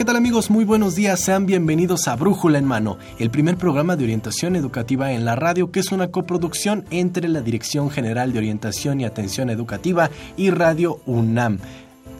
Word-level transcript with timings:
¿Qué 0.00 0.06
tal 0.06 0.16
amigos? 0.16 0.48
Muy 0.48 0.64
buenos 0.64 0.94
días, 0.94 1.20
sean 1.20 1.44
bienvenidos 1.44 2.08
a 2.08 2.16
Brújula 2.16 2.56
en 2.56 2.64
Mano, 2.64 2.96
el 3.18 3.28
primer 3.30 3.58
programa 3.58 3.96
de 3.96 4.04
orientación 4.04 4.56
educativa 4.56 5.12
en 5.12 5.26
la 5.26 5.36
radio 5.36 5.70
que 5.70 5.80
es 5.80 5.92
una 5.92 6.10
coproducción 6.10 6.86
entre 6.90 7.28
la 7.28 7.42
Dirección 7.42 7.90
General 7.90 8.32
de 8.32 8.38
Orientación 8.38 9.02
y 9.02 9.04
Atención 9.04 9.50
Educativa 9.50 10.08
y 10.38 10.48
Radio 10.48 11.02
UNAM. 11.04 11.58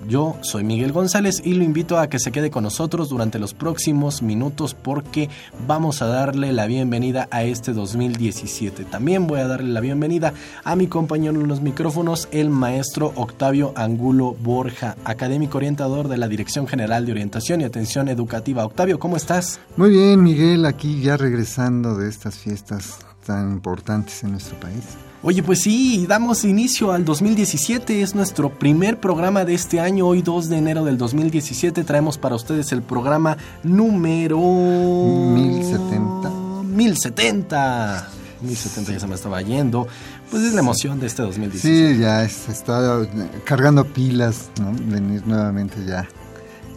Yo 0.09 0.37
soy 0.41 0.65
Miguel 0.65 0.93
González 0.93 1.43
y 1.45 1.55
lo 1.55 1.63
invito 1.63 1.99
a 1.99 2.09
que 2.09 2.19
se 2.19 2.33
quede 2.33 2.51
con 2.51 2.65
nosotros 2.65 3.11
durante 3.11 3.39
los 3.39 3.53
próximos 3.53 4.23
minutos 4.23 4.75
porque 4.75 5.29
vamos 5.67 6.01
a 6.01 6.07
darle 6.07 6.53
la 6.53 6.67
bienvenida 6.67 7.29
a 7.31 7.45
este 7.45 7.73
2017. 7.73 8.85
También 8.85 9.27
voy 9.27 9.41
a 9.41 9.47
darle 9.47 9.69
la 9.69 9.81
bienvenida 9.81 10.33
a 10.65 10.75
mi 10.75 10.87
compañero 10.87 11.41
en 11.41 11.49
los 11.49 11.61
micrófonos, 11.61 12.29
el 12.33 12.49
maestro 12.49 13.13
Octavio 13.15 13.73
Angulo 13.77 14.35
Borja, 14.41 14.97
académico 15.05 15.59
orientador 15.59 16.09
de 16.09 16.17
la 16.17 16.29
Dirección 16.29 16.67
General 16.67 17.05
de 17.05 17.13
Orientación 17.13 17.61
y 17.61 17.65
Atención 17.65 18.09
Educativa. 18.09 18.65
Octavio, 18.65 18.99
¿cómo 18.99 19.17
estás? 19.17 19.61
Muy 19.77 19.91
bien, 19.91 20.23
Miguel, 20.23 20.65
aquí 20.65 21.03
ya 21.03 21.19
regresando 21.19 21.95
de 21.97 22.09
estas 22.09 22.39
fiestas 22.39 22.99
tan 23.27 23.53
importantes 23.53 24.25
en 24.25 24.33
nuestro 24.33 24.59
país. 24.59 24.85
Oye, 25.23 25.43
pues 25.43 25.61
sí, 25.61 26.07
damos 26.09 26.45
inicio 26.45 26.93
al 26.93 27.05
2017, 27.05 28.01
es 28.01 28.15
nuestro 28.15 28.49
primer 28.59 28.99
programa 29.01 29.45
de 29.45 29.53
este 29.53 29.79
año, 29.79 30.07
hoy 30.07 30.23
2 30.23 30.49
de 30.49 30.57
enero 30.57 30.83
del 30.83 30.97
2017 30.97 31.85
traemos 31.85 32.17
para 32.17 32.37
ustedes 32.37 32.73
el 32.73 32.81
programa 32.81 33.37
número... 33.63 34.39
1070. 34.39 36.31
1070. 36.65 38.09
1070 38.41 38.93
ya 38.93 39.01
se 39.01 39.07
me 39.07 39.15
estaba 39.15 39.43
yendo. 39.43 39.87
Pues 40.31 40.43
es 40.43 40.55
la 40.55 40.61
emoción 40.61 40.99
de 40.99 41.09
este 41.09 41.21
2017. 41.21 41.95
Sí, 41.95 42.01
ya 42.01 42.25
está 42.25 43.07
cargando 43.45 43.85
pilas, 43.85 44.49
¿no? 44.59 44.73
Venir 44.73 45.27
nuevamente 45.27 45.85
ya 45.87 46.09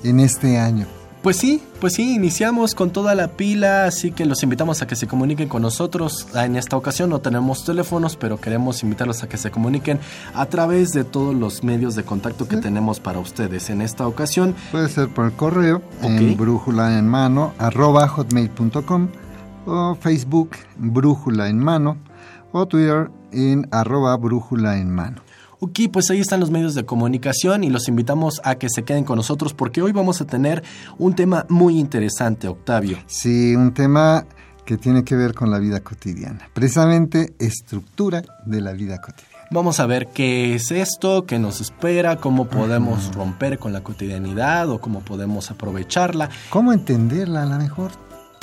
en 0.03 0.19
este 0.19 0.57
año. 0.57 0.85
Pues 1.23 1.37
sí, 1.37 1.63
pues 1.79 1.93
sí, 1.93 2.15
iniciamos 2.15 2.75
con 2.75 2.91
toda 2.91 3.15
la 3.15 3.29
pila, 3.29 3.85
así 3.85 4.11
que 4.11 4.25
los 4.25 4.43
invitamos 4.43 4.81
a 4.81 4.87
que 4.87 4.97
se 4.97 5.07
comuniquen 5.07 5.47
con 5.47 5.61
nosotros. 5.61 6.27
Ah, 6.35 6.43
en 6.43 6.57
esta 6.57 6.75
ocasión 6.75 7.09
no 7.09 7.21
tenemos 7.21 7.63
teléfonos, 7.63 8.17
pero 8.17 8.41
queremos 8.41 8.83
invitarlos 8.83 9.23
a 9.23 9.29
que 9.29 9.37
se 9.37 9.49
comuniquen 9.49 9.99
a 10.33 10.45
través 10.47 10.91
de 10.91 11.05
todos 11.05 11.33
los 11.33 11.63
medios 11.63 11.95
de 11.95 12.03
contacto 12.03 12.45
que 12.45 12.57
tenemos 12.57 12.99
para 12.99 13.19
ustedes. 13.19 13.69
En 13.69 13.81
esta 13.81 14.05
ocasión... 14.05 14.53
Puede 14.73 14.89
ser 14.89 15.07
por 15.07 15.27
el 15.27 15.31
correo, 15.31 15.81
en 16.01 16.35
brújula 16.35 16.99
en 16.99 17.07
mano, 17.07 17.53
arroba 17.57 18.05
hotmail.com, 18.05 19.07
o 19.65 19.95
Facebook, 19.95 20.49
brújula 20.75 21.47
en 21.47 21.57
mano, 21.57 21.95
o 22.51 22.65
Twitter 22.65 23.09
en 23.31 23.69
arroba 23.71 24.17
brújula 24.17 24.77
en 24.77 24.89
mano. 24.89 25.22
Ok, 25.65 25.79
pues 25.93 26.09
ahí 26.09 26.19
están 26.19 26.41
los 26.41 26.51
medios 26.51 26.75
de 26.75 26.83
comunicación 26.83 27.63
y 27.63 27.69
los 27.69 27.87
invitamos 27.87 28.41
a 28.43 28.55
que 28.55 28.67
se 28.69 28.83
queden 28.83 29.05
con 29.05 29.15
nosotros 29.15 29.53
porque 29.53 29.81
hoy 29.81 29.93
vamos 29.93 30.19
a 30.19 30.25
tener 30.25 30.61
un 30.97 31.15
tema 31.15 31.45
muy 31.47 31.79
interesante, 31.79 32.49
Octavio. 32.49 32.97
Sí, 33.07 33.55
un 33.55 33.73
tema 33.73 34.25
que 34.65 34.75
tiene 34.75 35.05
que 35.05 35.15
ver 35.15 35.33
con 35.33 35.51
la 35.51 35.59
vida 35.59 35.79
cotidiana, 35.79 36.49
precisamente 36.53 37.33
estructura 37.39 38.23
de 38.45 38.59
la 38.59 38.73
vida 38.73 38.99
cotidiana. 38.99 39.47
Vamos 39.51 39.79
a 39.79 39.85
ver 39.85 40.07
qué 40.07 40.53
es 40.55 40.69
esto, 40.69 41.25
qué 41.25 41.39
nos 41.39 41.61
espera, 41.61 42.17
cómo 42.17 42.49
podemos 42.49 43.15
romper 43.15 43.57
con 43.57 43.71
la 43.71 43.79
cotidianidad 43.83 44.69
o 44.69 44.81
cómo 44.81 44.99
podemos 44.99 45.49
aprovecharla. 45.49 46.29
¿Cómo 46.49 46.73
entenderla 46.73 47.43
a 47.43 47.45
lo 47.45 47.57
mejor? 47.57 47.91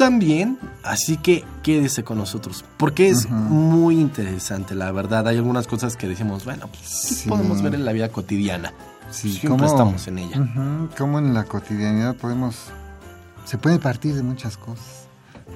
También, 0.01 0.59
así 0.83 1.19
que 1.19 1.45
quédese 1.63 2.05
con 2.05 2.17
nosotros, 2.17 2.65
porque 2.79 3.11
es 3.11 3.29
muy 3.29 4.01
interesante, 4.01 4.75
la 4.75 4.91
verdad. 4.93 5.29
Hay 5.29 5.37
algunas 5.37 5.67
cosas 5.67 5.95
que 5.95 6.09
decimos, 6.09 6.47
bueno, 6.47 6.69
pues, 6.69 7.21
¿qué 7.23 7.29
podemos 7.29 7.61
ver 7.61 7.75
en 7.75 7.85
la 7.85 7.93
vida 7.93 8.09
cotidiana? 8.09 8.73
Sí, 9.11 9.31
Siempre 9.31 9.67
estamos 9.67 10.09
en 10.09 10.21
ella. 10.21 10.89
¿Cómo 10.97 11.19
en 11.19 11.35
la 11.35 11.45
cotidianidad 11.45 12.17
podemos... 12.17 12.57
Se 13.45 13.59
puede 13.59 13.79
partir 13.79 14.15
de 14.15 14.23
muchas 14.23 14.57
cosas. 14.57 15.07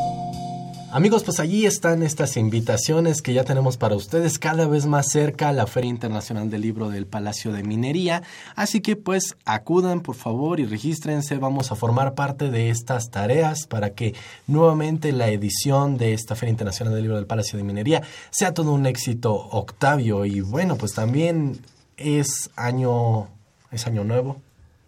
Amigos, 0.93 1.23
pues 1.23 1.39
allí 1.39 1.65
están 1.65 2.03
estas 2.03 2.35
invitaciones 2.35 3.21
que 3.21 3.31
ya 3.33 3.45
tenemos 3.45 3.77
para 3.77 3.95
ustedes 3.95 4.37
cada 4.37 4.67
vez 4.67 4.87
más 4.87 5.07
cerca 5.07 5.47
a 5.47 5.53
la 5.53 5.65
Feria 5.65 5.89
Internacional 5.89 6.49
del 6.49 6.59
Libro 6.59 6.89
del 6.89 7.05
Palacio 7.05 7.53
de 7.53 7.63
Minería. 7.63 8.23
Así 8.57 8.81
que 8.81 8.97
pues 8.97 9.37
acudan 9.45 10.01
por 10.01 10.15
favor 10.15 10.59
y 10.59 10.65
regístrense. 10.65 11.37
Vamos 11.37 11.71
a 11.71 11.75
formar 11.75 12.13
parte 12.13 12.51
de 12.51 12.69
estas 12.69 13.09
tareas 13.09 13.67
para 13.67 13.91
que 13.91 14.15
nuevamente 14.47 15.13
la 15.13 15.29
edición 15.29 15.97
de 15.97 16.13
esta 16.13 16.35
Feria 16.35 16.51
Internacional 16.51 16.93
del 16.93 17.03
Libro 17.03 17.15
del 17.15 17.25
Palacio 17.25 17.55
de 17.55 17.63
Minería 17.63 18.03
sea 18.29 18.53
todo 18.53 18.73
un 18.73 18.85
éxito, 18.85 19.33
Octavio. 19.33 20.25
Y 20.25 20.41
bueno, 20.41 20.75
pues 20.75 20.91
también 20.91 21.61
es 21.95 22.49
año, 22.57 23.29
es 23.71 23.87
año 23.87 24.03
nuevo. 24.03 24.41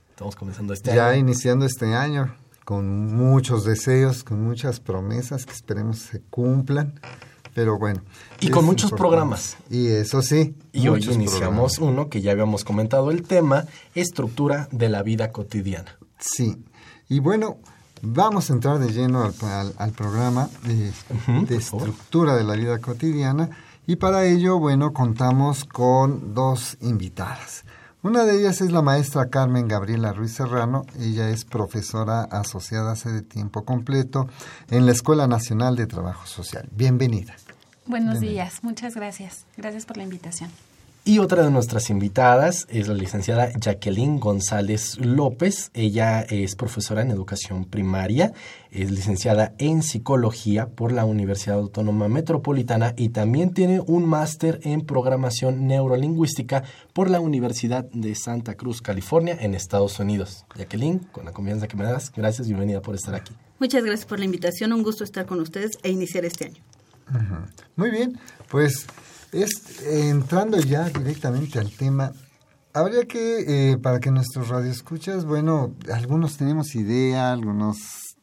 Estamos 0.10 0.36
comenzando 0.36 0.74
este 0.74 0.92
año. 0.92 1.00
Ya 1.00 1.16
iniciando 1.16 1.66
este 1.66 1.96
año 1.96 2.43
con 2.66 3.16
muchos 3.16 3.66
deseos, 3.66 4.24
con 4.24 4.42
muchas 4.42 4.80
promesas 4.80 5.46
que 5.46 5.54
esperemos 5.54 6.00
se 6.00 6.22
cumplan. 6.22 7.00
Pero 7.54 7.78
bueno. 7.78 8.02
Y 8.40 8.50
con 8.50 8.66
muchos 8.66 8.92
programas. 8.92 9.58
Y 9.70 9.88
eso 9.88 10.22
sí. 10.22 10.56
Y 10.72 10.88
hoy 10.88 11.04
iniciamos 11.04 11.78
uno 11.78 12.10
que 12.10 12.22
ya 12.22 12.32
habíamos 12.32 12.64
comentado 12.64 13.12
el 13.12 13.24
tema, 13.24 13.66
estructura 13.94 14.68
de 14.72 14.90
la 14.90 15.04
vida 15.04 15.32
cotidiana. 15.32 15.98
Sí. 16.18 16.66
Y 17.10 17.20
bueno, 17.20 17.60
vamos 18.02 18.50
a 18.50 18.54
entrar 18.54 18.80
de 18.80 18.92
lleno 18.92 19.24
al, 19.24 19.92
programa 19.92 20.50
de, 20.64 20.92
de 21.46 21.56
estructura 21.56 22.36
de 22.36 22.44
la 22.44 22.56
vida 22.56 22.80
cotidiana. 22.80 23.52
Y 23.86 23.98
para 23.98 24.26
ello, 24.26 24.58
bueno, 24.58 24.92
contamos 24.94 25.64
con 25.66 26.34
dos 26.34 26.78
invitadas. 26.82 27.66
Una 28.04 28.26
de 28.26 28.38
ellas 28.38 28.60
es 28.60 28.74
la 28.74 28.82
maestra 28.82 29.30
Carmen 29.30 29.70
Gabriela 29.70 30.12
Ruiz 30.12 30.34
Serrano. 30.34 30.86
Ella 31.00 31.30
es 31.30 31.46
profesora 31.46 32.24
asociada 32.24 32.92
hace 32.92 33.10
de 33.10 33.22
tiempo 33.22 33.64
completo 33.64 34.28
en 34.70 34.86
la 34.86 34.92
Escuela 34.92 35.26
Nacional 35.26 35.78
de 35.78 35.88
Trabajo 35.88 36.28
Social. 36.28 36.68
Bienvenida. 36.74 37.34
Buenos 37.86 38.20
días, 38.20 38.62
muchas 38.62 38.96
gracias. 38.96 39.46
Gracias 39.56 39.86
por 39.86 39.96
la 39.96 40.04
invitación. 40.04 40.50
Y 41.06 41.20
otra 41.20 41.44
de 41.44 41.52
nuestras 41.52 41.90
invitadas 41.90 42.66
es 42.70 42.88
la 42.88 42.94
licenciada 42.94 43.52
Jacqueline 43.60 44.22
González 44.22 44.98
López. 45.00 45.70
Ella 45.74 46.22
es 46.22 46.56
profesora 46.56 47.02
en 47.02 47.12
educación 47.12 47.66
primaria, 47.66 48.32
es 48.72 48.90
licenciada 48.90 49.54
en 49.58 49.84
psicología 49.84 50.68
por 50.68 50.94
la 50.94 51.04
Universidad 51.04 51.58
Autónoma 51.58 52.08
Metropolitana 52.08 52.94
y 52.96 53.10
también 53.10 53.54
tiene 53.54 53.82
un 53.86 54.06
máster 54.06 54.62
en 54.64 54.86
programación 54.86 55.68
neurolingüística 55.68 56.64
por 56.94 57.10
la 57.10 57.20
Universidad 57.20 57.84
de 57.92 58.16
Santa 58.16 58.56
Cruz, 58.56 58.82
California, 58.82 59.38
en 59.42 59.56
Estados 59.56 60.00
Unidos. 60.00 60.46
Jacqueline, 60.56 61.00
con 61.12 61.26
la 61.26 61.34
confianza 61.34 61.68
que 61.68 61.76
me 61.76 61.84
das, 61.84 62.14
gracias 62.16 62.48
y 62.48 62.52
bienvenida 62.52 62.82
por 62.82 62.96
estar 62.96 63.14
aquí. 63.14 63.34
Muchas 63.60 63.84
gracias 63.84 64.06
por 64.06 64.20
la 64.20 64.26
invitación, 64.26 64.72
un 64.72 64.84
gusto 64.84 65.04
estar 65.04 65.26
con 65.26 65.42
ustedes 65.42 65.72
e 65.84 65.92
iniciar 65.92 66.24
este 66.24 66.46
año. 66.46 66.64
Muy 67.76 67.92
bien, 67.92 68.18
pues 68.50 68.88
es, 69.34 69.82
entrando 69.86 70.60
ya 70.60 70.90
directamente 70.90 71.60
al 71.60 71.72
tema, 71.72 72.14
habría 72.74 73.06
que, 73.06 73.72
eh, 73.72 73.78
para 73.78 74.00
que 74.00 74.12
nuestros 74.12 74.50
radioescuchas, 74.50 75.26
bueno, 75.26 75.74
algunos 75.92 76.38
tenemos 76.38 76.76
idea, 76.76 77.32
algunos 77.32 78.16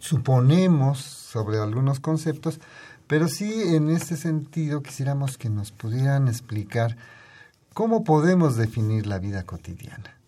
suponemos 0.00 0.98
sobre 0.98 1.58
algunos 1.58 2.00
conceptos, 2.00 2.60
pero 3.06 3.28
sí 3.28 3.52
en 3.74 3.88
este 3.88 4.16
sentido 4.16 4.82
quisiéramos 4.82 5.38
que 5.38 5.48
nos 5.48 5.70
pudieran 5.70 6.28
explicar 6.28 6.96
cómo 7.72 8.04
podemos 8.04 8.56
definir 8.56 9.06
la 9.06 9.18
vida 9.18 9.44
cotidiana. 9.44 10.21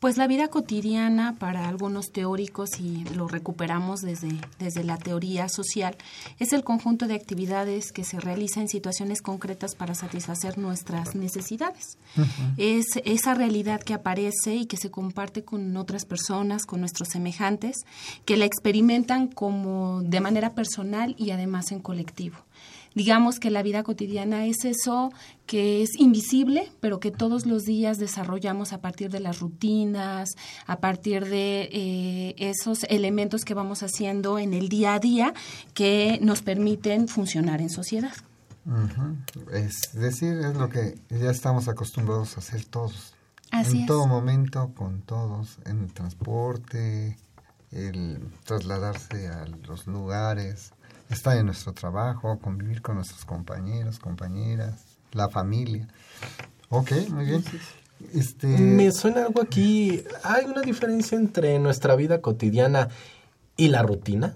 Pues 0.00 0.16
la 0.16 0.26
vida 0.26 0.48
cotidiana 0.48 1.36
para 1.38 1.68
algunos 1.68 2.10
teóricos, 2.10 2.80
y 2.80 3.04
lo 3.14 3.28
recuperamos 3.28 4.00
desde, 4.00 4.40
desde 4.58 4.82
la 4.82 4.96
teoría 4.96 5.50
social, 5.50 5.94
es 6.38 6.54
el 6.54 6.64
conjunto 6.64 7.06
de 7.06 7.14
actividades 7.14 7.92
que 7.92 8.04
se 8.04 8.18
realizan 8.18 8.62
en 8.62 8.68
situaciones 8.70 9.20
concretas 9.20 9.74
para 9.74 9.94
satisfacer 9.94 10.56
nuestras 10.56 11.14
necesidades. 11.14 11.98
Es 12.56 12.86
esa 13.04 13.34
realidad 13.34 13.82
que 13.82 13.92
aparece 13.92 14.54
y 14.54 14.64
que 14.64 14.78
se 14.78 14.90
comparte 14.90 15.44
con 15.44 15.76
otras 15.76 16.06
personas, 16.06 16.64
con 16.64 16.80
nuestros 16.80 17.10
semejantes, 17.10 17.84
que 18.24 18.38
la 18.38 18.46
experimentan 18.46 19.26
como 19.28 20.00
de 20.00 20.20
manera 20.20 20.54
personal 20.54 21.14
y 21.18 21.32
además 21.32 21.72
en 21.72 21.80
colectivo 21.80 22.38
digamos 22.94 23.38
que 23.38 23.50
la 23.50 23.62
vida 23.62 23.82
cotidiana 23.82 24.46
es 24.46 24.64
eso 24.64 25.12
que 25.46 25.82
es 25.82 25.90
invisible, 25.98 26.70
pero 26.80 27.00
que 27.00 27.10
todos 27.10 27.46
los 27.46 27.64
días 27.64 27.98
desarrollamos 27.98 28.72
a 28.72 28.80
partir 28.80 29.10
de 29.10 29.20
las 29.20 29.40
rutinas, 29.40 30.30
a 30.66 30.80
partir 30.80 31.26
de 31.26 31.68
eh, 31.72 32.34
esos 32.38 32.84
elementos 32.84 33.44
que 33.44 33.54
vamos 33.54 33.82
haciendo 33.82 34.38
en 34.38 34.54
el 34.54 34.68
día 34.68 34.94
a 34.94 34.98
día 35.00 35.34
que 35.74 36.18
nos 36.22 36.42
permiten 36.42 37.08
funcionar 37.08 37.60
en 37.60 37.70
sociedad. 37.70 38.12
Es 39.52 39.92
decir, 39.94 40.38
es 40.38 40.54
lo 40.54 40.68
que 40.68 40.98
ya 41.08 41.30
estamos 41.30 41.68
acostumbrados 41.68 42.36
a 42.36 42.40
hacer 42.40 42.64
todos. 42.64 43.14
en 43.52 43.86
todo 43.86 44.06
momento, 44.06 44.72
con 44.74 45.02
todos, 45.02 45.58
en 45.64 45.84
el 45.84 45.92
transporte, 45.92 47.16
el 47.72 48.20
trasladarse 48.44 49.28
a 49.28 49.46
los 49.66 49.86
lugares, 49.86 50.72
estar 51.10 51.36
en 51.36 51.46
nuestro 51.46 51.72
trabajo, 51.72 52.38
convivir 52.38 52.82
con 52.82 52.96
nuestros 52.96 53.24
compañeros, 53.24 53.98
compañeras, 53.98 54.98
la 55.12 55.28
familia. 55.28 55.88
Ok, 56.68 56.92
muy 57.10 57.26
bien. 57.26 57.44
Este... 58.14 58.46
Me 58.46 58.90
suena 58.92 59.26
algo 59.26 59.42
aquí. 59.42 60.02
¿Hay 60.22 60.46
una 60.46 60.62
diferencia 60.62 61.18
entre 61.18 61.58
nuestra 61.58 61.96
vida 61.96 62.20
cotidiana 62.20 62.88
y 63.56 63.68
la 63.68 63.82
rutina? 63.82 64.34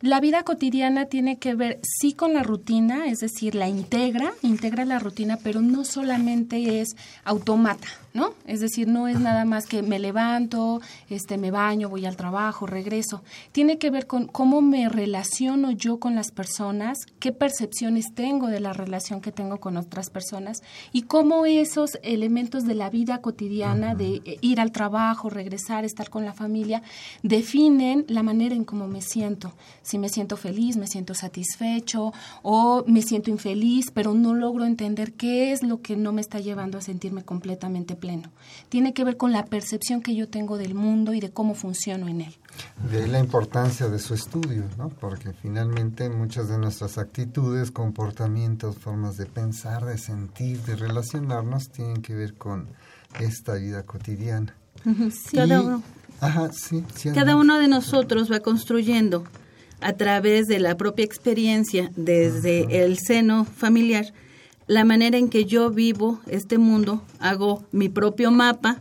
La 0.00 0.20
vida 0.20 0.44
cotidiana 0.44 1.06
tiene 1.06 1.38
que 1.38 1.56
ver 1.56 1.80
sí 1.82 2.12
con 2.12 2.32
la 2.32 2.44
rutina, 2.44 3.08
es 3.08 3.18
decir, 3.18 3.56
la 3.56 3.68
integra, 3.68 4.32
integra 4.42 4.84
la 4.84 5.00
rutina, 5.00 5.40
pero 5.42 5.60
no 5.60 5.84
solamente 5.84 6.80
es 6.80 6.94
automata, 7.24 7.88
¿no? 8.14 8.32
Es 8.46 8.60
decir, 8.60 8.86
no 8.86 9.08
es 9.08 9.18
nada 9.18 9.44
más 9.44 9.66
que 9.66 9.82
me 9.82 9.98
levanto, 9.98 10.80
este 11.10 11.36
me 11.36 11.50
baño, 11.50 11.88
voy 11.88 12.06
al 12.06 12.16
trabajo, 12.16 12.64
regreso. 12.64 13.24
Tiene 13.50 13.78
que 13.78 13.90
ver 13.90 14.06
con 14.06 14.28
cómo 14.28 14.62
me 14.62 14.88
relaciono 14.88 15.72
yo 15.72 15.98
con 15.98 16.14
las 16.14 16.30
personas, 16.30 16.98
qué 17.18 17.32
percepciones 17.32 18.14
tengo 18.14 18.46
de 18.46 18.60
la 18.60 18.72
relación 18.72 19.20
que 19.20 19.32
tengo 19.32 19.58
con 19.58 19.76
otras 19.76 20.10
personas 20.10 20.62
y 20.92 21.02
cómo 21.02 21.44
esos 21.44 21.98
elementos 22.04 22.66
de 22.66 22.76
la 22.76 22.88
vida 22.88 23.20
cotidiana 23.20 23.96
de 23.96 24.22
eh, 24.24 24.38
ir 24.42 24.60
al 24.60 24.70
trabajo, 24.70 25.28
regresar, 25.28 25.84
estar 25.84 26.08
con 26.08 26.24
la 26.24 26.34
familia 26.34 26.82
definen 27.24 28.04
la 28.06 28.22
manera 28.22 28.54
en 28.54 28.64
cómo 28.64 28.86
me 28.86 29.02
siento 29.02 29.54
si 29.88 29.98
me 29.98 30.10
siento 30.10 30.36
feliz, 30.36 30.76
me 30.76 30.86
siento 30.86 31.14
satisfecho 31.14 32.12
o 32.42 32.84
me 32.86 33.00
siento 33.00 33.30
infeliz, 33.30 33.90
pero 33.90 34.12
no 34.12 34.34
logro 34.34 34.66
entender 34.66 35.14
qué 35.14 35.50
es 35.50 35.62
lo 35.62 35.80
que 35.80 35.96
no 35.96 36.12
me 36.12 36.20
está 36.20 36.40
llevando 36.40 36.76
a 36.76 36.82
sentirme 36.82 37.22
completamente 37.24 37.96
pleno. 37.96 38.28
Tiene 38.68 38.92
que 38.92 39.02
ver 39.02 39.16
con 39.16 39.32
la 39.32 39.46
percepción 39.46 40.02
que 40.02 40.14
yo 40.14 40.28
tengo 40.28 40.58
del 40.58 40.74
mundo 40.74 41.14
y 41.14 41.20
de 41.20 41.30
cómo 41.30 41.54
funciono 41.54 42.06
en 42.06 42.20
él. 42.20 42.36
De 42.90 43.02
ahí 43.02 43.08
la 43.08 43.18
importancia 43.18 43.88
de 43.88 43.98
su 43.98 44.12
estudio, 44.12 44.64
¿no? 44.76 44.90
Porque 44.90 45.32
finalmente 45.32 46.10
muchas 46.10 46.50
de 46.50 46.58
nuestras 46.58 46.98
actitudes, 46.98 47.70
comportamientos, 47.70 48.76
formas 48.76 49.16
de 49.16 49.24
pensar, 49.24 49.86
de 49.86 49.96
sentir, 49.96 50.60
de 50.64 50.76
relacionarnos 50.76 51.70
tienen 51.70 52.02
que 52.02 52.14
ver 52.14 52.34
con 52.34 52.68
esta 53.20 53.54
vida 53.54 53.84
cotidiana. 53.84 54.54
cada, 55.32 55.62
uno, 55.62 55.82
cada 57.14 57.36
uno 57.36 57.58
de 57.58 57.68
nosotros 57.68 58.30
va 58.30 58.40
construyendo 58.40 59.24
a 59.80 59.92
través 59.94 60.46
de 60.46 60.58
la 60.58 60.76
propia 60.76 61.04
experiencia 61.04 61.90
desde 61.96 62.84
el 62.84 62.98
seno 62.98 63.44
familiar, 63.44 64.12
la 64.66 64.84
manera 64.84 65.16
en 65.16 65.28
que 65.28 65.44
yo 65.44 65.70
vivo 65.70 66.20
este 66.26 66.58
mundo, 66.58 67.02
hago 67.20 67.64
mi 67.72 67.88
propio 67.88 68.30
mapa, 68.30 68.80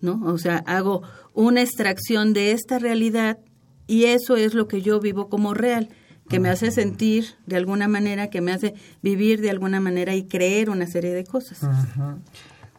¿no? 0.00 0.20
O 0.26 0.38
sea, 0.38 0.58
hago 0.66 1.02
una 1.34 1.62
extracción 1.62 2.32
de 2.32 2.52
esta 2.52 2.78
realidad 2.78 3.38
y 3.86 4.04
eso 4.04 4.36
es 4.36 4.54
lo 4.54 4.68
que 4.68 4.82
yo 4.82 5.00
vivo 5.00 5.28
como 5.28 5.54
real, 5.54 5.88
que 6.28 6.40
me 6.40 6.50
hace 6.50 6.70
sentir 6.70 7.36
de 7.46 7.56
alguna 7.56 7.88
manera, 7.88 8.28
que 8.28 8.42
me 8.42 8.52
hace 8.52 8.74
vivir 9.02 9.40
de 9.40 9.50
alguna 9.50 9.80
manera 9.80 10.14
y 10.14 10.24
creer 10.24 10.68
una 10.68 10.86
serie 10.86 11.14
de 11.14 11.24
cosas. 11.24 11.60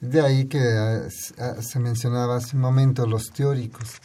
De 0.01 0.21
ahí 0.21 0.45
que 0.45 0.59
ah, 0.59 1.07
ah, 1.39 1.61
se 1.61 1.79
mencionaba 1.79 2.37
hace 2.37 2.55
un 2.55 2.61
momento 2.61 3.07
los 3.07 3.31
teóricos. 3.31 3.95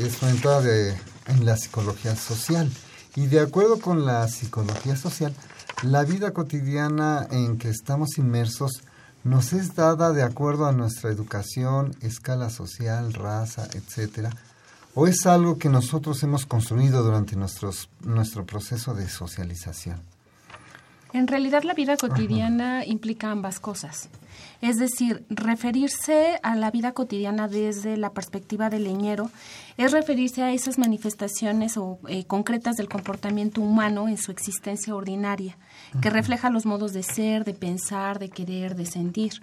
Es 0.00 0.22
una 0.22 0.60
de 0.60 0.94
en 1.28 1.44
la 1.44 1.56
psicología 1.56 2.16
social. 2.16 2.70
Y 3.14 3.26
de 3.26 3.40
acuerdo 3.40 3.80
con 3.80 4.04
la 4.04 4.26
psicología 4.28 4.96
social, 4.96 5.34
la 5.82 6.04
vida 6.04 6.32
cotidiana 6.32 7.26
en 7.30 7.58
que 7.58 7.68
estamos 7.68 8.18
inmersos 8.18 8.82
nos 9.24 9.52
es 9.52 9.74
dada 9.74 10.12
de 10.12 10.22
acuerdo 10.22 10.66
a 10.66 10.72
nuestra 10.72 11.10
educación, 11.10 11.94
escala 12.00 12.50
social, 12.50 13.12
raza, 13.12 13.68
etcétera, 13.74 14.30
o 14.94 15.06
es 15.06 15.26
algo 15.26 15.58
que 15.58 15.68
nosotros 15.68 16.22
hemos 16.22 16.46
construido 16.46 17.02
durante 17.02 17.36
nuestros, 17.36 17.88
nuestro 18.00 18.44
proceso 18.46 18.94
de 18.94 19.08
socialización. 19.08 20.00
En 21.12 21.26
realidad 21.26 21.62
la 21.62 21.74
vida 21.74 21.96
cotidiana 21.96 22.84
implica 22.84 23.30
ambas 23.30 23.60
cosas. 23.60 24.10
Es 24.60 24.76
decir, 24.76 25.24
referirse 25.30 26.38
a 26.42 26.56
la 26.56 26.70
vida 26.70 26.92
cotidiana 26.92 27.48
desde 27.48 27.96
la 27.96 28.12
perspectiva 28.12 28.70
del 28.70 28.84
leñero 28.84 29.30
es 29.76 29.92
referirse 29.92 30.42
a 30.42 30.52
esas 30.52 30.78
manifestaciones 30.78 31.76
o, 31.76 31.98
eh, 32.08 32.24
concretas 32.24 32.76
del 32.76 32.88
comportamiento 32.88 33.60
humano 33.60 34.08
en 34.08 34.18
su 34.18 34.32
existencia 34.32 34.94
ordinaria, 34.94 35.56
que 36.02 36.10
refleja 36.10 36.50
los 36.50 36.66
modos 36.66 36.92
de 36.92 37.02
ser, 37.02 37.44
de 37.44 37.54
pensar, 37.54 38.18
de 38.18 38.28
querer, 38.28 38.74
de 38.74 38.86
sentir. 38.86 39.42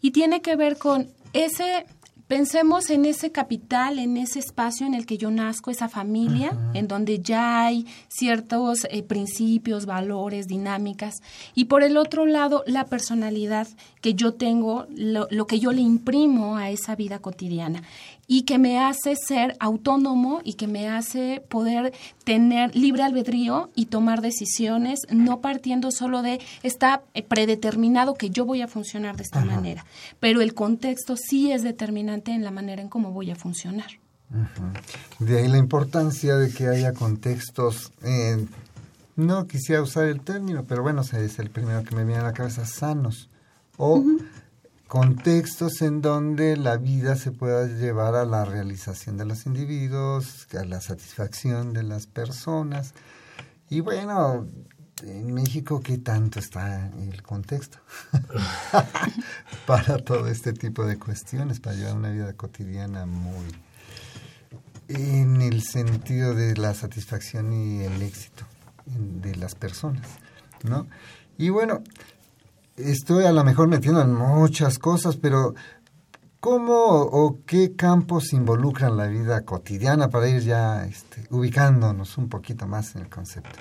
Y 0.00 0.12
tiene 0.12 0.40
que 0.40 0.56
ver 0.56 0.78
con 0.78 1.08
ese 1.32 1.84
Pensemos 2.28 2.88
en 2.88 3.04
ese 3.04 3.32
capital, 3.32 3.98
en 3.98 4.16
ese 4.16 4.38
espacio 4.38 4.86
en 4.86 4.94
el 4.94 5.04
que 5.04 5.18
yo 5.18 5.30
nazco, 5.30 5.70
esa 5.70 5.90
familia, 5.90 6.56
en 6.72 6.88
donde 6.88 7.20
ya 7.20 7.66
hay 7.66 7.86
ciertos 8.08 8.86
eh, 8.90 9.02
principios, 9.02 9.84
valores, 9.84 10.48
dinámicas. 10.48 11.16
Y 11.54 11.66
por 11.66 11.82
el 11.82 11.98
otro 11.98 12.24
lado, 12.24 12.64
la 12.66 12.86
personalidad 12.86 13.68
que 14.00 14.14
yo 14.14 14.32
tengo, 14.32 14.86
lo 14.88 15.46
que 15.46 15.60
yo 15.60 15.72
le 15.72 15.82
imprimo 15.82 16.56
a 16.56 16.70
esa 16.70 16.96
vida 16.96 17.18
cotidiana 17.18 17.82
y 18.26 18.42
que 18.42 18.58
me 18.58 18.78
hace 18.78 19.16
ser 19.16 19.56
autónomo 19.60 20.40
y 20.44 20.54
que 20.54 20.66
me 20.66 20.88
hace 20.88 21.42
poder 21.48 21.92
tener 22.24 22.74
libre 22.74 23.02
albedrío 23.02 23.70
y 23.74 23.86
tomar 23.86 24.20
decisiones, 24.20 25.00
no 25.10 25.40
partiendo 25.40 25.90
solo 25.90 26.22
de 26.22 26.40
está 26.62 27.02
predeterminado 27.28 28.14
que 28.14 28.30
yo 28.30 28.44
voy 28.44 28.62
a 28.62 28.68
funcionar 28.68 29.16
de 29.16 29.24
esta 29.24 29.44
manera, 29.44 29.84
pero 30.20 30.40
el 30.40 30.54
contexto 30.54 31.16
sí 31.16 31.52
es 31.52 31.62
determinante 31.62 32.32
en 32.32 32.44
la 32.44 32.50
manera 32.50 32.82
en 32.82 32.88
cómo 32.88 33.12
voy 33.12 33.30
a 33.30 33.36
funcionar. 33.36 33.90
De 35.18 35.38
ahí 35.38 35.48
la 35.48 35.58
importancia 35.58 36.36
de 36.36 36.50
que 36.50 36.66
haya 36.66 36.92
contextos, 36.92 37.92
eh, 38.02 38.44
no 39.16 39.46
quisiera 39.46 39.82
usar 39.82 40.06
el 40.06 40.20
término, 40.20 40.64
pero 40.64 40.82
bueno, 40.82 41.02
es 41.02 41.38
el 41.38 41.50
primero 41.50 41.84
que 41.84 41.94
me 41.94 42.04
viene 42.04 42.20
a 42.20 42.24
la 42.24 42.32
cabeza, 42.32 42.64
sanos. 42.64 43.28
O 43.76 44.02
contextos 44.88 45.82
en 45.82 46.02
donde 46.02 46.56
la 46.56 46.76
vida 46.76 47.16
se 47.16 47.32
pueda 47.32 47.66
llevar 47.66 48.14
a 48.14 48.24
la 48.24 48.44
realización 48.44 49.16
de 49.16 49.24
los 49.24 49.46
individuos, 49.46 50.46
a 50.54 50.64
la 50.64 50.80
satisfacción 50.80 51.72
de 51.72 51.82
las 51.82 52.06
personas. 52.06 52.94
Y 53.70 53.80
bueno, 53.80 54.46
en 55.02 55.32
México, 55.32 55.80
¿qué 55.82 55.98
tanto 55.98 56.38
está 56.38 56.90
el 57.00 57.22
contexto 57.22 57.78
para 59.66 59.98
todo 59.98 60.28
este 60.28 60.52
tipo 60.52 60.84
de 60.84 60.98
cuestiones, 60.98 61.60
para 61.60 61.76
llevar 61.76 61.96
una 61.96 62.10
vida 62.10 62.32
cotidiana 62.34 63.06
muy 63.06 63.46
en 64.88 65.40
el 65.40 65.62
sentido 65.62 66.34
de 66.34 66.56
la 66.56 66.74
satisfacción 66.74 67.52
y 67.52 67.82
el 67.82 68.02
éxito 68.02 68.44
de 68.86 69.34
las 69.36 69.54
personas, 69.54 70.06
¿no? 70.62 70.86
Y 71.38 71.48
bueno, 71.48 71.82
estoy 72.76 73.24
a 73.24 73.32
lo 73.32 73.44
mejor 73.44 73.68
metiendo 73.68 74.02
en 74.02 74.14
muchas 74.14 74.78
cosas, 74.78 75.16
pero 75.16 75.54
¿cómo 76.40 76.74
o 76.74 77.38
qué 77.46 77.74
campos 77.74 78.32
involucran 78.32 78.96
la 78.96 79.06
vida 79.06 79.44
cotidiana 79.44 80.08
para 80.08 80.28
ir 80.28 80.42
ya 80.42 80.84
este, 80.84 81.26
ubicándonos 81.30 82.18
un 82.18 82.28
poquito 82.28 82.66
más 82.66 82.94
en 82.94 83.02
el 83.02 83.08
concepto? 83.08 83.58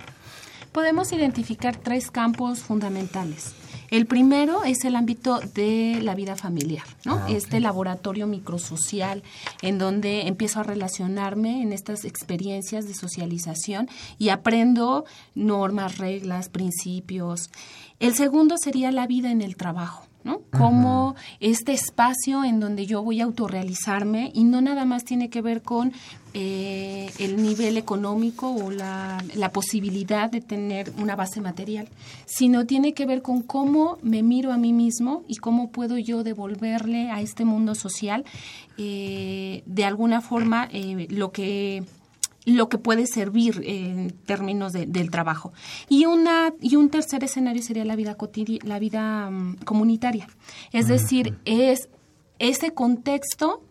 Podemos 0.71 1.11
identificar 1.11 1.75
tres 1.75 2.09
campos 2.09 2.59
fundamentales. 2.59 3.53
El 3.91 4.07
primero 4.07 4.63
es 4.63 4.85
el 4.85 4.95
ámbito 4.95 5.39
de 5.53 5.99
la 6.01 6.15
vida 6.15 6.35
familiar, 6.35 6.83
¿no? 7.05 7.17
Ah, 7.17 7.27
este 7.29 7.59
laboratorio 7.59 8.25
microsocial 8.25 9.21
en 9.61 9.77
donde 9.77 10.27
empiezo 10.27 10.61
a 10.61 10.63
relacionarme 10.63 11.61
en 11.61 11.73
estas 11.73 12.05
experiencias 12.05 12.87
de 12.87 12.95
socialización 12.95 13.87
y 14.17 14.29
aprendo 14.29 15.05
normas, 15.35 15.99
reglas, 15.99 16.49
principios. 16.49 17.51
El 17.99 18.13
segundo 18.15 18.55
sería 18.57 18.91
la 18.91 19.07
vida 19.07 19.31
en 19.31 19.41
el 19.41 19.55
trabajo. 19.55 20.07
¿no? 20.23 20.41
Como 20.57 21.15
este 21.41 21.73
espacio 21.73 22.45
en 22.45 22.61
donde 22.61 22.85
yo 22.85 23.03
voy 23.03 23.19
a 23.19 23.25
autorrealizarme 23.25 24.31
y 24.33 24.45
no 24.45 24.61
nada 24.61 24.85
más 24.85 25.03
tiene 25.03 25.29
que 25.29 25.41
ver 25.41 25.61
con 25.61 25.91
eh, 26.33 27.11
el 27.19 27.43
nivel 27.43 27.77
económico 27.77 28.49
o 28.49 28.71
la, 28.71 29.21
posibilidad 29.51 30.31
de 30.31 30.41
tener 30.41 30.91
una 30.97 31.15
base 31.15 31.41
material, 31.41 31.89
sino 32.25 32.65
tiene 32.65 32.93
que 32.93 33.05
ver 33.05 33.21
con 33.21 33.41
cómo 33.41 33.97
me 34.01 34.23
miro 34.23 34.51
a 34.51 34.57
mí 34.57 34.73
mismo 34.73 35.23
y 35.27 35.35
cómo 35.35 35.71
puedo 35.71 35.97
yo 35.97 36.23
devolverle 36.23 37.11
a 37.11 37.21
este 37.21 37.45
mundo 37.45 37.75
social 37.75 38.23
eh, 38.77 39.61
de 39.65 39.85
alguna 39.85 40.21
forma 40.21 40.67
eh, 40.71 41.07
lo 41.09 41.31
que 41.31 41.83
lo 42.45 42.69
que 42.69 42.77
puede 42.77 43.07
servir 43.07 43.61
en 43.65 44.11
términos 44.11 44.73
del 44.73 45.09
trabajo. 45.11 45.53
Y, 45.89 46.05
una, 46.05 46.53
y 46.61 46.75
un 46.75 46.89
tercer 46.89 47.23
escenario 47.23 47.61
sería 47.61 47.85
la 47.85 47.95
vida, 47.95 48.17
la 48.63 48.79
vida 48.79 49.29
mm, 49.29 49.57
comunitaria. 49.65 50.27
Es 50.71 50.87
decir, 50.87 51.37
es 51.45 51.89
ese 52.39 52.73
contexto 52.73 53.63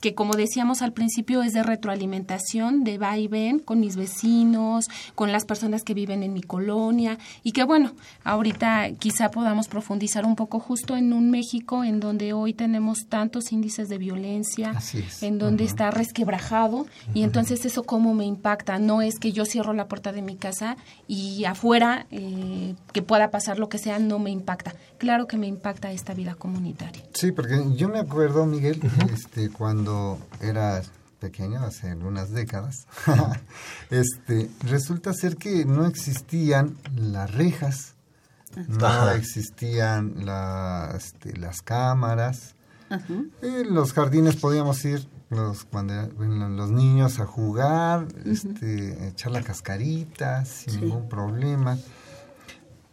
que 0.00 0.14
como 0.14 0.34
decíamos 0.34 0.82
al 0.82 0.92
principio 0.92 1.42
es 1.42 1.52
de 1.52 1.62
retroalimentación, 1.62 2.84
de 2.84 2.98
va 2.98 3.18
y 3.18 3.28
ven 3.28 3.58
con 3.58 3.80
mis 3.80 3.96
vecinos, 3.96 4.86
con 5.14 5.30
las 5.30 5.44
personas 5.44 5.82
que 5.84 5.94
viven 5.94 6.22
en 6.22 6.32
mi 6.32 6.42
colonia 6.42 7.18
y 7.42 7.52
que 7.52 7.64
bueno, 7.64 7.92
ahorita 8.24 8.92
quizá 8.98 9.30
podamos 9.30 9.68
profundizar 9.68 10.24
un 10.24 10.36
poco 10.36 10.58
justo 10.58 10.96
en 10.96 11.12
un 11.12 11.30
México 11.30 11.84
en 11.84 12.00
donde 12.00 12.32
hoy 12.32 12.54
tenemos 12.54 13.06
tantos 13.08 13.52
índices 13.52 13.88
de 13.88 13.98
violencia, 13.98 14.72
en 15.20 15.38
donde 15.38 15.64
está 15.64 15.90
resquebrajado 15.90 16.86
y 17.14 17.22
entonces 17.22 17.64
eso 17.64 17.82
cómo 17.82 18.14
me 18.14 18.24
impacta, 18.24 18.78
no 18.78 19.02
es 19.02 19.18
que 19.18 19.32
yo 19.32 19.44
cierro 19.44 19.72
la 19.72 19.86
puerta 19.86 20.12
de 20.12 20.22
mi 20.22 20.36
casa 20.36 20.76
y 21.06 21.44
afuera 21.44 22.06
eh, 22.10 22.74
que 22.92 23.02
pueda 23.02 23.30
pasar 23.30 23.58
lo 23.58 23.68
que 23.68 23.78
sea, 23.78 23.98
no 23.98 24.18
me 24.18 24.30
impacta. 24.30 24.74
Claro 24.98 25.26
que 25.26 25.38
me 25.38 25.46
impacta 25.46 25.92
esta 25.92 26.12
vida 26.14 26.34
comunitaria. 26.34 27.02
Sí, 27.14 27.32
porque 27.32 27.62
yo 27.74 27.88
me 27.88 27.98
acuerdo, 27.98 28.44
Miguel, 28.44 28.80
este, 29.12 29.48
cuando 29.48 29.89
era 30.40 30.82
pequeño, 31.20 31.60
hace 31.60 31.90
algunas 31.90 32.30
décadas, 32.32 32.86
este, 33.90 34.50
resulta 34.64 35.12
ser 35.12 35.36
que 35.36 35.64
no 35.64 35.86
existían 35.86 36.76
las 36.96 37.32
rejas, 37.34 37.94
no 38.66 39.10
existían 39.10 40.26
este, 40.96 41.36
las 41.36 41.62
cámaras. 41.62 42.56
En 43.40 43.72
los 43.72 43.92
jardines 43.92 44.34
podíamos 44.34 44.84
ir 44.84 45.06
los, 45.28 45.64
cuando, 45.64 45.94
los 46.18 46.70
niños 46.72 47.20
a 47.20 47.26
jugar, 47.26 48.08
este, 48.24 49.08
echar 49.08 49.30
la 49.30 49.42
cascarita 49.42 50.44
sin 50.44 50.80
ningún 50.80 51.08
problema. 51.08 51.78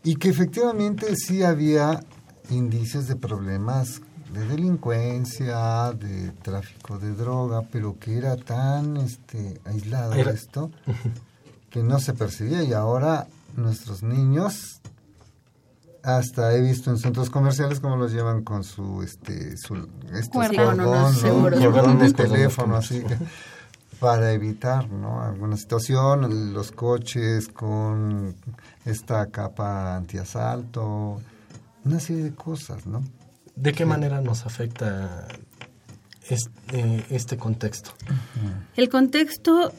Y 0.04 0.18
que 0.18 0.30
efectivamente 0.30 1.16
sí 1.16 1.44
había 1.44 2.04
indicios 2.52 3.08
de 3.08 3.16
problemas 3.16 4.02
de 4.32 4.46
delincuencia, 4.48 5.92
de 5.94 6.32
tráfico 6.42 6.98
de 7.00 7.14
droga, 7.14 7.64
pero 7.72 7.98
que 8.00 8.18
era 8.18 8.36
tan 8.36 8.98
este, 8.98 9.60
aislado 9.66 10.14
esto 10.14 10.72
que 11.70 11.84
no 11.84 12.00
se 12.00 12.14
percibía. 12.14 12.64
Y 12.64 12.74
ahora 12.74 13.28
nuestros 13.56 14.04
niños 14.04 14.82
hasta 16.04 16.54
he 16.54 16.62
visto 16.62 16.90
en 16.90 16.98
centros 16.98 17.30
comerciales 17.30 17.80
cómo 17.80 17.98
los 17.98 18.14
llevan 18.14 18.44
con 18.44 18.64
su 18.64 19.02
este 19.04 19.58
su 19.58 19.76
este 20.14 20.56
cordón, 20.56 22.00
de 22.00 22.14
teléfono 22.14 22.78
así 22.78 23.04
para 24.00 24.32
evitar 24.32 24.90
¿no? 24.90 25.22
alguna 25.22 25.58
situación 25.58 26.54
los 26.54 26.72
coches 26.72 27.50
con 27.50 28.36
esta 28.86 29.26
capa 29.28 29.98
antiasalto 29.98 31.20
una 31.84 32.00
serie 32.00 32.24
de 32.24 32.36
cosas 32.36 32.86
no 32.86 33.04
¿De 33.58 33.74
qué 33.74 33.86
manera 33.86 34.22
nos 34.22 34.46
afecta 34.46 35.28
este, 36.30 37.04
este 37.10 37.38
contexto? 37.38 37.90
El 38.76 38.88
contexto, 38.88 39.74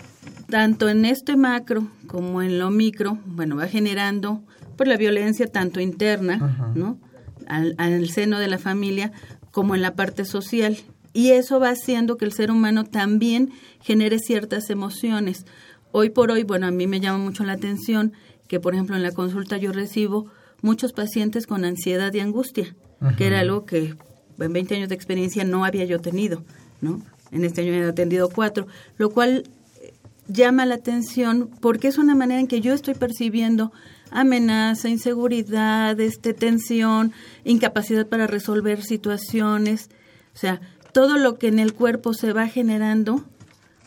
tanto 0.50 0.88
en 0.88 1.04
este 1.04 1.37
macro 1.37 1.87
como 2.08 2.42
en 2.42 2.58
lo 2.58 2.70
micro, 2.70 3.18
bueno, 3.25 3.54
va 3.54 3.68
generando 3.68 4.42
por 4.76 4.88
la 4.88 4.97
violencia 4.97 5.47
tanto 5.47 5.78
interna, 5.78 6.73
¿no? 6.75 6.99
Al, 7.47 7.76
al, 7.78 8.08
seno 8.11 8.40
de 8.40 8.49
la 8.49 8.58
familia 8.58 9.12
como 9.52 9.76
en 9.76 9.82
la 9.82 9.94
parte 9.94 10.25
social. 10.25 10.76
Y 11.12 11.30
eso 11.30 11.61
va 11.61 11.70
haciendo 11.70 12.16
que 12.16 12.25
el 12.25 12.32
ser 12.32 12.50
humano 12.50 12.82
también 12.82 13.52
genere 13.80 14.18
ciertas 14.18 14.70
emociones. 14.70 15.47
Hoy 15.92 16.11
por 16.11 16.32
hoy, 16.32 16.42
bueno, 16.42 16.66
a 16.66 16.73
mí 16.73 16.88
me 16.88 16.99
llama 16.99 17.18
mucho 17.18 17.44
la 17.44 17.52
atención 17.52 18.12
que, 18.49 18.58
por 18.58 18.75
ejemplo, 18.75 18.97
en 18.97 19.04
la 19.04 19.12
consulta 19.12 19.56
yo 19.56 19.73
recibo 19.73 20.26
muchos 20.62 20.92
pacientes 20.92 21.47
con 21.47 21.64
ansiedad 21.64 22.12
y 22.12 22.20
angustia 22.20 22.75
que 23.16 23.26
era 23.26 23.40
algo 23.40 23.64
que 23.64 23.94
en 24.38 24.52
20 24.52 24.76
años 24.76 24.88
de 24.88 24.94
experiencia 24.94 25.44
no 25.44 25.64
había 25.64 25.84
yo 25.84 26.00
tenido, 26.00 26.42
¿no? 26.80 27.02
En 27.30 27.44
este 27.44 27.62
año 27.62 27.72
he 27.72 27.84
atendido 27.84 28.28
cuatro, 28.28 28.66
lo 28.96 29.10
cual 29.10 29.44
eh, 29.82 29.92
llama 30.28 30.64
la 30.66 30.76
atención 30.76 31.50
porque 31.60 31.88
es 31.88 31.98
una 31.98 32.14
manera 32.14 32.40
en 32.40 32.46
que 32.46 32.60
yo 32.60 32.72
estoy 32.72 32.94
percibiendo 32.94 33.72
amenaza, 34.10 34.88
inseguridad, 34.88 35.98
este, 36.00 36.32
tensión, 36.32 37.12
incapacidad 37.44 38.06
para 38.06 38.26
resolver 38.26 38.82
situaciones, 38.82 39.90
o 40.34 40.38
sea, 40.38 40.60
todo 40.92 41.18
lo 41.18 41.38
que 41.38 41.48
en 41.48 41.58
el 41.58 41.74
cuerpo 41.74 42.14
se 42.14 42.32
va 42.32 42.48
generando 42.48 43.24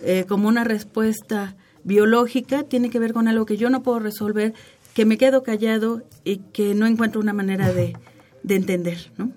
eh, 0.02 0.26
como 0.28 0.48
una 0.48 0.64
respuesta 0.64 1.56
biológica 1.84 2.64
tiene 2.64 2.90
que 2.90 3.00
ver 3.00 3.14
con 3.14 3.28
algo 3.28 3.46
que 3.46 3.58
yo 3.58 3.70
no 3.70 3.82
puedo 3.82 4.00
resolver, 4.00 4.54
que 4.94 5.06
me 5.06 5.18
quedo 5.18 5.44
callado 5.44 6.04
y 6.24 6.38
que 6.38 6.76
no 6.76 6.86
encuentro 6.86 7.22
una 7.22 7.34
manera 7.34 7.72
de, 7.72 7.96
de 8.44 8.56
entender, 8.56 9.12
¿no? 9.18 9.32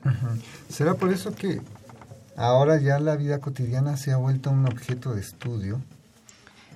¿Será 0.68 0.94
por 0.94 1.12
eso 1.12 1.34
que 1.34 1.61
ahora 2.37 2.80
ya 2.80 2.99
la 2.99 3.16
vida 3.16 3.40
cotidiana 3.40 3.96
se 3.96 4.12
ha 4.12 4.16
vuelto 4.16 4.50
un 4.50 4.66
objeto 4.66 5.14
de 5.14 5.20
estudio? 5.20 5.80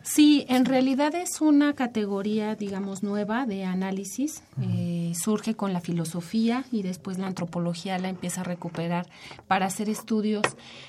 Sí, 0.09 0.47
en 0.49 0.65
realidad 0.65 1.15
es 1.15 1.43
una 1.43 1.75
categoría, 1.75 2.55
digamos, 2.55 3.03
nueva 3.03 3.45
de 3.45 3.65
análisis. 3.65 4.43
Eh, 4.63 5.13
surge 5.15 5.55
con 5.55 5.75
la 5.75 5.83
filosofía 5.83 6.65
y 6.73 6.83
después 6.83 7.19
la 7.19 7.27
antropología 7.27 7.99
la 7.99 8.09
empieza 8.09 8.41
a 8.41 8.45
recuperar 8.45 9.07
para 9.49 9.67
hacer 9.67 9.91
estudios, 9.91 10.47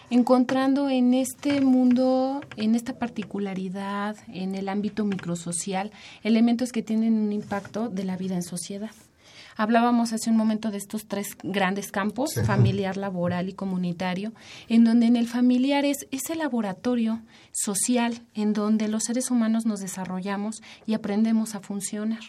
encontrando 0.10 0.90
en 0.90 1.14
este 1.14 1.60
mundo, 1.60 2.40
en 2.56 2.76
esta 2.76 2.98
particularidad, 2.98 4.16
en 4.30 4.56
el 4.56 4.70
ámbito 4.70 5.04
microsocial, 5.04 5.92
elementos 6.24 6.72
que 6.72 6.82
tienen 6.82 7.16
un 7.16 7.34
impacto 7.34 7.90
de 7.90 8.06
la 8.06 8.16
vida 8.16 8.36
en 8.36 8.44
sociedad. 8.44 8.92
Hablábamos 9.60 10.14
hace 10.14 10.30
un 10.30 10.38
momento 10.38 10.72
de 10.72 10.78
estos 10.78 11.06
tres 11.06 11.36
grandes 11.44 11.92
campos, 11.92 12.36
familiar, 12.46 12.96
laboral 12.96 13.50
y 13.50 13.54
comunitario, 13.54 14.32
en 14.70 14.86
donde 14.86 15.08
en 15.08 15.18
el 15.18 15.28
familiar 15.28 15.84
es 15.84 16.08
ese 16.12 16.36
laboratorio 16.36 17.20
social 17.52 18.22
en 18.36 18.54
donde 18.54 18.88
los 18.88 19.04
seres 19.04 19.30
humanos 19.32 19.66
nos 19.66 19.82
desarrollamos 19.82 20.62
y 20.86 20.94
aprendemos 20.94 21.56
a 21.56 21.60
funcionar. 21.60 22.22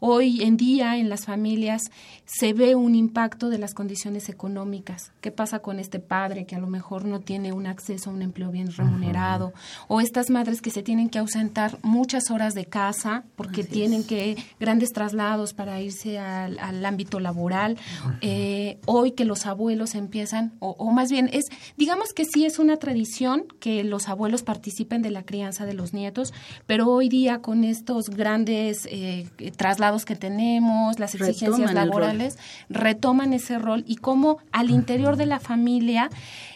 Hoy 0.00 0.42
en 0.42 0.56
día 0.56 0.96
en 0.98 1.08
las 1.08 1.24
familias 1.24 1.82
se 2.26 2.52
ve 2.52 2.74
un 2.74 2.94
impacto 2.94 3.48
de 3.50 3.58
las 3.58 3.74
condiciones 3.74 4.28
económicas. 4.28 5.12
¿Qué 5.20 5.30
pasa 5.30 5.60
con 5.60 5.78
este 5.78 5.98
padre 5.98 6.46
que 6.46 6.56
a 6.56 6.58
lo 6.58 6.66
mejor 6.66 7.04
no 7.04 7.20
tiene 7.20 7.52
un 7.52 7.66
acceso 7.66 8.10
a 8.10 8.12
un 8.12 8.22
empleo 8.22 8.50
bien 8.50 8.72
remunerado? 8.72 9.52
O 9.88 10.00
estas 10.00 10.30
madres 10.30 10.60
que 10.62 10.70
se 10.70 10.82
tienen 10.82 11.08
que 11.08 11.18
ausentar 11.18 11.78
muchas 11.82 12.30
horas 12.30 12.54
de 12.54 12.64
casa 12.66 13.24
porque 13.36 13.64
tienen 13.64 14.04
que 14.04 14.36
grandes 14.58 14.92
traslados 14.92 15.52
para 15.54 15.80
irse 15.80 16.18
al, 16.18 16.84
ámbito 16.84 17.20
laboral. 17.20 17.78
Eh, 18.20 18.78
hoy 18.86 19.12
que 19.12 19.24
los 19.24 19.46
abuelos 19.46 19.94
empiezan, 19.94 20.52
o, 20.58 20.90
más 20.92 21.10
bien 21.10 21.30
es, 21.32 21.46
digamos 21.76 22.12
que 22.12 22.24
sí 22.24 22.44
es 22.44 22.58
una 22.58 22.76
tradición 22.76 23.46
que 23.60 23.84
los 23.84 24.08
abuelos 24.08 24.42
participen 24.42 25.02
de 25.02 25.10
la 25.10 25.24
crianza 25.24 25.66
de 25.66 25.74
los 25.74 25.92
nietos, 25.92 26.32
pero 26.66 26.88
hoy 26.88 27.08
día 27.08 27.40
con 27.40 27.64
estos 27.64 28.10
grandes 28.10 28.86
eh, 28.90 29.28
traslados 29.56 30.04
que 30.04 30.16
tenemos, 30.16 30.98
las 30.98 31.14
exigencias 31.14 31.72
laborales, 31.72 32.38
retoman 32.68 33.32
ese 33.32 33.58
rol 33.58 33.84
y 33.86 33.96
cómo 33.96 34.38
al 34.52 34.70
interior 34.70 35.16
de 35.16 35.26
la 35.26 35.40
familia 35.40 36.10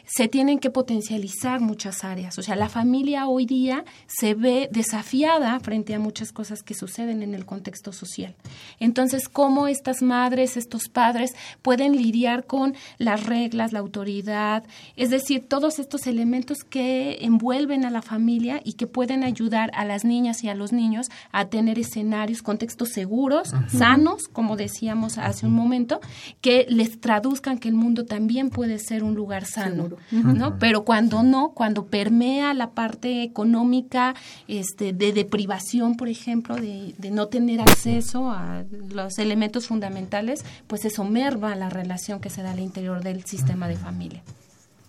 se 0.08 0.26
tienen 0.26 0.58
que 0.58 0.70
potencializar 0.70 1.60
muchas 1.60 2.02
áreas. 2.02 2.38
O 2.38 2.42
sea, 2.42 2.56
la 2.56 2.70
familia 2.70 3.28
hoy 3.28 3.44
día 3.44 3.84
se 4.06 4.34
ve 4.34 4.68
desafiada 4.72 5.60
frente 5.60 5.94
a 5.94 5.98
muchas 5.98 6.32
cosas 6.32 6.62
que 6.62 6.74
suceden 6.74 7.22
en 7.22 7.34
el 7.34 7.44
contexto 7.44 7.92
social. 7.92 8.34
Entonces, 8.80 9.28
¿cómo 9.28 9.68
estas 9.68 10.00
madres, 10.00 10.56
estos 10.56 10.88
padres 10.88 11.34
pueden 11.60 11.94
lidiar 11.96 12.46
con 12.46 12.74
las 12.96 13.26
reglas, 13.26 13.72
la 13.72 13.80
autoridad? 13.80 14.64
Es 14.96 15.10
decir, 15.10 15.46
todos 15.46 15.78
estos 15.78 16.06
elementos 16.06 16.64
que 16.64 17.18
envuelven 17.20 17.84
a 17.84 17.90
la 17.90 18.00
familia 18.00 18.62
y 18.64 18.72
que 18.72 18.86
pueden 18.86 19.24
ayudar 19.24 19.70
a 19.74 19.84
las 19.84 20.04
niñas 20.04 20.42
y 20.42 20.48
a 20.48 20.54
los 20.54 20.72
niños 20.72 21.10
a 21.32 21.46
tener 21.50 21.78
escenarios, 21.78 22.40
contextos 22.40 22.88
seguros, 22.88 23.52
sanos, 23.68 24.26
como 24.28 24.56
decíamos 24.56 25.18
hace 25.18 25.44
un 25.44 25.52
momento, 25.52 26.00
que 26.40 26.66
les 26.70 26.98
traduzcan 26.98 27.58
que 27.58 27.68
el 27.68 27.74
mundo 27.74 28.06
también 28.06 28.48
puede 28.48 28.78
ser 28.78 29.04
un 29.04 29.14
lugar 29.14 29.44
sano. 29.44 29.97
¿No? 30.10 30.58
Pero 30.58 30.84
cuando 30.84 31.22
no, 31.22 31.50
cuando 31.50 31.86
permea 31.86 32.54
la 32.54 32.70
parte 32.70 33.22
económica 33.22 34.14
este, 34.46 34.92
de 34.92 35.12
deprivación, 35.12 35.96
por 35.96 36.08
ejemplo, 36.08 36.56
de, 36.56 36.94
no 37.10 37.28
tener 37.28 37.60
acceso 37.60 38.30
a 38.30 38.64
los 38.90 39.18
elementos 39.18 39.66
fundamentales, 39.66 40.44
pues 40.66 40.84
eso 40.84 41.04
merva 41.04 41.54
la 41.56 41.70
relación 41.70 42.20
que 42.20 42.30
se 42.30 42.42
da 42.42 42.52
al 42.52 42.60
interior 42.60 43.02
del 43.02 43.24
sistema 43.24 43.68
de 43.68 43.76
familia. 43.76 44.22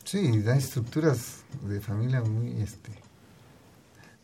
Sí, 0.04 0.39
da 0.42 0.56
estructuras 0.56 1.44
de 1.68 1.80
familia 1.82 2.22
muy, 2.22 2.62
este, 2.62 2.92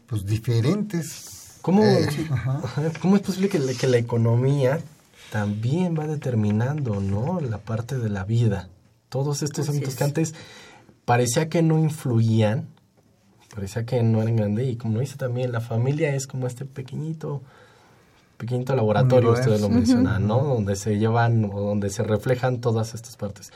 pues 0.07 0.25
diferentes. 0.25 1.59
¿Cómo, 1.61 1.83
eh, 1.83 2.07
¿cómo 3.01 3.15
es 3.15 3.21
posible 3.21 3.49
que, 3.49 3.59
que 3.75 3.87
la 3.87 3.97
economía 3.97 4.79
también 5.31 5.97
va 5.97 6.07
determinando, 6.07 7.01
¿no? 7.01 7.39
La 7.41 7.57
parte 7.57 7.97
de 7.97 8.09
la 8.09 8.23
vida. 8.23 8.69
Todos 9.09 9.43
estos 9.43 9.69
ámbitos 9.69 9.95
que 9.95 10.03
antes 10.03 10.33
parecía 11.05 11.49
que 11.49 11.61
no 11.61 11.79
influían, 11.79 12.67
parecía 13.53 13.85
que 13.85 14.03
no 14.03 14.21
eran 14.21 14.35
grandes 14.35 14.67
y 14.67 14.75
como 14.75 14.99
dice 14.99 15.15
también, 15.15 15.51
la 15.51 15.61
familia 15.61 16.13
es 16.15 16.27
como 16.27 16.47
este 16.47 16.65
pequeñito, 16.65 17.41
pequeñito 18.37 18.75
laboratorio, 18.75 19.31
ustedes 19.31 19.61
lo 19.61 19.69
mencionan, 19.69 20.27
¿no? 20.27 20.43
Donde 20.43 20.75
se 20.75 20.97
llevan 20.97 21.45
o 21.45 21.61
donde 21.61 21.89
se 21.89 22.03
reflejan 22.03 22.59
todas 22.59 22.93
estas 22.93 23.15
partes. 23.15 23.51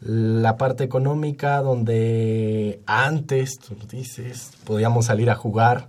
La 0.00 0.56
parte 0.56 0.84
económica, 0.84 1.60
donde 1.60 2.80
antes, 2.86 3.58
tú 3.58 3.76
dices, 3.90 4.52
podíamos 4.64 5.06
salir 5.06 5.30
a 5.30 5.34
jugar. 5.34 5.88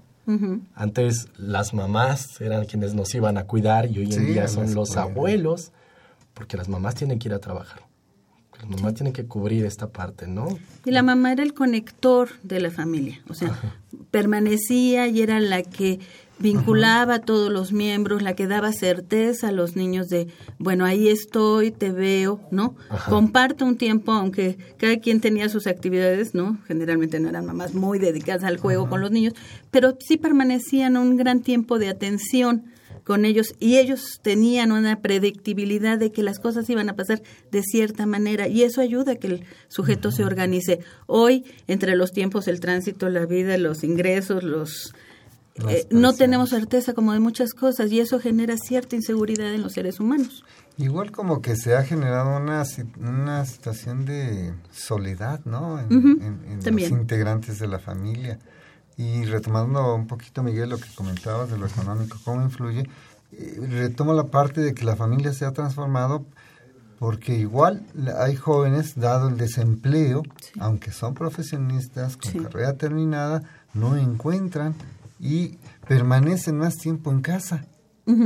Antes 0.76 1.28
las 1.38 1.74
mamás 1.74 2.40
eran 2.40 2.64
quienes 2.64 2.94
nos 2.94 3.14
iban 3.16 3.38
a 3.38 3.48
cuidar 3.48 3.92
y 3.92 4.00
hoy 4.00 4.14
en 4.14 4.28
día 4.28 4.48
son 4.48 4.74
los 4.74 4.96
abuelos, 4.96 5.74
porque 6.34 6.56
las 6.56 6.70
mamás 6.70 6.96
tienen 6.96 7.20
que 7.20 7.28
ir 7.28 7.34
a 7.34 7.40
trabajar. 7.40 7.91
La 8.62 8.68
mamá 8.68 8.94
tiene 8.94 9.12
que 9.12 9.26
cubrir 9.26 9.66
esta 9.66 9.90
parte, 9.90 10.28
¿no? 10.28 10.60
Y 10.86 10.92
la 10.92 11.04
mamá 11.04 11.32
era 11.32 11.44
el 11.44 11.54
conector 11.54 12.30
de 12.44 12.60
la 12.60 12.72
familia, 12.72 13.22
o 13.28 13.34
sea, 13.34 13.60
permanecía 14.12 15.08
y 15.08 15.22
era 15.22 15.40
la 15.40 15.64
que 15.64 16.00
vinculaba 16.42 17.16
a 17.16 17.20
todos 17.20 17.52
los 17.52 17.72
miembros, 17.72 18.22
la 18.22 18.36
que 18.36 18.48
daba 18.48 18.74
certeza 18.74 19.50
a 19.50 19.52
los 19.52 19.76
niños 19.76 20.10
de, 20.10 20.28
bueno, 20.58 20.86
ahí 20.86 21.08
estoy, 21.08 21.72
te 21.72 21.92
veo, 21.92 22.42
¿no? 22.52 22.76
Comparto 23.10 23.66
un 23.66 23.78
tiempo, 23.78 24.12
aunque 24.12 24.58
cada 24.78 24.98
quien 24.98 25.22
tenía 25.22 25.50
sus 25.50 25.68
actividades, 25.68 26.34
¿no? 26.34 26.58
Generalmente 26.68 27.20
no 27.20 27.30
eran 27.30 27.46
mamás 27.46 27.74
muy 27.74 28.00
dedicadas 28.00 28.44
al 28.44 28.58
juego 28.58 28.90
con 28.90 29.02
los 29.02 29.12
niños, 29.12 29.34
pero 29.70 29.96
sí 30.00 30.18
permanecían 30.18 30.98
un 30.98 31.16
gran 31.16 31.42
tiempo 31.42 31.80
de 31.80 31.90
atención 31.90 32.66
con 33.04 33.26
ellos 33.26 33.54
y 33.60 33.78
ellos 33.78 34.20
tenían 34.22 34.72
una 34.72 35.02
predictibilidad 35.02 35.98
de 35.98 36.12
que 36.12 36.24
las 36.24 36.40
cosas 36.40 36.70
iban 36.70 36.90
a 36.90 36.96
pasar 36.96 37.22
de 37.52 37.64
cierta 37.64 38.06
manera 38.06 38.48
y 38.48 38.64
eso 38.64 38.82
ayuda 38.82 39.14
a 39.14 39.16
que 39.16 39.28
el 39.28 39.46
sujeto 39.68 40.12
se 40.12 40.24
organice. 40.24 40.80
Hoy, 41.08 41.46
entre 41.68 41.96
los 41.96 42.12
tiempos, 42.12 42.48
el 42.48 42.60
tránsito, 42.60 43.10
la 43.10 43.26
vida, 43.26 43.58
los 43.58 43.84
ingresos, 43.84 44.44
los... 44.44 44.94
Eh, 45.68 45.86
no 45.92 46.14
tenemos 46.14 46.50
certeza 46.52 46.94
como 46.94 47.14
de 47.14 47.20
muchas 47.20 47.54
cosas 47.54 47.92
y 47.92 48.00
eso 48.00 48.20
genera 48.20 48.56
cierta 48.58 48.96
inseguridad 48.96 49.54
en 49.54 49.62
los 49.62 49.74
seres 49.74 50.00
humanos. 50.00 50.46
Igual 50.78 51.12
como 51.12 51.42
que 51.42 51.56
se 51.56 51.76
ha 51.76 51.84
generado 51.84 52.38
una, 52.38 52.64
una 53.00 53.46
situación 53.46 54.06
de 54.06 54.54
soledad, 54.72 55.42
¿no? 55.46 55.80
En, 55.80 56.40
los 56.64 56.90
integrantes 56.90 57.60
de 57.60 57.68
la 57.68 57.80
familia. 57.80 58.40
Y 59.02 59.26
retomando 59.26 59.96
un 59.96 60.06
poquito, 60.06 60.44
Miguel, 60.44 60.70
lo 60.70 60.78
que 60.78 60.94
comentabas 60.94 61.50
de 61.50 61.58
lo 61.58 61.66
económico, 61.66 62.20
cómo 62.24 62.44
influye, 62.44 62.88
eh, 63.32 63.68
retomo 63.68 64.14
la 64.14 64.26
parte 64.26 64.62
de 64.62 64.76
que 64.76 64.86
la 64.86 64.96
familia 64.96 65.34
se 65.34 65.44
ha 65.46 65.52
transformado 65.52 66.24
porque 67.00 67.34
igual 67.34 67.84
hay 68.20 68.36
jóvenes, 68.36 68.94
dado 68.96 69.30
el 69.30 69.38
desempleo, 69.38 70.22
aunque 70.60 70.92
son 70.92 71.16
profesionistas 71.16 72.16
con 72.16 72.44
carrera 72.44 72.74
terminada, 72.74 73.42
no 73.74 73.98
encuentran 73.98 74.76
y 75.20 75.58
permanecen 75.88 76.60
más 76.60 76.78
tiempo 76.78 77.12
en 77.12 77.22
casa. 77.22 77.66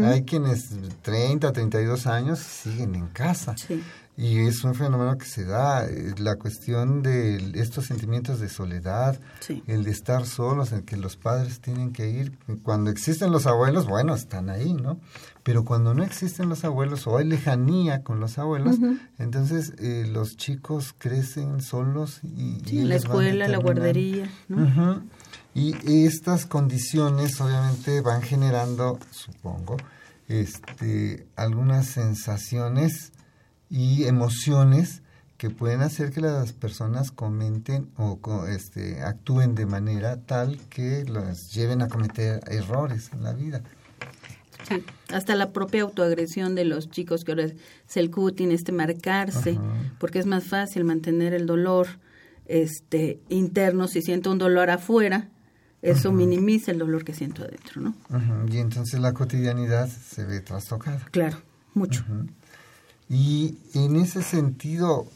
Hay 0.03 0.23
quienes 0.25 0.71
30, 1.03 1.53
32 1.53 2.05
años 2.07 2.39
siguen 2.39 2.95
en 2.95 3.07
casa. 3.07 3.55
Sí. 3.55 3.81
Y 4.17 4.39
es 4.39 4.63
un 4.63 4.75
fenómeno 4.75 5.17
que 5.17 5.25
se 5.25 5.43
da, 5.43 5.85
eh, 5.85 6.13
la 6.17 6.37
cuestión 6.37 7.03
de 7.03 7.35
estos 7.55 7.85
sentimientos 7.85 8.39
de 8.39 8.47
soledad, 8.47 9.19
el 9.67 9.83
de 9.83 9.91
estar 9.91 10.25
solos, 10.25 10.71
en 10.71 10.83
que 10.83 10.95
los 10.95 11.17
padres 11.17 11.59
tienen 11.59 11.91
que 11.91 12.09
ir. 12.09 12.37
Cuando 12.63 12.89
existen 12.89 13.31
los 13.31 13.45
abuelos, 13.45 13.87
bueno, 13.87 14.15
están 14.15 14.49
ahí, 14.49 14.73
¿no? 14.73 14.99
Pero 15.43 15.65
cuando 15.65 15.93
no 15.93 16.03
existen 16.03 16.47
los 16.47 16.63
abuelos 16.63 17.05
o 17.07 17.17
hay 17.17 17.25
lejanía 17.25 18.03
con 18.03 18.21
los 18.21 18.37
abuelos, 18.37 18.77
entonces 19.19 19.73
eh, 19.79 20.07
los 20.09 20.37
chicos 20.37 20.95
crecen 20.97 21.61
solos 21.61 22.21
y... 22.23 22.61
Sí, 22.65 22.83
la 22.83 22.95
escuela, 22.95 23.47
la 23.49 23.57
guardería. 23.57 24.29
¿no? 24.47 25.03
Y 25.53 25.75
estas 26.05 26.45
condiciones 26.45 27.39
obviamente 27.41 28.01
van 28.01 28.21
generando, 28.21 28.97
supongo, 29.11 29.77
este, 30.27 31.27
algunas 31.35 31.87
sensaciones 31.87 33.11
y 33.75 34.05
emociones 34.05 35.01
que 35.37 35.49
pueden 35.49 35.81
hacer 35.81 36.11
que 36.11 36.21
las 36.21 36.53
personas 36.53 37.11
comenten 37.11 37.89
o 37.97 38.17
este, 38.47 39.01
actúen 39.01 39.53
de 39.53 39.65
manera 39.65 40.15
tal 40.15 40.57
que 40.69 41.03
los 41.03 41.51
lleven 41.53 41.81
a 41.81 41.89
cometer 41.89 42.39
errores 42.47 43.09
en 43.11 43.23
la 43.23 43.33
vida. 43.33 43.61
Sí, 44.65 44.81
hasta 45.13 45.35
la 45.35 45.51
propia 45.51 45.81
autoagresión 45.81 46.55
de 46.55 46.63
los 46.63 46.89
chicos 46.89 47.25
que 47.25 47.33
ahora 47.33 47.43
es 47.43 47.97
el 47.97 48.09
cutting, 48.11 48.51
este 48.51 48.71
marcarse, 48.71 49.59
porque 49.99 50.19
es 50.19 50.25
más 50.25 50.45
fácil 50.45 50.85
mantener 50.85 51.33
el 51.33 51.45
dolor 51.45 51.87
este 52.45 53.19
interno 53.27 53.87
si 53.87 54.01
siento 54.01 54.31
un 54.31 54.37
dolor 54.37 54.69
afuera 54.69 55.29
Eso 55.81 56.11
minimiza 56.11 56.71
el 56.71 56.79
dolor 56.79 57.03
que 57.03 57.13
siento 57.13 57.43
adentro, 57.43 57.81
¿no? 57.81 57.93
Y 58.49 58.57
entonces 58.57 58.99
la 59.01 59.13
cotidianidad 59.13 59.89
se 59.89 60.23
ve 60.23 60.39
trastocada. 60.39 61.05
Claro, 61.11 61.37
mucho. 61.73 62.05
Y 63.09 63.57
en 63.73 63.95
ese 63.97 64.23
sentido, 64.23 65.07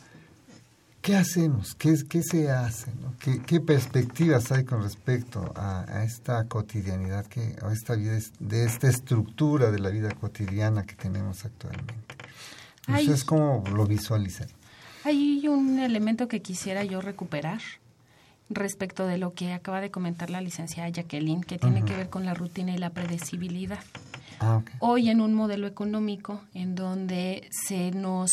¿qué 1.01 1.15
hacemos? 1.15 1.75
¿Qué, 1.75 1.95
qué 2.07 2.21
se 2.21 2.51
hace? 2.51 2.91
¿Qué, 3.19 3.59
perspectivas 3.59 4.51
hay 4.51 4.63
con 4.63 4.83
respecto 4.83 5.51
a, 5.55 6.03
esta 6.03 6.47
cotidianidad, 6.47 7.25
que, 7.25 7.55
a 7.61 7.71
esta 7.71 7.95
vida, 7.95 8.17
de 8.39 8.65
esta 8.65 8.87
estructura 8.87 9.71
de 9.71 9.79
la 9.79 9.89
vida 9.89 10.11
cotidiana 10.11 10.85
que 10.85 10.95
tenemos 10.95 11.45
actualmente? 11.45 11.93
es 12.87 13.23
¿cómo 13.23 13.63
lo 13.71 13.85
visualizan? 13.85 14.47
Hay 15.03 15.47
un 15.47 15.79
elemento 15.79 16.27
que 16.27 16.41
quisiera 16.41 16.83
yo 16.83 17.01
recuperar 17.01 17.61
respecto 18.49 19.05
de 19.05 19.17
lo 19.17 19.33
que 19.33 19.53
acaba 19.53 19.79
de 19.79 19.91
comentar 19.91 20.29
la 20.29 20.41
licenciada 20.41 20.89
Jacqueline, 20.89 21.43
que 21.43 21.57
tiene 21.59 21.85
que 21.85 21.95
ver 21.95 22.09
con 22.09 22.25
la 22.25 22.33
rutina 22.33 22.73
y 22.73 22.77
la 22.77 22.89
predecibilidad. 22.89 23.83
Ah, 24.39 24.61
Hoy 24.79 25.09
en 25.09 25.21
un 25.21 25.33
modelo 25.33 25.67
económico 25.67 26.41
en 26.53 26.75
donde 26.75 27.49
se 27.51 27.91
nos 27.91 28.31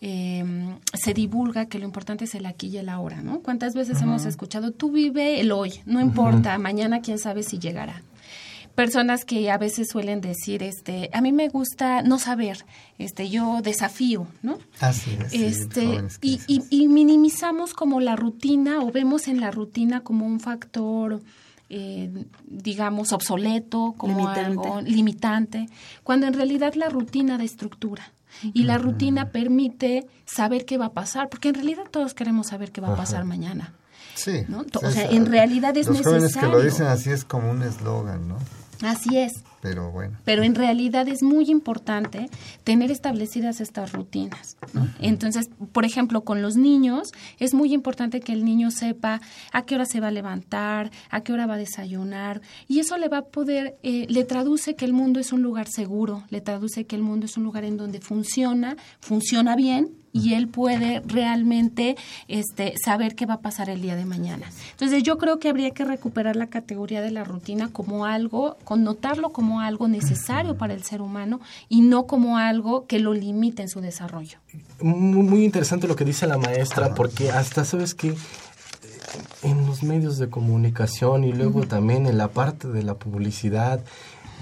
eh, 0.00 0.44
se 0.94 1.12
divulga 1.12 1.66
que 1.66 1.78
lo 1.78 1.84
importante 1.84 2.24
es 2.24 2.34
el 2.34 2.46
aquí 2.46 2.68
y 2.68 2.78
el 2.78 2.88
ahora, 2.88 3.20
¿no? 3.22 3.40
¿Cuántas 3.40 3.74
veces 3.74 4.00
hemos 4.00 4.24
escuchado, 4.24 4.72
tú 4.72 4.90
vive 4.90 5.40
el 5.40 5.52
hoy, 5.52 5.80
no 5.84 6.00
importa, 6.00 6.56
mañana 6.58 7.02
quién 7.02 7.18
sabe 7.18 7.42
si 7.42 7.58
llegará? 7.58 8.02
personas 8.74 9.26
que 9.26 9.50
a 9.50 9.58
veces 9.58 9.88
suelen 9.90 10.22
decir, 10.22 10.62
este, 10.62 11.10
a 11.12 11.20
mí 11.20 11.32
me 11.32 11.48
gusta 11.48 12.02
no 12.02 12.18
saber, 12.18 12.64
este, 12.98 13.28
yo 13.28 13.60
desafío, 13.62 14.26
¿no? 14.42 14.58
Así 14.80 15.10
es. 15.26 15.34
Este, 15.34 16.02
y, 16.22 16.40
y, 16.46 16.88
minimizamos 16.88 17.74
como 17.74 18.00
la 18.00 18.16
rutina 18.16 18.80
o 18.80 18.90
vemos 18.90 19.28
en 19.28 19.40
la 19.40 19.50
rutina 19.50 20.00
como 20.00 20.24
un 20.24 20.40
factor, 20.40 21.20
eh, 21.70 22.26
digamos, 22.44 23.12
obsoleto, 23.12 23.94
como 23.96 24.28
algo 24.28 24.80
limitante, 24.80 25.68
cuando 26.02 26.26
en 26.26 26.34
realidad 26.34 26.74
la 26.74 26.88
rutina 26.88 27.38
da 27.38 27.44
estructura. 27.44 28.12
Y 28.42 28.62
la 28.62 28.78
rutina 28.78 29.30
permite 29.30 30.06
saber 30.24 30.64
qué 30.64 30.78
va 30.78 30.86
a 30.86 30.92
pasar, 30.92 31.28
porque 31.28 31.48
en 31.48 31.54
realidad 31.54 31.84
todos 31.90 32.14
queremos 32.14 32.48
saber 32.48 32.70
qué 32.70 32.80
va 32.80 32.92
a 32.92 32.96
pasar 32.96 33.24
mañana. 33.24 33.74
Sí. 34.14 34.44
O 34.82 34.90
sea, 34.90 35.10
en 35.10 35.26
realidad 35.26 35.76
es 35.76 35.88
necesario. 35.88 36.20
Los 36.20 36.34
jóvenes 36.34 36.36
que 36.36 36.46
lo 36.46 36.62
dicen 36.62 36.86
así 36.86 37.10
es 37.10 37.24
como 37.24 37.50
un 37.50 37.62
eslogan, 37.62 38.28
¿no? 38.28 38.36
Así 38.82 39.18
es. 39.18 39.44
Pero 39.60 39.90
bueno. 39.90 40.16
Pero 40.24 40.42
en 40.42 40.54
realidad 40.54 41.06
es 41.08 41.22
muy 41.22 41.50
importante 41.50 42.30
tener 42.64 42.90
establecidas 42.90 43.60
estas 43.60 43.92
rutinas. 43.92 44.56
Entonces, 45.00 45.50
por 45.72 45.84
ejemplo, 45.84 46.22
con 46.22 46.40
los 46.40 46.56
niños 46.56 47.12
es 47.38 47.52
muy 47.52 47.74
importante 47.74 48.20
que 48.20 48.32
el 48.32 48.44
niño 48.44 48.70
sepa 48.70 49.20
a 49.52 49.62
qué 49.62 49.74
hora 49.74 49.84
se 49.84 50.00
va 50.00 50.08
a 50.08 50.12
levantar, 50.12 50.90
a 51.10 51.20
qué 51.20 51.32
hora 51.32 51.46
va 51.46 51.54
a 51.54 51.58
desayunar 51.58 52.40
y 52.68 52.78
eso 52.78 52.96
le 52.96 53.08
va 53.08 53.18
a 53.18 53.24
poder, 53.26 53.76
eh, 53.82 54.06
le 54.08 54.24
traduce 54.24 54.76
que 54.76 54.86
el 54.86 54.92
mundo 54.92 55.20
es 55.20 55.32
un 55.32 55.42
lugar 55.42 55.68
seguro, 55.68 56.24
le 56.30 56.40
traduce 56.40 56.86
que 56.86 56.96
el 56.96 57.02
mundo 57.02 57.26
es 57.26 57.36
un 57.36 57.44
lugar 57.44 57.64
en 57.64 57.76
donde 57.76 58.00
funciona, 58.00 58.76
funciona 59.00 59.56
bien 59.56 59.99
y 60.12 60.34
él 60.34 60.48
puede 60.48 61.02
realmente 61.06 61.96
este, 62.28 62.74
saber 62.82 63.14
qué 63.14 63.26
va 63.26 63.34
a 63.34 63.40
pasar 63.40 63.70
el 63.70 63.82
día 63.82 63.96
de 63.96 64.04
mañana. 64.04 64.50
Entonces 64.72 65.02
yo 65.02 65.18
creo 65.18 65.38
que 65.38 65.48
habría 65.48 65.70
que 65.70 65.84
recuperar 65.84 66.36
la 66.36 66.48
categoría 66.48 67.00
de 67.00 67.10
la 67.10 67.24
rutina 67.24 67.68
como 67.72 68.06
algo, 68.06 68.56
connotarlo 68.64 69.30
como 69.30 69.60
algo 69.60 69.88
necesario 69.88 70.56
para 70.56 70.74
el 70.74 70.82
ser 70.82 71.00
humano 71.00 71.40
y 71.68 71.82
no 71.82 72.06
como 72.06 72.38
algo 72.38 72.86
que 72.86 72.98
lo 72.98 73.14
limite 73.14 73.62
en 73.62 73.68
su 73.68 73.80
desarrollo. 73.80 74.38
Muy, 74.80 75.44
interesante 75.44 75.86
lo 75.86 75.96
que 75.96 76.04
dice 76.04 76.26
la 76.26 76.38
maestra, 76.38 76.94
porque 76.94 77.30
hasta 77.30 77.64
sabes 77.64 77.94
que 77.94 78.14
en 79.42 79.66
los 79.66 79.82
medios 79.82 80.18
de 80.18 80.28
comunicación 80.28 81.24
y 81.24 81.32
luego 81.32 81.66
también 81.66 82.06
en 82.06 82.18
la 82.18 82.28
parte 82.28 82.68
de 82.68 82.82
la 82.82 82.94
publicidad, 82.94 83.80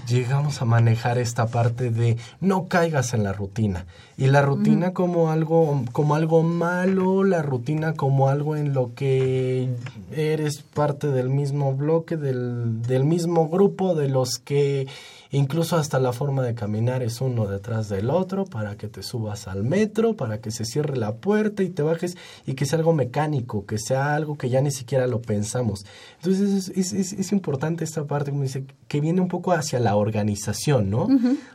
llegamos 0.07 0.61
a 0.61 0.65
manejar 0.65 1.17
esta 1.17 1.47
parte 1.47 1.89
de 1.89 2.17
no 2.39 2.67
caigas 2.67 3.13
en 3.13 3.23
la 3.23 3.33
rutina. 3.33 3.85
Y 4.17 4.27
la 4.27 4.41
rutina 4.41 4.93
como 4.93 5.31
algo 5.31 5.83
como 5.91 6.15
algo 6.15 6.43
malo 6.43 7.23
la 7.23 7.41
rutina 7.41 7.93
como 7.93 8.29
algo 8.29 8.55
en 8.55 8.73
lo 8.73 8.93
que 8.93 9.69
eres 10.11 10.61
parte 10.61 11.07
del 11.07 11.29
mismo 11.29 11.73
bloque 11.73 12.17
del, 12.17 12.81
del 12.81 13.05
mismo 13.05 13.49
grupo 13.49 13.95
de 13.95 14.09
los 14.09 14.39
que 14.39 14.87
Incluso 15.31 15.75
hasta 15.75 15.99
la 15.99 16.11
forma 16.11 16.41
de 16.41 16.55
caminar 16.55 17.03
es 17.03 17.21
uno 17.21 17.45
detrás 17.45 17.87
del 17.87 18.09
otro 18.09 18.45
para 18.45 18.77
que 18.77 18.87
te 18.87 19.03
subas 19.03 19.47
al 19.47 19.63
metro, 19.63 20.15
para 20.15 20.41
que 20.41 20.49
se 20.49 20.65
cierre 20.65 20.97
la 20.97 21.17
puerta 21.17 21.61
y 21.61 21.69
te 21.69 21.83
bajes 21.83 22.17
y 22.47 22.55
que 22.55 22.65
sea 22.65 22.79
algo 22.79 22.93
mecánico, 22.93 23.67
que 23.67 23.77
sea 23.77 24.15
algo 24.15 24.37
que 24.39 24.49
ya 24.49 24.59
ni 24.61 24.71
siquiera 24.71 25.05
lo 25.05 25.21
pensamos. 25.21 25.85
Entonces 26.15 26.69
es, 26.75 26.93
es, 26.93 27.13
es 27.13 27.31
importante 27.31 27.83
esta 27.83 28.05
parte 28.05 28.31
como 28.31 28.41
dice, 28.41 28.65
que 28.87 29.01
viene 29.01 29.21
un 29.21 29.27
poco 29.27 29.51
hacia 29.51 29.79
la 29.79 29.95
organización, 29.95 30.89
¿no? 30.89 31.07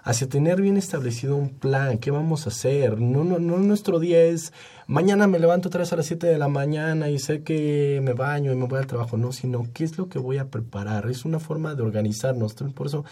Hacia 0.04 0.28
tener 0.28 0.62
bien 0.62 0.76
establecido 0.76 1.34
un 1.34 1.50
plan, 1.50 1.98
qué 1.98 2.12
vamos 2.12 2.46
a 2.46 2.50
hacer. 2.50 3.00
No, 3.00 3.24
no, 3.24 3.40
no 3.40 3.58
nuestro 3.58 3.98
día 3.98 4.22
es 4.22 4.52
mañana 4.86 5.26
me 5.26 5.38
levanto 5.38 5.70
vez 5.70 5.92
a 5.92 5.96
las 5.96 6.06
7 6.06 6.26
de 6.26 6.38
la 6.38 6.48
mañana 6.48 7.10
y 7.10 7.18
sé 7.18 7.42
que 7.42 8.00
me 8.02 8.12
baño 8.12 8.52
y 8.52 8.56
me 8.56 8.66
voy 8.66 8.78
al 8.78 8.86
trabajo, 8.86 9.16
no, 9.16 9.32
sino 9.32 9.66
qué 9.72 9.84
es 9.84 9.98
lo 9.98 10.08
que 10.08 10.18
voy 10.18 10.38
a 10.38 10.48
preparar. 10.48 11.10
Es 11.10 11.24
una 11.24 11.40
forma 11.40 11.74
de 11.74 11.82
organizarnos. 11.82 12.54
Por 12.54 12.86
eso 12.86 13.04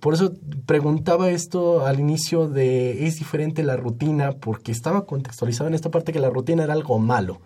por 0.00 0.14
eso 0.14 0.32
preguntaba 0.66 1.30
esto 1.30 1.86
al 1.86 2.00
inicio 2.00 2.48
de 2.48 3.06
es 3.06 3.16
diferente 3.16 3.62
la 3.62 3.76
rutina 3.76 4.32
porque 4.32 4.72
estaba 4.72 5.06
contextualizado 5.06 5.68
en 5.68 5.74
esta 5.74 5.90
parte 5.90 6.12
que 6.12 6.20
la 6.20 6.30
rutina 6.30 6.64
era 6.64 6.72
algo 6.72 6.98
malo, 6.98 7.40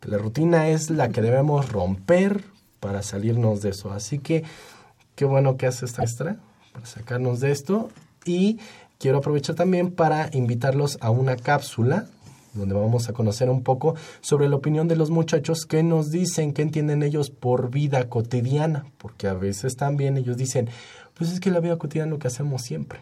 que 0.00 0.08
la 0.08 0.18
rutina 0.18 0.68
es 0.68 0.90
la 0.90 1.10
que 1.10 1.22
debemos 1.22 1.70
romper 1.70 2.44
para 2.80 3.02
salirnos 3.02 3.62
de 3.62 3.70
eso. 3.70 3.92
Así 3.92 4.18
que 4.18 4.42
qué 5.14 5.24
bueno 5.24 5.56
que 5.56 5.66
hace 5.66 5.84
esta 5.84 6.02
extra 6.02 6.38
para 6.72 6.86
sacarnos 6.86 7.40
de 7.40 7.52
esto 7.52 7.90
y 8.24 8.58
quiero 8.98 9.18
aprovechar 9.18 9.54
también 9.54 9.92
para 9.92 10.30
invitarlos 10.32 10.98
a 11.00 11.10
una 11.10 11.36
cápsula 11.36 12.06
donde 12.54 12.74
vamos 12.74 13.08
a 13.08 13.12
conocer 13.12 13.48
un 13.48 13.62
poco 13.62 13.94
sobre 14.20 14.48
la 14.48 14.56
opinión 14.56 14.88
de 14.88 14.96
los 14.96 15.10
muchachos 15.10 15.64
que 15.66 15.82
nos 15.82 16.10
dicen, 16.10 16.52
qué 16.52 16.62
entienden 16.62 17.02
ellos 17.02 17.30
por 17.30 17.70
vida 17.70 18.08
cotidiana, 18.08 18.84
porque 18.98 19.26
a 19.26 19.34
veces 19.34 19.76
también 19.76 20.16
ellos 20.16 20.36
dicen, 20.36 20.68
pues 21.14 21.32
es 21.32 21.40
que 21.40 21.50
la 21.50 21.60
vida 21.60 21.76
cotidiana 21.78 22.08
es 22.08 22.12
lo 22.12 22.18
que 22.18 22.28
hacemos 22.28 22.62
siempre. 22.62 23.00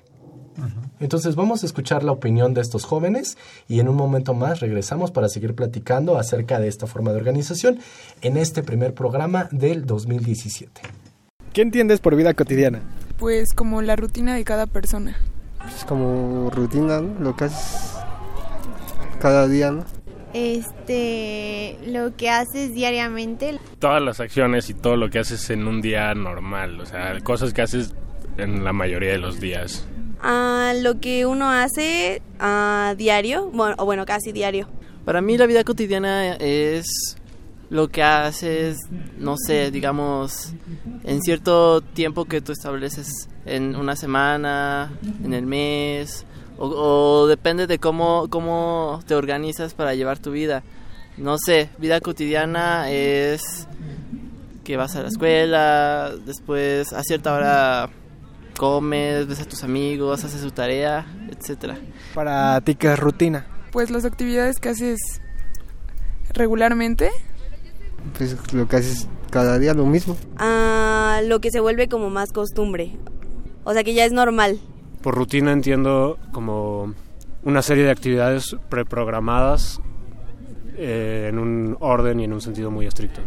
Entonces 0.98 1.36
vamos 1.36 1.62
a 1.62 1.66
escuchar 1.66 2.04
la 2.04 2.12
opinión 2.12 2.52
de 2.52 2.60
estos 2.60 2.84
jóvenes 2.84 3.38
y 3.68 3.80
en 3.80 3.88
un 3.88 3.96
momento 3.96 4.34
más 4.34 4.60
regresamos 4.60 5.10
para 5.10 5.28
seguir 5.28 5.54
platicando 5.54 6.18
acerca 6.18 6.58
de 6.58 6.68
esta 6.68 6.86
forma 6.86 7.12
de 7.12 7.18
organización 7.18 7.78
en 8.20 8.36
este 8.36 8.62
primer 8.62 8.92
programa 8.92 9.48
del 9.52 9.86
2017. 9.86 10.82
¿Qué 11.52 11.62
entiendes 11.62 12.00
por 12.00 12.14
vida 12.14 12.34
cotidiana? 12.34 12.80
Pues 13.18 13.52
como 13.54 13.82
la 13.82 13.96
rutina 13.96 14.34
de 14.34 14.44
cada 14.44 14.66
persona. 14.66 15.16
Pues 15.58 15.84
como 15.84 16.50
rutina, 16.50 17.00
lo 17.00 17.34
que 17.36 17.44
haces 17.44 17.94
cada 19.20 19.48
día, 19.48 19.70
¿no? 19.70 19.84
Este, 20.32 21.78
lo 21.86 22.16
que 22.16 22.30
haces 22.30 22.74
diariamente. 22.74 23.58
Todas 23.78 24.02
las 24.02 24.20
acciones 24.20 24.70
y 24.70 24.74
todo 24.74 24.96
lo 24.96 25.10
que 25.10 25.18
haces 25.18 25.50
en 25.50 25.66
un 25.66 25.80
día 25.80 26.14
normal, 26.14 26.80
o 26.80 26.86
sea, 26.86 27.18
cosas 27.20 27.52
que 27.52 27.62
haces 27.62 27.94
en 28.36 28.64
la 28.64 28.72
mayoría 28.72 29.12
de 29.12 29.18
los 29.18 29.40
días? 29.40 29.86
Ah, 30.22 30.72
lo 30.80 31.00
que 31.00 31.26
uno 31.26 31.50
hace 31.50 32.22
a 32.38 32.94
diario, 32.96 33.50
bueno, 33.52 33.74
o 33.78 33.84
bueno, 33.84 34.04
casi 34.04 34.32
diario. 34.32 34.68
Para 35.04 35.20
mí 35.22 35.38
la 35.38 35.46
vida 35.46 35.64
cotidiana 35.64 36.34
es 36.34 37.16
lo 37.70 37.88
que 37.88 38.02
haces, 38.02 38.78
no 39.18 39.36
sé, 39.36 39.70
digamos, 39.70 40.52
en 41.04 41.22
cierto 41.22 41.80
tiempo 41.80 42.24
que 42.26 42.40
tú 42.40 42.52
estableces, 42.52 43.28
en 43.46 43.76
una 43.76 43.96
semana, 43.96 44.92
en 45.24 45.32
el 45.32 45.46
mes, 45.46 46.26
o, 46.60 46.68
o, 46.68 47.26
depende 47.26 47.66
de 47.66 47.78
cómo, 47.78 48.28
cómo 48.30 49.00
te 49.06 49.14
organizas 49.14 49.74
para 49.74 49.94
llevar 49.94 50.18
tu 50.18 50.30
vida. 50.30 50.62
No 51.16 51.36
sé, 51.38 51.70
vida 51.78 52.00
cotidiana 52.00 52.90
es 52.90 53.66
que 54.62 54.76
vas 54.76 54.94
a 54.94 55.02
la 55.02 55.08
escuela, 55.08 56.12
después 56.24 56.92
a 56.92 57.02
cierta 57.02 57.34
hora 57.34 57.90
comes, 58.56 59.26
ves 59.26 59.40
a 59.40 59.44
tus 59.46 59.64
amigos, 59.64 60.22
haces 60.22 60.42
su 60.42 60.50
tarea, 60.50 61.06
etcétera. 61.30 61.78
Para 62.14 62.60
ti, 62.60 62.74
¿qué 62.74 62.92
es 62.92 62.98
rutina? 62.98 63.46
Pues 63.72 63.90
las 63.90 64.04
actividades 64.04 64.60
que 64.60 64.68
haces 64.68 64.98
regularmente. 66.34 67.10
Pues 68.16 68.36
lo 68.52 68.68
que 68.68 68.76
haces 68.76 69.08
cada 69.30 69.58
día 69.58 69.72
lo 69.72 69.86
mismo. 69.86 70.16
Ah, 70.36 71.20
lo 71.24 71.40
que 71.40 71.50
se 71.50 71.60
vuelve 71.60 71.88
como 71.88 72.10
más 72.10 72.32
costumbre. 72.32 72.98
O 73.64 73.72
sea 73.72 73.82
que 73.82 73.94
ya 73.94 74.04
es 74.04 74.12
normal. 74.12 74.60
Por 75.02 75.14
rutina 75.14 75.52
entiendo 75.52 76.18
como 76.32 76.94
una 77.42 77.62
serie 77.62 77.84
de 77.84 77.90
actividades 77.90 78.56
preprogramadas 78.68 79.80
eh, 80.76 81.26
en 81.30 81.38
un 81.38 81.76
orden 81.80 82.20
y 82.20 82.24
en 82.24 82.32
un 82.32 82.40
sentido 82.40 82.70
muy 82.70 82.86
estricto. 82.86 83.20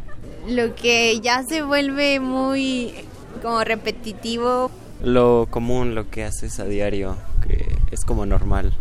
Lo 0.47 0.75
que 0.75 1.19
ya 1.19 1.43
se 1.43 1.63
vuelve 1.63 2.19
muy 2.19 2.93
como 3.41 3.63
repetitivo 3.63 4.69
lo 5.03 5.47
común, 5.49 5.95
lo 5.95 6.09
que 6.09 6.23
haces 6.23 6.59
a 6.59 6.65
diario, 6.65 7.17
que 7.45 7.67
es 7.91 8.05
como 8.05 8.25
normal. 8.25 8.73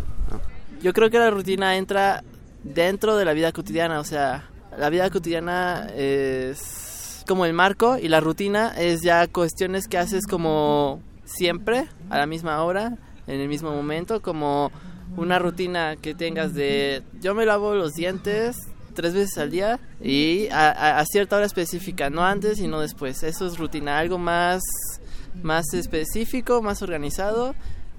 Yo 0.80 0.92
creo 0.92 1.10
que 1.10 1.18
la 1.18 1.30
rutina 1.30 1.76
entra 1.76 2.22
dentro 2.62 3.16
de 3.16 3.24
la 3.24 3.32
vida 3.32 3.52
cotidiana, 3.52 3.98
o 3.98 4.04
sea, 4.04 4.48
la 4.78 4.88
vida 4.88 5.10
cotidiana 5.10 5.88
es 5.96 7.24
como 7.26 7.44
el 7.44 7.52
marco 7.52 7.98
y 7.98 8.08
la 8.08 8.20
rutina 8.20 8.72
es 8.76 9.02
ya 9.02 9.26
cuestiones 9.26 9.88
que 9.88 9.98
haces 9.98 10.26
como 10.26 11.00
siempre, 11.34 11.86
a 12.10 12.18
la 12.18 12.26
misma 12.26 12.62
hora, 12.62 12.96
en 13.26 13.40
el 13.40 13.48
mismo 13.48 13.70
momento, 13.70 14.22
como 14.22 14.70
una 15.16 15.38
rutina 15.38 15.96
que 15.96 16.14
tengas 16.14 16.54
de 16.54 17.02
yo 17.20 17.34
me 17.34 17.44
lavo 17.44 17.74
los 17.74 17.92
dientes 17.92 18.56
tres 18.94 19.14
veces 19.14 19.38
al 19.38 19.50
día 19.50 19.80
y 20.02 20.48
a, 20.50 21.02
cierta 21.06 21.36
hora 21.36 21.46
específica, 21.46 22.10
no 22.10 22.24
antes 22.24 22.58
y 22.58 22.68
no 22.68 22.80
después. 22.80 23.22
Eso 23.22 23.46
es 23.46 23.58
rutina, 23.58 23.98
algo 23.98 24.18
más, 24.18 24.62
más 25.42 25.72
específico, 25.74 26.62
más 26.62 26.82
organizado 26.82 27.54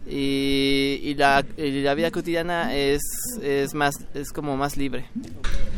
y, 0.08 1.16
la, 1.18 1.46
la, 1.58 1.94
vida 1.94 2.12
cotidiana 2.12 2.76
es, 2.76 3.02
es, 3.42 3.74
más, 3.74 3.96
es 4.14 4.32
como 4.32 4.58
más 4.58 4.78
libre. 4.78 5.06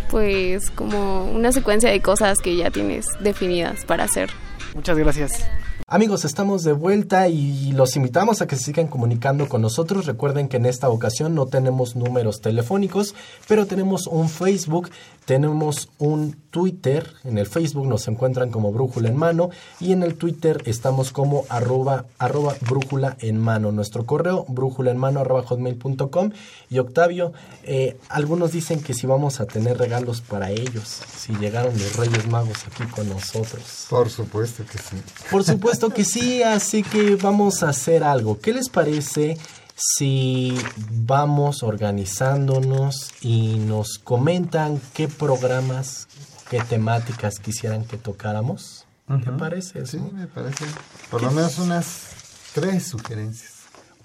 Pues 0.10 0.70
como 0.72 1.26
una 1.26 1.52
secuencia 1.52 1.89
de 1.89 2.02
cosas 2.02 2.39
que 2.39 2.56
ya 2.56 2.72
tienes 2.72 3.06
definidas 3.20 3.86
para 3.86 4.06
hacer. 4.06 4.30
Muchas 4.76 4.98
gracias. 4.98 5.46
Amigos, 5.88 6.26
estamos 6.26 6.64
de 6.64 6.74
vuelta 6.74 7.30
y 7.30 7.72
los 7.72 7.96
invitamos 7.96 8.42
a 8.42 8.48
que 8.48 8.58
se 8.58 8.64
sigan 8.64 8.88
comunicando 8.88 9.48
con 9.48 9.62
nosotros. 9.62 10.06
Recuerden 10.06 10.50
que 10.50 10.58
en 10.58 10.66
esta 10.66 10.90
ocasión 10.90 11.34
no 11.34 11.46
tenemos 11.46 11.96
números 11.96 12.42
telefónicos, 12.42 13.16
pero 13.48 13.68
tenemos 13.68 14.08
un 14.08 14.28
Facebook, 14.28 14.90
tenemos 15.24 15.90
un 15.98 16.36
Twitter. 16.50 17.10
En 17.24 17.38
el 17.38 17.46
Facebook 17.46 17.88
nos 17.88 18.08
encuentran 18.10 18.50
como 18.50 18.74
Brújula 18.74 19.10
en 19.10 19.16
Mano 19.16 19.52
y 19.80 19.94
en 19.94 20.04
el 20.04 20.16
Twitter 20.16 20.62
estamos 20.66 21.12
como 21.14 21.46
arroba, 21.50 22.06
arroba 22.18 22.56
brújula 22.68 23.16
en 23.20 23.38
mano. 23.38 23.72
Nuestro 23.72 24.06
correo 24.06 24.46
brújula 24.50 24.92
en 24.92 24.98
mano 24.98 25.22
arroba 25.22 25.44
hotmail.com. 25.44 26.32
Y 26.70 26.80
Octavio, 26.80 27.32
eh, 27.64 27.98
algunos 28.10 28.52
dicen 28.52 28.82
que 28.82 28.94
si 28.94 29.08
vamos 29.08 29.40
a 29.40 29.46
tener 29.46 29.78
regalos 29.78 30.22
para 30.22 30.52
ellos, 30.52 31.04
si 31.16 31.34
llegaron 31.36 31.74
los 31.74 31.96
Reyes 31.96 32.28
Magos 32.28 32.66
aquí 32.66 32.84
con 32.86 33.08
nosotros. 33.08 33.86
Por 33.90 34.10
supuesto 34.10 34.64
que 34.65 34.78
sí. 34.78 34.97
Por 35.32 35.43
supuesto 35.43 35.89
que 35.89 36.04
sí, 36.04 36.43
así 36.43 36.84
que 36.84 37.15
vamos 37.15 37.63
a 37.63 37.69
hacer 37.69 38.04
algo. 38.04 38.39
¿Qué 38.39 38.54
les 38.54 38.69
parece 38.69 39.38
si 39.75 40.58
vamos 40.89 41.63
organizándonos 41.63 43.12
y 43.21 43.58
nos 43.60 43.97
comentan 43.97 44.82
qué 44.93 45.08
programas, 45.08 46.08
qué 46.49 46.60
temáticas 46.62 47.39
quisieran 47.39 47.86
que 47.86 47.97
tocáramos? 47.97 48.86
¿Qué 49.08 49.32
parece? 49.32 49.86
Sí, 49.86 49.99
me 49.99 50.28
parece. 50.28 50.65
Por 51.12 51.21
lo 51.21 51.32
menos 51.32 51.60
unas 51.60 52.08
tres 52.54 52.88
sugerencias. 52.88 53.54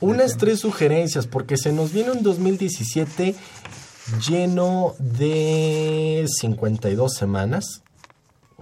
Unas 0.00 0.36
tres 0.36 0.60
sugerencias, 0.60 1.26
porque 1.26 1.56
se 1.56 1.72
nos 1.72 1.92
viene 1.92 2.12
un 2.12 2.22
2017 2.22 3.34
lleno 4.26 4.94
de 4.98 6.26
52 6.28 7.14
semanas. 7.14 7.82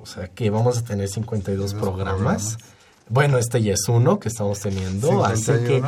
O 0.03 0.07
sea 0.07 0.29
que 0.29 0.51
vamos 0.51 0.79
a 0.79 0.85
tener 0.85 1.09
52 1.09 1.75
programas. 1.75 2.59
Bueno, 3.11 3.39
este 3.39 3.63
ya 3.63 3.73
es 3.73 3.89
uno 3.89 4.19
que 4.21 4.29
estamos 4.29 4.61
teniendo, 4.61 5.25
así 5.25 5.53
que 5.67 5.83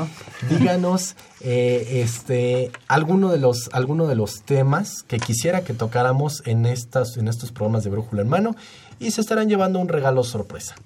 díganos 0.49 1.16
eh, 1.40 2.03
este 2.03 2.70
alguno 2.88 3.31
de 3.31 3.38
los 3.38 3.68
alguno 3.73 4.07
de 4.07 4.14
los 4.14 4.42
temas 4.42 5.03
que 5.03 5.18
quisiera 5.18 5.62
que 5.62 5.75
tocáramos 5.75 6.42
en 6.46 6.64
estas 6.64 7.18
en 7.18 7.29
estos 7.29 7.53
programas 7.53 7.85
de 7.85 7.90
Brújula 7.90 8.23
en 8.23 8.29
mano 8.29 8.57
y 8.99 9.11
se 9.11 9.20
estarán 9.20 9.51
llevando 9.51 9.79
un 9.79 9.88
regalo 9.88 10.25
sorpresa. 10.25 10.77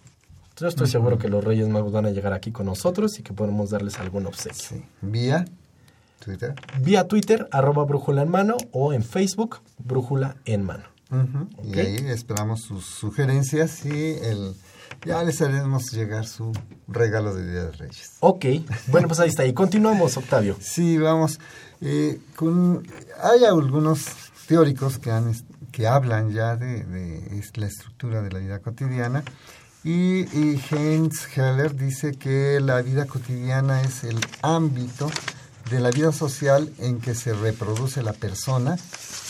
Yo 0.57 0.69
estoy 0.69 0.87
seguro 0.89 1.19
que 1.19 1.29
los 1.29 1.43
Reyes 1.43 1.69
Magos 1.69 1.93
van 1.93 2.07
a 2.07 2.11
llegar 2.11 2.33
aquí 2.33 2.53
con 2.53 2.67
nosotros 2.67 3.19
y 3.19 3.23
que 3.23 3.33
podemos 3.33 3.71
darles 3.71 3.99
algún 3.99 4.27
obsequio. 4.27 4.83
Vía 5.01 5.45
Twitter. 6.25 6.55
Vía 6.81 7.09
Twitter, 7.09 7.49
arroba 7.51 7.85
Brújula 7.85 8.23
en 8.23 8.31
mano 8.31 8.57
o 8.73 8.93
en 8.93 9.03
Facebook, 9.03 9.61
Brújula 9.79 10.37
en 10.45 10.65
mano. 10.65 10.94
Y 11.63 11.79
ahí 11.79 11.97
esperamos 12.09 12.63
sus 12.63 12.85
sugerencias 12.85 13.85
y 13.85 14.15
el 14.23 14.55
ya 15.05 15.23
les 15.23 15.41
haremos 15.43 15.93
llegar 15.93 16.27
su 16.27 16.53
regalo 16.89 17.35
de 17.35 17.51
Día 17.51 17.65
de 17.65 17.73
Reyes. 17.73 18.13
Ok, 18.21 18.47
bueno, 18.89 19.09
pues 19.09 19.21
ahí 19.21 19.29
está. 19.29 19.45
Y 19.45 19.53
continuamos, 19.53 20.17
Octavio. 20.17 20.57
Sí, 20.61 20.97
vamos. 20.99 21.39
Eh, 21.81 22.21
con, 22.37 22.87
hay 23.23 23.45
algunos 23.45 24.07
teóricos 24.47 24.99
que, 24.99 25.11
han, 25.11 25.35
que 25.73 25.87
hablan 25.87 26.31
ya 26.31 26.57
de, 26.57 27.43
la 27.55 27.67
estructura 27.67 28.23
de 28.23 28.31
la 28.31 28.39
vida 28.39 28.59
cotidiana. 28.61 29.23
Y, 29.83 30.21
y 30.39 30.63
Heinz 30.71 31.37
Heller 31.37 31.77
dice 31.77 32.13
que 32.13 32.59
la 32.61 32.81
vida 32.81 33.05
cotidiana 33.07 33.83
es 33.83 34.05
el 34.05 34.19
ámbito 34.41 35.11
de 35.71 35.81
la 35.81 35.91
vida 35.91 36.13
social 36.13 36.73
en 36.79 37.01
que 37.01 37.15
se 37.15 37.33
reproduce 37.33 38.03
la 38.03 38.13
persona 38.13 38.77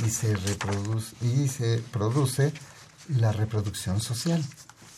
y 0.04 0.10
se 0.10 0.34
reproduce 0.34 1.14
y 1.22 1.48
se 1.48 1.78
produce 1.92 2.52
la 3.08 3.32
reproducción 3.32 4.00
social. 4.00 4.42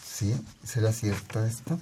¿Sí? 0.05 0.35
¿Será 0.64 0.92
cierto 0.92 1.44
esto, 1.44 1.79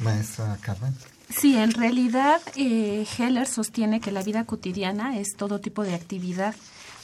maestra 0.00 0.56
Carmen? 0.60 0.94
Sí, 1.30 1.56
en 1.56 1.72
realidad 1.72 2.40
eh, 2.56 3.06
Heller 3.18 3.48
sostiene 3.48 4.00
que 4.00 4.12
la 4.12 4.22
vida 4.22 4.44
cotidiana 4.44 5.18
es 5.18 5.34
todo 5.36 5.60
tipo 5.60 5.82
de 5.82 5.94
actividad 5.94 6.54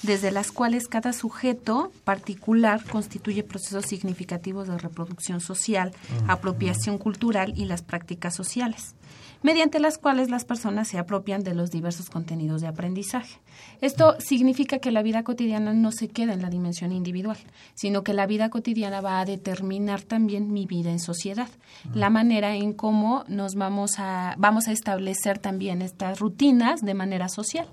desde 0.03 0.31
las 0.31 0.53
cuales 0.53 0.87
cada 0.87 1.13
sujeto 1.13 1.91
particular 2.05 2.85
constituye 2.85 3.43
procesos 3.43 3.87
significativos 3.87 4.69
de 4.69 4.79
reproducción 4.79 5.41
social, 5.41 5.93
apropiación 6.29 6.99
cultural 6.99 7.53
y 7.57 7.65
las 7.65 7.83
prácticas 7.83 8.37
sociales 8.37 8.95
mediante 9.43 9.81
las 9.81 9.99
cuales 9.99 10.31
las 10.31 10.45
personas 10.45 10.89
se 10.89 10.99
apropian 10.99 11.43
de 11.43 11.55
los 11.55 11.71
diversos 11.71 12.11
contenidos 12.11 12.61
de 12.61 12.67
aprendizaje. 12.69 13.39
Esto 13.81 14.17
significa 14.19 14.79
que 14.79 14.91
la 14.91 15.03
vida 15.03 15.23
cotidiana 15.23 15.73
no 15.73 15.93
se 15.93 16.09
queda 16.09 16.33
en 16.33 16.43
la 16.43 16.51
dimensión 16.51 16.93
individual, 16.93 17.39
sino 17.75 18.03
que 18.03 18.13
la 18.13 18.27
vida 18.27 18.51
cotidiana 18.51 19.01
va 19.01 19.21
a 19.21 19.25
determinar 19.25 20.03
también 20.03 20.53
mi 20.53 20.67
vida 20.67 20.91
en 20.91 21.01
sociedad, 21.01 21.49
la 21.95 22.11
manera 22.11 22.57
en 22.57 22.73
cómo 22.73 23.25
nos 23.29 23.55
vamos 23.55 23.99
a 23.99 24.35
vamos 24.39 24.69
a 24.69 24.73
establecer 24.73 25.39
también 25.39 25.83
estas 25.83 26.19
rutinas 26.19 26.81
de 26.81 26.95
manera 26.95 27.29
social. 27.29 27.67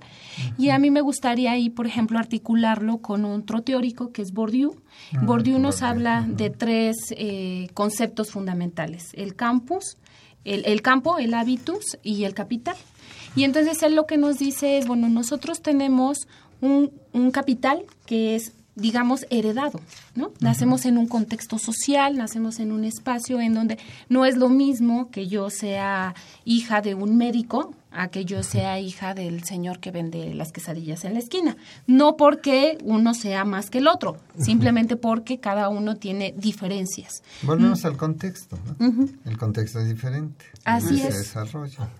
Y 0.57 0.69
a 0.69 0.79
mí 0.79 0.91
me 0.91 1.01
gustaría 1.01 1.51
ahí, 1.51 1.69
por 1.69 1.87
ejemplo, 1.87 2.19
articularlo 2.19 2.99
con 2.99 3.25
otro 3.25 3.61
teórico 3.61 4.11
que 4.11 4.21
es 4.21 4.31
Bourdieu. 4.31 4.75
Bourdieu 5.23 5.59
nos 5.59 5.81
habla 5.81 6.25
de 6.27 6.49
tres 6.49 6.95
eh, 7.11 7.69
conceptos 7.73 8.31
fundamentales: 8.31 9.09
el 9.13 9.35
campus, 9.35 9.97
el, 10.45 10.81
campo, 10.81 11.17
el 11.17 11.33
habitus 11.33 11.97
y 12.03 12.23
el 12.23 12.33
capital. 12.33 12.77
Y 13.35 13.43
entonces 13.43 13.83
él 13.83 13.95
lo 13.95 14.05
que 14.05 14.17
nos 14.17 14.39
dice 14.39 14.77
es, 14.77 14.87
bueno, 14.87 15.09
nosotros 15.09 15.61
tenemos 15.61 16.27
un, 16.61 16.91
un 17.11 17.31
capital 17.31 17.83
que 18.05 18.35
es 18.35 18.53
digamos, 18.75 19.25
heredado, 19.29 19.79
¿no? 20.15 20.31
Nacemos 20.39 20.85
en 20.85 20.97
un 20.97 21.07
contexto 21.07 21.57
social, 21.57 22.17
nacemos 22.17 22.59
en 22.59 22.71
un 22.71 22.83
espacio 22.83 23.39
en 23.39 23.53
donde 23.53 23.77
no 24.09 24.25
es 24.25 24.37
lo 24.37 24.49
mismo 24.49 25.09
que 25.11 25.27
yo 25.27 25.49
sea 25.49 26.15
hija 26.45 26.81
de 26.81 26.95
un 26.95 27.17
médico 27.17 27.73
a 27.95 28.09
que 28.09 28.25
yo 28.25 28.43
sea 28.43 28.79
hija 28.79 29.13
del 29.13 29.43
señor 29.43 29.79
que 29.79 29.91
vende 29.91 30.33
las 30.33 30.51
quesadillas 30.51 31.05
en 31.05 31.13
la 31.13 31.19
esquina. 31.19 31.55
No 31.87 32.17
porque 32.17 32.77
uno 32.83 33.13
sea 33.13 33.45
más 33.45 33.69
que 33.69 33.77
el 33.77 33.87
otro, 33.87 34.17
simplemente 34.37 34.97
porque 34.97 35.39
cada 35.39 35.69
uno 35.69 35.95
tiene 35.95 36.33
diferencias. 36.37 37.23
Volvemos 37.43 37.83
mm. 37.83 37.87
al 37.87 37.97
contexto, 37.97 38.59
¿no? 38.79 39.07
El 39.25 39.37
contexto 39.37 39.79
es 39.79 39.87
diferente. 39.87 40.45
Así 40.65 41.01
es. 41.01 41.35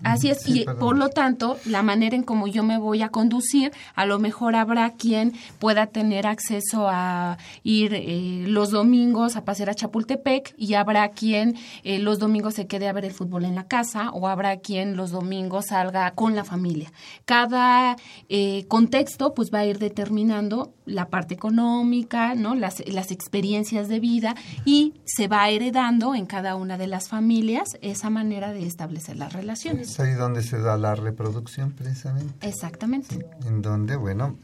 Así 0.02 0.28
es, 0.28 0.46
y 0.46 0.64
por 0.64 0.98
lo 0.98 1.08
tanto, 1.08 1.58
la 1.64 1.82
manera 1.82 2.16
en 2.16 2.22
cómo 2.22 2.46
yo 2.46 2.62
me 2.62 2.78
voy 2.78 3.02
a 3.02 3.08
conducir, 3.08 3.72
a 3.94 4.06
lo 4.06 4.18
mejor 4.18 4.54
habrá 4.54 4.90
quien 4.90 5.32
pueda 5.58 5.86
tener 5.86 6.26
acceso 6.26 6.88
a 6.88 7.38
ir 7.62 7.94
eh, 8.08 8.44
los 8.46 8.70
domingos 8.70 9.34
a 9.34 9.44
pasear 9.44 9.70
a 9.70 9.74
Chapultepec 9.74 10.54
y 10.56 10.74
habrá 10.74 11.08
quien 11.08 11.56
eh, 11.82 11.98
los 11.98 12.20
domingos 12.20 12.54
se 12.54 12.68
quede 12.68 12.86
a 12.86 12.92
ver 12.92 13.04
el 13.04 13.12
fútbol 13.12 13.44
en 13.44 13.56
la 13.56 13.66
casa 13.66 14.10
o 14.10 14.28
habrá 14.28 14.58
quien 14.58 14.96
los 14.96 15.10
domingos 15.10 15.72
a 15.72 16.12
con 16.14 16.36
la 16.36 16.44
familia. 16.44 16.92
Cada 17.24 17.96
eh, 18.28 18.64
contexto 18.68 19.34
pues 19.34 19.50
va 19.52 19.60
a 19.60 19.66
ir 19.66 19.78
determinando 19.78 20.72
la 20.84 21.08
parte 21.08 21.34
económica, 21.34 22.34
¿no? 22.34 22.54
Las, 22.54 22.86
las 22.86 23.10
experiencias 23.10 23.88
de 23.88 23.98
vida 23.98 24.36
y 24.64 24.94
se 25.04 25.26
va 25.26 25.48
heredando 25.48 26.14
en 26.14 26.26
cada 26.26 26.54
una 26.54 26.78
de 26.78 26.86
las 26.86 27.08
familias 27.08 27.76
esa 27.82 28.08
manera 28.08 28.52
de 28.52 28.66
establecer 28.66 29.16
las 29.16 29.32
relaciones. 29.32 29.90
Es 29.90 30.00
ahí 30.00 30.14
donde 30.14 30.42
se 30.42 30.58
da 30.58 30.76
la 30.76 30.94
reproducción 30.94 31.72
precisamente. 31.72 32.46
Exactamente. 32.46 33.26
En 33.46 33.62
donde, 33.62 33.96
bueno, 33.96 34.36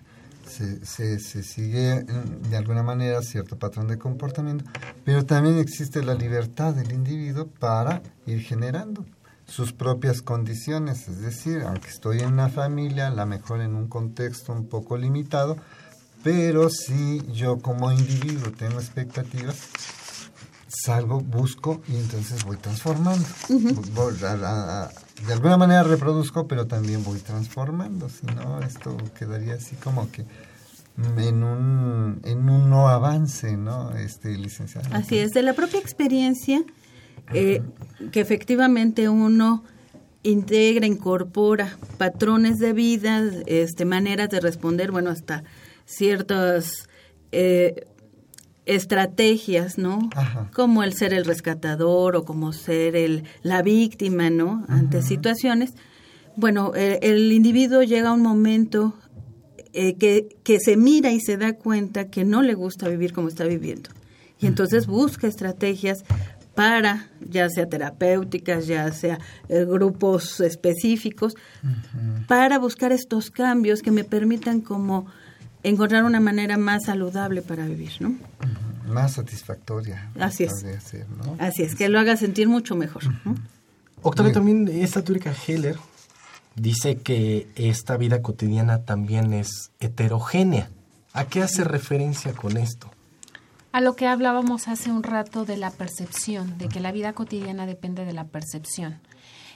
se, 0.52 1.42
sigue 1.42 2.04
mm, 2.04 2.50
de 2.50 2.56
alguna 2.56 2.82
manera 2.82 3.22
cierto 3.22 3.58
patrón 3.58 3.88
de 3.88 3.98
comportamiento, 3.98 4.64
pero 5.04 5.24
también 5.24 5.58
existe 5.58 6.02
la 6.02 6.14
libertad 6.14 6.74
del 6.74 6.92
individuo 6.92 7.46
para 7.46 8.02
ir 8.26 8.40
generando 8.40 9.04
sus 9.46 9.72
propias 9.72 10.22
condiciones, 10.22 11.08
es 11.08 11.20
decir, 11.20 11.62
aunque 11.62 11.88
estoy 11.88 12.20
en 12.20 12.32
una 12.32 12.48
familia, 12.48 13.08
a 13.08 13.10
lo 13.10 13.26
mejor 13.26 13.60
en 13.60 13.74
un 13.74 13.88
contexto 13.88 14.52
un 14.52 14.66
poco 14.66 14.96
limitado, 14.96 15.56
pero 16.22 16.68
si 16.70 17.20
yo 17.32 17.58
como 17.58 17.90
individuo 17.90 18.52
tengo 18.52 18.78
expectativas, 18.78 19.68
salgo, 20.72 21.20
busco 21.20 21.82
y 21.88 21.96
entonces 21.96 22.44
voy 22.44 22.56
transformando. 22.56 23.26
de 25.26 25.32
alguna 25.32 25.56
manera 25.56 25.82
reproduzco, 25.82 26.48
pero 26.48 26.66
también 26.66 27.04
voy 27.04 27.18
transformando, 27.18 28.08
si 28.08 28.26
no, 28.26 28.60
esto 28.60 28.96
quedaría 29.18 29.54
así 29.54 29.76
como 29.76 30.10
que 30.10 30.24
en 30.98 31.42
un, 31.42 32.20
en 32.24 32.48
un 32.48 32.70
no 32.70 32.88
avance, 32.88 33.56
¿no, 33.56 33.96
este, 33.96 34.36
licenciado? 34.36 34.88
Así 34.92 35.18
es, 35.18 35.32
de 35.32 35.42
la 35.42 35.54
propia 35.54 35.80
experiencia, 35.80 36.62
eh, 37.32 37.62
que 38.10 38.20
efectivamente 38.20 39.08
uno 39.08 39.64
integra, 40.22 40.86
incorpora 40.86 41.76
patrones 41.98 42.58
de 42.58 42.72
vida, 42.72 43.22
este, 43.46 43.84
maneras 43.84 44.28
de 44.30 44.40
responder, 44.40 44.90
bueno, 44.90 45.10
hasta 45.10 45.44
ciertas 45.84 46.88
eh, 47.32 47.86
estrategias, 48.66 49.78
¿no? 49.78 50.10
Como 50.52 50.82
el 50.82 50.92
ser 50.94 51.12
el 51.12 51.24
rescatador 51.24 52.16
o 52.16 52.24
como 52.24 52.52
ser 52.52 52.96
el, 52.96 53.24
la 53.42 53.62
víctima, 53.62 54.30
¿no? 54.30 54.64
Ante 54.68 55.02
situaciones. 55.02 55.74
Bueno, 56.36 56.72
eh, 56.74 56.98
el 57.02 57.32
individuo 57.32 57.82
llega 57.82 58.10
a 58.10 58.12
un 58.12 58.22
momento 58.22 58.94
eh, 59.72 59.94
que, 59.94 60.28
que 60.44 60.58
se 60.60 60.76
mira 60.76 61.10
y 61.10 61.20
se 61.20 61.36
da 61.36 61.54
cuenta 61.54 62.08
que 62.08 62.24
no 62.24 62.42
le 62.42 62.54
gusta 62.54 62.88
vivir 62.88 63.12
como 63.12 63.28
está 63.28 63.44
viviendo. 63.44 63.90
Y 64.38 64.46
entonces 64.46 64.86
busca 64.86 65.26
estrategias 65.26 66.04
para, 66.54 67.08
ya 67.20 67.48
sea 67.48 67.68
terapéuticas, 67.68 68.66
ya 68.66 68.92
sea 68.92 69.18
eh, 69.48 69.64
grupos 69.64 70.40
específicos, 70.40 71.34
para 72.26 72.58
buscar 72.58 72.92
estos 72.92 73.30
cambios 73.30 73.82
que 73.82 73.90
me 73.90 74.04
permitan 74.04 74.60
como 74.60 75.06
encontrar 75.62 76.04
una 76.04 76.20
manera 76.20 76.58
más 76.58 76.84
saludable 76.84 77.42
para 77.42 77.66
vivir, 77.66 77.92
¿no? 78.00 78.14
Más 78.86 79.12
satisfactoria. 79.14 80.10
Así 80.18 80.44
es. 80.44 80.64
Así 81.38 81.62
es, 81.62 81.74
que 81.74 81.88
lo 81.88 81.98
haga 81.98 82.16
sentir 82.16 82.48
mucho 82.48 82.74
mejor. 82.74 83.02
Octavio, 84.02 84.32
también 84.32 84.68
esta 84.68 85.02
túrica 85.02 85.32
Heller 85.46 85.76
dice 86.56 86.96
que 86.96 87.48
esta 87.54 87.96
vida 87.96 88.20
cotidiana 88.22 88.84
también 88.84 89.32
es 89.32 89.70
heterogénea. 89.80 90.68
¿A 91.12 91.26
qué 91.26 91.42
hace 91.42 91.64
referencia 91.64 92.32
con 92.32 92.56
esto? 92.56 92.90
A 93.70 93.80
lo 93.80 93.96
que 93.96 94.06
hablábamos 94.06 94.68
hace 94.68 94.90
un 94.90 95.02
rato 95.02 95.44
de 95.44 95.56
la 95.56 95.70
percepción, 95.70 96.58
de 96.58 96.68
que 96.68 96.80
la 96.80 96.92
vida 96.92 97.12
cotidiana 97.12 97.66
depende 97.66 98.04
de 98.04 98.12
la 98.12 98.24
percepción. 98.24 99.00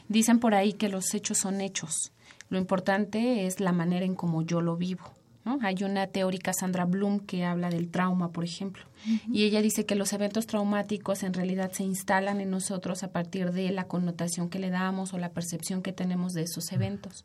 Dicen 0.08 0.38
por 0.38 0.54
ahí 0.54 0.72
que 0.72 0.88
los 0.88 1.12
hechos 1.12 1.38
son 1.38 1.60
hechos. 1.60 2.12
Lo 2.48 2.58
importante 2.58 3.46
es 3.46 3.60
la 3.60 3.72
manera 3.72 4.06
en 4.06 4.14
cómo 4.14 4.42
yo 4.42 4.60
lo 4.60 4.76
vivo. 4.76 5.15
Hay 5.62 5.84
una 5.84 6.08
teórica, 6.08 6.52
Sandra 6.52 6.84
Bloom, 6.84 7.20
que 7.20 7.44
habla 7.44 7.70
del 7.70 7.88
trauma, 7.88 8.32
por 8.32 8.44
ejemplo, 8.44 8.82
y 9.30 9.44
ella 9.44 9.62
dice 9.62 9.86
que 9.86 9.94
los 9.94 10.12
eventos 10.12 10.46
traumáticos 10.46 11.22
en 11.22 11.32
realidad 11.32 11.72
se 11.72 11.84
instalan 11.84 12.40
en 12.40 12.50
nosotros 12.50 13.02
a 13.02 13.12
partir 13.12 13.52
de 13.52 13.70
la 13.70 13.84
connotación 13.84 14.48
que 14.48 14.58
le 14.58 14.70
damos 14.70 15.12
o 15.12 15.18
la 15.18 15.30
percepción 15.30 15.82
que 15.82 15.92
tenemos 15.92 16.32
de 16.32 16.42
esos 16.42 16.72
eventos. 16.72 17.24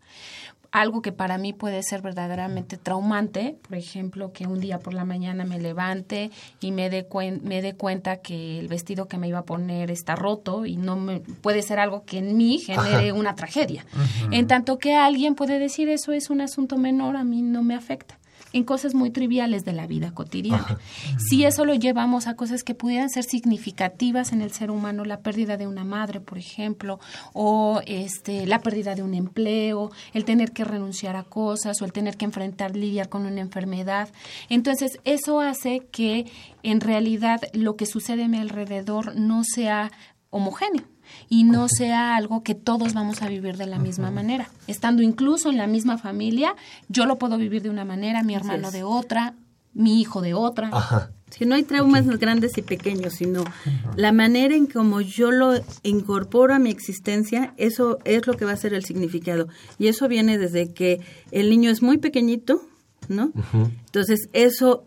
Algo 0.71 1.01
que 1.01 1.11
para 1.11 1.37
mí 1.37 1.51
puede 1.51 1.83
ser 1.83 2.01
verdaderamente 2.01 2.77
traumante, 2.77 3.57
por 3.67 3.77
ejemplo, 3.77 4.31
que 4.31 4.47
un 4.47 4.61
día 4.61 4.79
por 4.79 4.93
la 4.93 5.03
mañana 5.03 5.43
me 5.43 5.59
levante 5.59 6.31
y 6.61 6.71
me 6.71 6.89
dé, 6.89 7.05
me 7.43 7.61
dé 7.61 7.73
cuenta 7.73 8.17
que 8.17 8.57
el 8.57 8.69
vestido 8.69 9.09
que 9.09 9.17
me 9.17 9.27
iba 9.27 9.39
a 9.39 9.45
poner 9.45 9.91
está 9.91 10.15
roto 10.15 10.65
y 10.65 10.77
no 10.77 10.95
me 10.95 11.19
puede 11.19 11.61
ser 11.61 11.79
algo 11.79 12.05
que 12.05 12.19
en 12.19 12.37
mí 12.37 12.59
genere 12.59 13.11
una 13.11 13.35
tragedia. 13.35 13.85
En 14.31 14.47
tanto 14.47 14.77
que 14.77 14.95
alguien 14.95 15.35
puede 15.35 15.59
decir 15.59 15.89
eso 15.89 16.13
es 16.13 16.29
un 16.29 16.39
asunto 16.39 16.77
menor, 16.77 17.17
a 17.17 17.25
mí 17.25 17.41
no 17.41 17.63
me 17.63 17.75
afecta 17.75 18.20
en 18.53 18.63
cosas 18.63 18.93
muy 18.93 19.11
triviales 19.11 19.65
de 19.65 19.73
la 19.73 19.87
vida 19.87 20.13
cotidiana. 20.13 20.77
Si 21.17 21.45
eso 21.45 21.65
lo 21.65 21.73
llevamos 21.73 22.27
a 22.27 22.35
cosas 22.35 22.63
que 22.63 22.75
pudieran 22.75 23.09
ser 23.09 23.23
significativas 23.23 24.31
en 24.31 24.41
el 24.41 24.51
ser 24.51 24.71
humano, 24.71 25.05
la 25.05 25.21
pérdida 25.21 25.57
de 25.57 25.67
una 25.67 25.83
madre, 25.83 26.19
por 26.19 26.37
ejemplo, 26.37 26.99
o 27.33 27.81
este, 27.85 28.45
la 28.45 28.59
pérdida 28.59 28.95
de 28.95 29.03
un 29.03 29.13
empleo, 29.13 29.91
el 30.13 30.25
tener 30.25 30.51
que 30.51 30.63
renunciar 30.63 31.15
a 31.15 31.23
cosas 31.23 31.81
o 31.81 31.85
el 31.85 31.93
tener 31.93 32.17
que 32.17 32.25
enfrentar, 32.25 32.75
lidiar 32.75 33.09
con 33.09 33.25
una 33.25 33.41
enfermedad. 33.41 34.09
Entonces, 34.49 34.99
eso 35.03 35.39
hace 35.39 35.87
que 35.91 36.25
en 36.63 36.81
realidad 36.81 37.41
lo 37.53 37.75
que 37.75 37.85
sucede 37.85 38.25
a 38.25 38.27
mi 38.27 38.37
alrededor 38.37 39.15
no 39.15 39.43
sea 39.43 39.91
homogéneo 40.29 40.85
y 41.29 41.43
no 41.43 41.67
sea 41.67 42.15
algo 42.15 42.43
que 42.43 42.55
todos 42.55 42.93
vamos 42.93 43.21
a 43.21 43.27
vivir 43.27 43.57
de 43.57 43.67
la 43.67 43.79
misma 43.79 44.11
manera. 44.11 44.49
Estando 44.67 45.01
incluso 45.01 45.49
en 45.49 45.57
la 45.57 45.67
misma 45.67 45.97
familia, 45.97 46.55
yo 46.89 47.05
lo 47.05 47.17
puedo 47.17 47.37
vivir 47.37 47.61
de 47.61 47.69
una 47.69 47.85
manera, 47.85 48.23
mi 48.23 48.35
hermano 48.35 48.71
de 48.71 48.83
otra, 48.83 49.35
mi 49.73 50.01
hijo 50.01 50.21
de 50.21 50.33
otra. 50.33 50.71
Si 51.29 51.45
no 51.45 51.55
hay 51.55 51.63
traumas 51.63 52.05
grandes 52.19 52.57
y 52.57 52.61
pequeños, 52.61 53.13
sino 53.13 53.45
la 53.95 54.11
manera 54.11 54.53
en 54.53 54.67
como 54.67 54.99
yo 54.99 55.31
lo 55.31 55.53
incorporo 55.81 56.53
a 56.53 56.59
mi 56.59 56.69
existencia, 56.69 57.53
eso 57.55 57.99
es 58.03 58.27
lo 58.27 58.33
que 58.33 58.43
va 58.43 58.51
a 58.51 58.57
ser 58.57 58.73
el 58.73 58.83
significado. 58.83 59.47
Y 59.79 59.87
eso 59.87 60.09
viene 60.09 60.37
desde 60.37 60.73
que 60.73 60.99
el 61.31 61.49
niño 61.49 61.71
es 61.71 61.81
muy 61.81 61.97
pequeñito, 61.97 62.61
¿no? 63.07 63.31
Entonces, 63.85 64.27
eso 64.33 64.83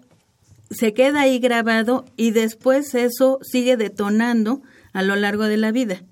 se 0.70 0.92
queda 0.92 1.22
ahí 1.22 1.38
grabado 1.38 2.04
y 2.16 2.32
después 2.32 2.94
eso 2.94 3.38
sigue 3.42 3.78
detonando 3.78 4.60
a 4.92 5.02
lo 5.02 5.16
largo 5.16 5.44
de 5.44 5.56
la 5.56 5.72
vida 5.72 6.02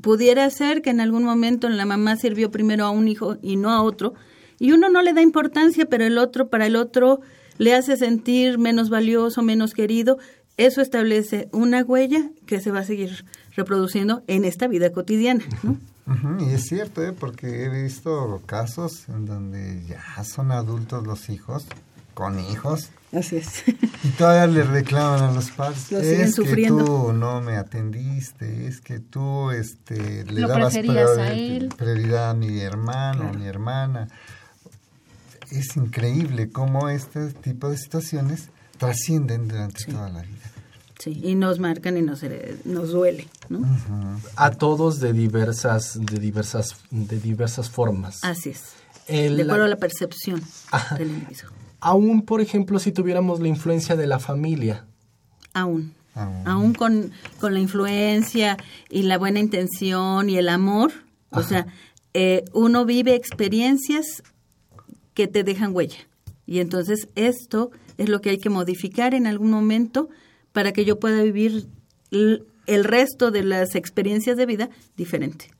pudiera 0.00 0.48
ser 0.50 0.82
que 0.82 0.90
en 0.90 1.00
algún 1.00 1.24
momento 1.24 1.68
la 1.68 1.86
mamá 1.86 2.16
sirvió 2.16 2.50
primero 2.50 2.84
a 2.84 2.90
un 2.90 3.08
hijo 3.08 3.36
y 3.42 3.56
no 3.56 3.70
a 3.70 3.82
otro, 3.82 4.14
y 4.58 4.72
uno 4.72 4.88
no 4.88 5.02
le 5.02 5.12
da 5.12 5.22
importancia, 5.22 5.86
pero 5.86 6.04
el 6.04 6.18
otro, 6.18 6.48
para 6.48 6.66
el 6.66 6.76
otro, 6.76 7.20
le 7.58 7.74
hace 7.74 7.96
sentir 7.96 8.58
menos 8.58 8.90
valioso, 8.90 9.42
menos 9.42 9.74
querido. 9.74 10.18
Eso 10.56 10.80
establece 10.80 11.48
una 11.52 11.82
huella 11.82 12.30
que 12.46 12.60
se 12.60 12.72
va 12.72 12.80
a 12.80 12.84
seguir 12.84 13.24
reproduciendo 13.54 14.22
en 14.26 14.44
esta 14.44 14.66
vida 14.66 14.90
cotidiana. 14.90 15.44
y 16.40 16.50
es 16.50 16.66
cierto, 16.66 17.04
¿eh? 17.04 17.12
porque 17.12 17.64
he 17.64 17.68
visto 17.68 18.42
casos 18.46 19.08
en 19.08 19.26
donde 19.26 19.84
ya 19.86 20.24
son 20.24 20.50
adultos 20.50 21.06
los 21.06 21.28
hijos, 21.28 21.66
con 22.18 22.40
hijos, 22.40 22.90
Así 23.12 23.36
es. 23.36 23.62
Y 24.04 24.08
todavía 24.18 24.46
le 24.48 24.64
reclaman 24.64 25.22
a 25.22 25.32
los 25.32 25.52
padres. 25.52 25.92
es 25.92 26.34
que 26.34 26.66
tú 26.66 27.12
no 27.12 27.40
me 27.40 27.56
atendiste, 27.56 28.66
es 28.66 28.80
que 28.80 28.98
tú 28.98 29.52
este, 29.52 30.24
le 30.24 30.40
dabas 30.40 30.74
prioridad 30.74 32.30
a 32.30 32.34
mi 32.34 32.60
hermano, 32.60 33.32
mi 33.32 33.46
hermana. 33.46 34.08
Es 35.52 35.76
increíble 35.76 36.50
cómo 36.50 36.88
este 36.88 37.32
tipo 37.32 37.70
de 37.70 37.78
situaciones 37.78 38.48
trascienden 38.78 39.46
durante 39.46 39.84
toda 39.84 40.10
la 40.10 40.22
vida. 40.22 40.50
Sí, 40.98 41.20
y 41.22 41.36
nos 41.36 41.60
marcan 41.60 41.96
y 41.96 42.02
nos, 42.02 42.22
nos 42.64 42.90
duele, 42.90 43.28
¿no? 43.48 43.64
A 44.34 44.50
todos 44.50 44.98
de 44.98 45.12
diversas, 45.12 45.98
de 45.98 46.18
diversas, 46.18 46.74
de 46.90 47.20
diversas 47.20 47.70
formas. 47.70 48.18
Así 48.22 48.50
es. 48.50 48.72
de 49.06 49.40
acuerdo 49.40 49.64
a 49.64 49.68
la 49.68 49.76
percepción 49.76 50.42
del 50.98 51.08
individuo 51.08 51.52
aún, 51.80 52.22
por 52.22 52.40
ejemplo, 52.40 52.78
si 52.78 52.92
tuviéramos 52.92 53.40
la 53.40 53.48
influencia 53.48 53.96
de 53.96 54.06
la 54.06 54.18
familia. 54.18 54.86
Aún. 55.54 55.94
Aún, 56.46 56.74
con, 56.74 57.12
con, 57.38 57.54
la 57.54 57.60
influencia 57.60 58.56
y 58.90 59.02
la 59.02 59.18
buena 59.18 59.38
intención 59.38 60.28
y 60.28 60.36
el 60.36 60.48
amor. 60.48 60.90
O 61.30 61.42
sea, 61.42 61.68
eh, 62.12 62.44
uno 62.52 62.84
vive 62.84 63.14
experiencias 63.14 64.24
que 65.14 65.28
te 65.28 65.44
dejan 65.44 65.74
huella. 65.74 65.98
Y 66.44 66.58
entonces 66.58 67.08
esto 67.14 67.70
es 67.98 68.08
lo 68.08 68.20
que 68.20 68.30
hay 68.30 68.38
que 68.38 68.50
modificar 68.50 69.14
en 69.14 69.28
algún 69.28 69.50
momento 69.50 70.08
para 70.52 70.72
que 70.72 70.84
yo 70.84 70.98
pueda 70.98 71.22
vivir 71.22 71.68
el 72.10 72.84
resto 72.84 73.30
de 73.30 73.44
las 73.44 73.76
experiencias 73.76 74.36
de 74.36 74.46
vida 74.46 74.70
diferente. 74.96 75.50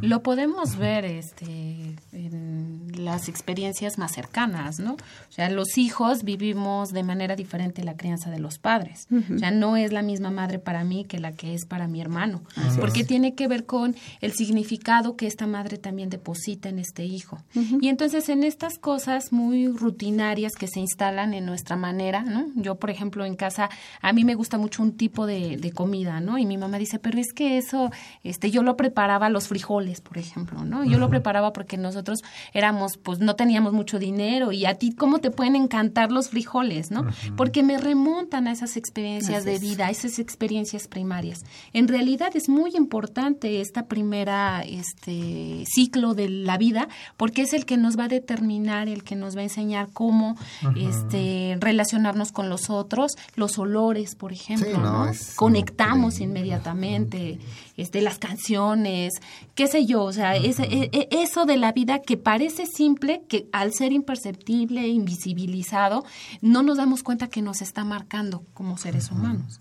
Lo 0.00 0.22
podemos 0.22 0.76
ver 0.76 1.04
este, 1.04 1.96
en 2.12 2.88
las 2.96 3.28
experiencias 3.28 3.98
más 3.98 4.12
cercanas, 4.12 4.78
¿no? 4.78 4.92
O 4.92 5.32
sea, 5.32 5.50
los 5.50 5.76
hijos 5.76 6.22
vivimos 6.22 6.90
de 6.90 7.02
manera 7.02 7.36
diferente 7.36 7.84
la 7.84 7.96
crianza 7.96 8.30
de 8.30 8.38
los 8.38 8.58
padres. 8.58 9.08
O 9.34 9.38
sea, 9.38 9.50
no 9.50 9.76
es 9.76 9.92
la 9.92 10.02
misma 10.02 10.30
madre 10.30 10.58
para 10.58 10.84
mí 10.84 11.04
que 11.04 11.18
la 11.18 11.32
que 11.32 11.54
es 11.54 11.64
para 11.64 11.88
mi 11.88 12.00
hermano, 12.00 12.42
porque 12.78 13.04
tiene 13.04 13.34
que 13.34 13.48
ver 13.48 13.66
con 13.66 13.96
el 14.20 14.32
significado 14.32 15.16
que 15.16 15.26
esta 15.26 15.46
madre 15.46 15.78
también 15.78 16.10
deposita 16.10 16.68
en 16.68 16.78
este 16.78 17.04
hijo. 17.04 17.38
Y 17.80 17.88
entonces 17.88 18.28
en 18.28 18.44
estas 18.44 18.78
cosas 18.78 19.32
muy 19.32 19.68
rutinarias 19.68 20.52
que 20.54 20.68
se 20.68 20.80
instalan 20.80 21.34
en 21.34 21.46
nuestra 21.46 21.76
manera, 21.76 22.22
¿no? 22.22 22.46
Yo, 22.54 22.76
por 22.76 22.90
ejemplo, 22.90 23.24
en 23.24 23.36
casa, 23.36 23.68
a 24.00 24.12
mí 24.12 24.24
me 24.24 24.34
gusta 24.34 24.58
mucho 24.58 24.82
un 24.82 24.96
tipo 24.96 25.26
de, 25.26 25.56
de 25.56 25.72
comida, 25.72 26.20
¿no? 26.20 26.38
Y 26.38 26.46
mi 26.46 26.56
mamá 26.56 26.78
dice, 26.78 26.98
pero 26.98 27.18
es 27.18 27.32
que 27.32 27.58
eso, 27.58 27.90
este, 28.22 28.50
yo 28.50 28.62
lo 28.62 28.76
preparaba 28.76 29.28
los 29.28 29.48
frijoles, 29.48 29.57
por 30.02 30.18
ejemplo, 30.18 30.64
¿no? 30.64 30.84
Yo 30.84 30.98
lo 30.98 31.08
preparaba 31.08 31.52
porque 31.52 31.76
nosotros 31.76 32.20
éramos, 32.52 32.96
pues 32.96 33.18
no 33.18 33.34
teníamos 33.34 33.72
mucho 33.72 33.98
dinero. 33.98 34.52
Y 34.52 34.66
a 34.66 34.74
ti, 34.74 34.92
¿cómo 34.92 35.18
te 35.18 35.30
pueden 35.30 35.56
encantar 35.56 36.10
los 36.10 36.30
frijoles, 36.30 36.90
¿no? 36.90 37.06
Porque 37.36 37.62
me 37.62 37.78
remontan 37.78 38.46
a 38.46 38.52
esas 38.52 38.76
experiencias 38.76 39.44
de 39.44 39.58
vida, 39.58 39.86
a 39.86 39.90
esas 39.90 40.18
experiencias 40.18 40.88
primarias. 40.88 41.44
En 41.72 41.88
realidad 41.88 42.30
es 42.34 42.48
muy 42.48 42.72
importante 42.76 43.60
esta 43.60 43.86
primera 43.86 44.62
este 44.62 45.64
ciclo 45.66 46.14
de 46.14 46.28
la 46.28 46.58
vida 46.58 46.88
porque 47.16 47.42
es 47.42 47.52
el 47.52 47.64
que 47.64 47.76
nos 47.76 47.98
va 47.98 48.04
a 48.04 48.08
determinar, 48.08 48.88
el 48.88 49.02
que 49.04 49.16
nos 49.16 49.36
va 49.36 49.40
a 49.40 49.44
enseñar 49.44 49.88
cómo 49.92 50.36
este 50.76 51.56
relacionarnos 51.60 52.32
con 52.32 52.48
los 52.48 52.70
otros, 52.70 53.12
los 53.34 53.58
olores, 53.58 54.14
por 54.14 54.32
ejemplo, 54.32 54.78
¿no? 54.78 55.10
Conectamos 55.36 56.20
inmediatamente, 56.20 57.38
este 57.78 58.02
las 58.02 58.18
canciones, 58.18 59.14
qué 59.54 59.66
sé 59.68 59.86
yo, 59.86 60.02
o 60.02 60.12
sea, 60.12 60.36
ese, 60.36 60.64
e, 60.64 60.90
e, 60.92 61.08
eso 61.10 61.46
de 61.46 61.56
la 61.56 61.72
vida 61.72 62.00
que 62.00 62.16
parece 62.16 62.66
simple, 62.66 63.22
que 63.28 63.48
al 63.52 63.72
ser 63.72 63.92
imperceptible, 63.92 64.86
invisibilizado, 64.88 66.04
no 66.42 66.62
nos 66.62 66.76
damos 66.76 67.02
cuenta 67.02 67.28
que 67.28 67.40
nos 67.40 67.62
está 67.62 67.84
marcando 67.84 68.42
como 68.52 68.76
seres 68.76 69.10
humanos. 69.10 69.60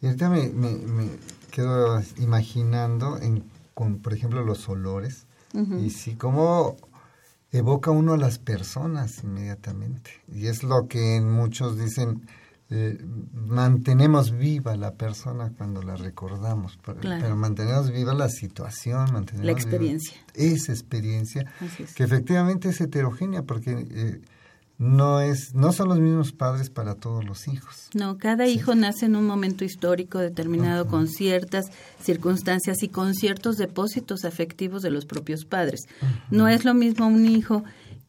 Y 0.00 0.06
ahorita 0.06 0.28
me, 0.28 0.48
me, 0.48 1.08
quedo 1.50 2.02
imaginando 2.18 3.18
en, 3.18 3.44
con, 3.74 3.98
por 3.98 4.12
ejemplo, 4.12 4.44
los 4.44 4.68
olores, 4.68 5.26
y 5.80 5.90
sí, 5.90 6.16
cómo 6.16 6.76
evoca 7.52 7.92
uno 7.92 8.14
a 8.14 8.16
las 8.16 8.38
personas 8.38 9.22
inmediatamente. 9.22 10.10
Y 10.32 10.48
es 10.48 10.64
lo 10.64 10.88
que 10.88 11.20
muchos 11.20 11.78
dicen, 11.78 12.26
eh, 12.76 12.98
mantenemos 13.32 14.32
viva 14.32 14.74
la 14.74 14.94
persona 14.94 15.52
cuando 15.56 15.80
la 15.80 15.94
recordamos, 15.94 16.76
pero, 16.84 17.36
mantenemos 17.36 17.92
viva 17.92 18.14
la 18.14 18.28
situación, 18.28 19.12
mantenemos 19.12 19.46
la 19.46 19.52
experiencia. 19.52 20.16
esa 20.34 20.72
experiencia, 20.72 21.46
que 21.94 22.02
efectivamente 22.02 22.70
es 22.70 22.80
heterogénea, 22.80 23.44
porque 23.44 23.86
eh, 23.88 24.20
no 24.76 25.20
es 25.20 25.54
no 25.54 25.72
son 25.72 25.90
los 25.90 26.00
mismos 26.00 26.32
padres 26.32 26.68
para 26.68 26.96
todos 26.96 27.24
los 27.24 27.46
hijos. 27.46 27.90
No, 27.94 28.18
cada 28.18 28.48
hijo 28.48 28.74
nace 28.74 29.06
en 29.06 29.14
un 29.14 29.24
momento 29.24 29.64
histórico 29.64 30.18
determinado 30.18 30.88
con 30.88 31.06
ciertas 31.06 31.66
circunstancias 32.02 32.82
y 32.82 32.88
con 32.88 33.14
ciertos 33.14 33.56
depósitos 33.56 34.24
afectivos 34.24 34.82
de 34.82 34.90
los 34.90 35.06
propios 35.06 35.44
padres. 35.44 35.82
No 36.32 36.48
es 36.48 36.64
lo 36.64 36.74
mismo 36.74 37.06
un 37.06 37.24
hijo 37.24 37.62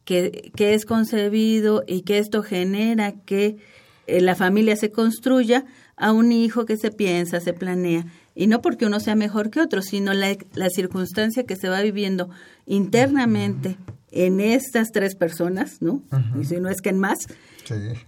que, 0.04 0.50
que 0.56 0.74
es 0.74 0.86
concebido 0.86 1.84
y 1.86 2.02
que 2.02 2.18
esto 2.18 2.42
genera 2.42 3.12
que 3.12 3.58
la 4.06 4.34
familia 4.34 4.76
se 4.76 4.90
construya 4.90 5.64
a 5.96 6.12
un 6.12 6.32
hijo 6.32 6.66
que 6.66 6.76
se 6.76 6.90
piensa, 6.90 7.40
se 7.40 7.52
planea. 7.52 8.06
Y 8.34 8.46
no 8.46 8.60
porque 8.60 8.86
uno 8.86 9.00
sea 9.00 9.14
mejor 9.14 9.50
que 9.50 9.60
otro, 9.60 9.82
sino 9.82 10.12
la, 10.12 10.36
la 10.54 10.68
circunstancia 10.68 11.44
que 11.44 11.56
se 11.56 11.68
va 11.68 11.80
viviendo 11.80 12.28
internamente 12.66 13.78
en 14.10 14.40
estas 14.40 14.92
tres 14.92 15.14
personas, 15.14 15.80
¿no? 15.80 16.02
Y 16.40 16.44
si 16.44 16.60
no 16.60 16.68
es 16.68 16.80
que 16.80 16.90
en 16.90 16.98
más, 16.98 17.18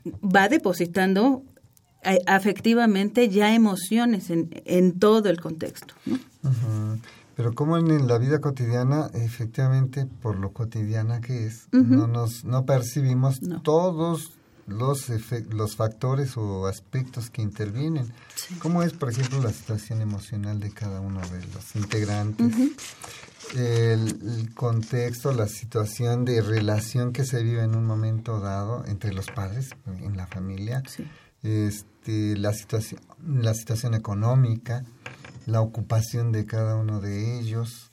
va 0.05 0.49
depositando 0.49 1.42
eh, 2.03 2.20
afectivamente 2.26 3.28
ya 3.28 3.55
emociones 3.55 4.30
en, 4.30 4.49
en 4.64 4.99
todo 4.99 5.28
el 5.28 5.40
contexto. 5.40 5.94
¿no? 6.07 6.18
Pero 7.36 7.55
como 7.55 7.76
en, 7.76 8.07
la 8.07 8.18
vida 8.18 8.40
cotidiana, 8.40 9.11
efectivamente, 9.14 10.07
por 10.07 10.38
lo 10.38 10.53
cotidiana 10.53 11.20
que 11.20 11.46
es, 11.46 11.68
no 11.72 12.07
nos 12.07 12.44
no 12.44 12.64
percibimos 12.64 13.40
todos 13.62 14.38
los, 14.69 15.07
los 15.51 15.77
factores 15.77 16.37
o 16.37 16.66
aspectos 16.66 17.31
que 17.31 17.43
intervienen. 17.43 18.12
¿Cómo 18.61 18.83
es, 18.83 18.93
por 18.93 19.11
ejemplo, 19.11 19.43
la 19.43 19.53
situación 19.53 20.01
emocional 20.01 20.61
de 20.61 20.71
cada 20.71 21.01
uno 21.01 21.21
de 21.21 21.47
los 21.47 21.77
integrantes? 21.77 22.55
el, 23.57 24.55
contexto, 24.55 25.33
la 25.33 25.49
situación 25.49 26.25
de 26.25 26.43
relación 26.43 27.12
que 27.12 27.25
se 27.25 27.43
vive 27.43 27.62
en 27.62 27.75
un 27.75 27.85
momento 27.85 28.41
dado 28.41 28.85
entre 28.87 29.12
los 29.12 29.27
padres, 29.27 29.71
en 29.87 30.16
la 30.16 30.27
familia, 30.27 30.83
este, 31.43 32.37
la, 32.37 32.53
situación, 32.53 33.01
la 33.27 33.55
situación 33.55 33.95
económica, 33.95 34.85
la 35.47 35.61
ocupación 35.61 36.33
de 36.33 36.47
cada 36.47 36.77
uno 36.77 37.01
de 37.01 37.39
ellos, 37.39 37.91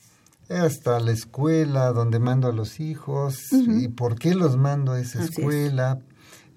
hasta 0.49 0.99
la 0.99 1.11
escuela 1.11 1.91
donde 1.91 2.19
mando 2.19 2.47
a 2.47 2.51
los 2.51 2.79
hijos 2.79 3.51
y 3.51 3.87
por 3.87 4.19
qué 4.19 4.35
los 4.35 4.57
mando 4.57 4.91
a 4.91 4.99
esa 4.99 5.23
escuela, 5.23 5.99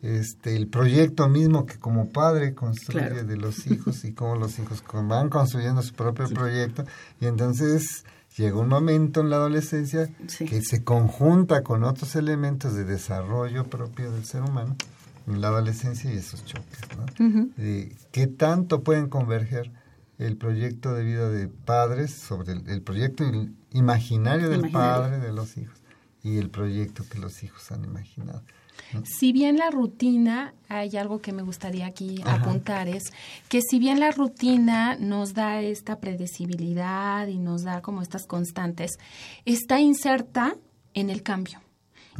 este, 0.02 0.54
el 0.56 0.68
proyecto 0.68 1.28
mismo 1.28 1.66
que 1.66 1.78
como 1.78 2.10
padre 2.10 2.54
construye 2.54 3.24
de 3.24 3.36
los 3.36 3.66
hijos 3.66 4.04
y 4.04 4.12
cómo 4.12 4.36
los 4.36 4.58
hijos 4.58 4.82
van 5.04 5.28
construyendo 5.28 5.82
su 5.82 5.94
propio 5.94 6.28
proyecto. 6.28 6.84
Y 7.20 7.26
entonces 7.26 8.04
llega 8.36 8.58
un 8.58 8.68
momento 8.68 9.20
en 9.20 9.30
la 9.30 9.36
adolescencia 9.36 10.08
que 10.38 10.62
se 10.62 10.84
conjunta 10.84 11.62
con 11.62 11.82
otros 11.82 12.14
elementos 12.14 12.74
de 12.74 12.84
desarrollo 12.84 13.64
propio 13.64 14.12
del 14.12 14.24
ser 14.24 14.42
humano 14.42 14.76
en 15.26 15.40
la 15.40 15.48
adolescencia 15.48 16.12
y 16.12 16.16
esos 16.16 16.44
choques, 16.44 16.78
¿no? 16.96 17.48
¿Qué 18.12 18.26
tanto 18.28 18.82
pueden 18.82 19.08
converger 19.08 19.70
el 20.18 20.36
proyecto 20.36 20.94
de 20.94 21.04
vida 21.04 21.28
de 21.28 21.48
padres 21.48 22.12
sobre 22.12 22.52
el, 22.52 22.82
proyecto 22.82 23.24
imaginario 23.72 24.48
del 24.48 24.70
padre 24.70 25.18
de 25.18 25.32
los 25.32 25.56
hijos 25.56 25.76
y 26.22 26.38
el 26.38 26.50
proyecto 26.50 27.04
que 27.10 27.18
los 27.18 27.42
hijos 27.42 27.70
han 27.72 27.84
imaginado? 27.84 28.42
Si 29.04 29.32
bien 29.32 29.58
la 29.58 29.70
rutina, 29.70 30.54
hay 30.68 30.96
algo 30.96 31.20
que 31.20 31.32
me 31.32 31.42
gustaría 31.42 31.86
aquí 31.86 32.22
apuntar, 32.24 32.88
es 32.88 33.12
que 33.48 33.60
si 33.60 33.78
bien 33.78 34.00
la 34.00 34.10
rutina 34.10 34.96
nos 34.98 35.34
da 35.34 35.60
esta 35.60 35.98
predecibilidad 36.00 37.26
y 37.26 37.38
nos 37.38 37.62
da 37.62 37.82
como 37.82 38.02
estas 38.02 38.26
constantes, 38.26 38.98
está 39.44 39.80
inserta 39.80 40.56
en 40.94 41.10
el 41.10 41.22
cambio. 41.22 41.60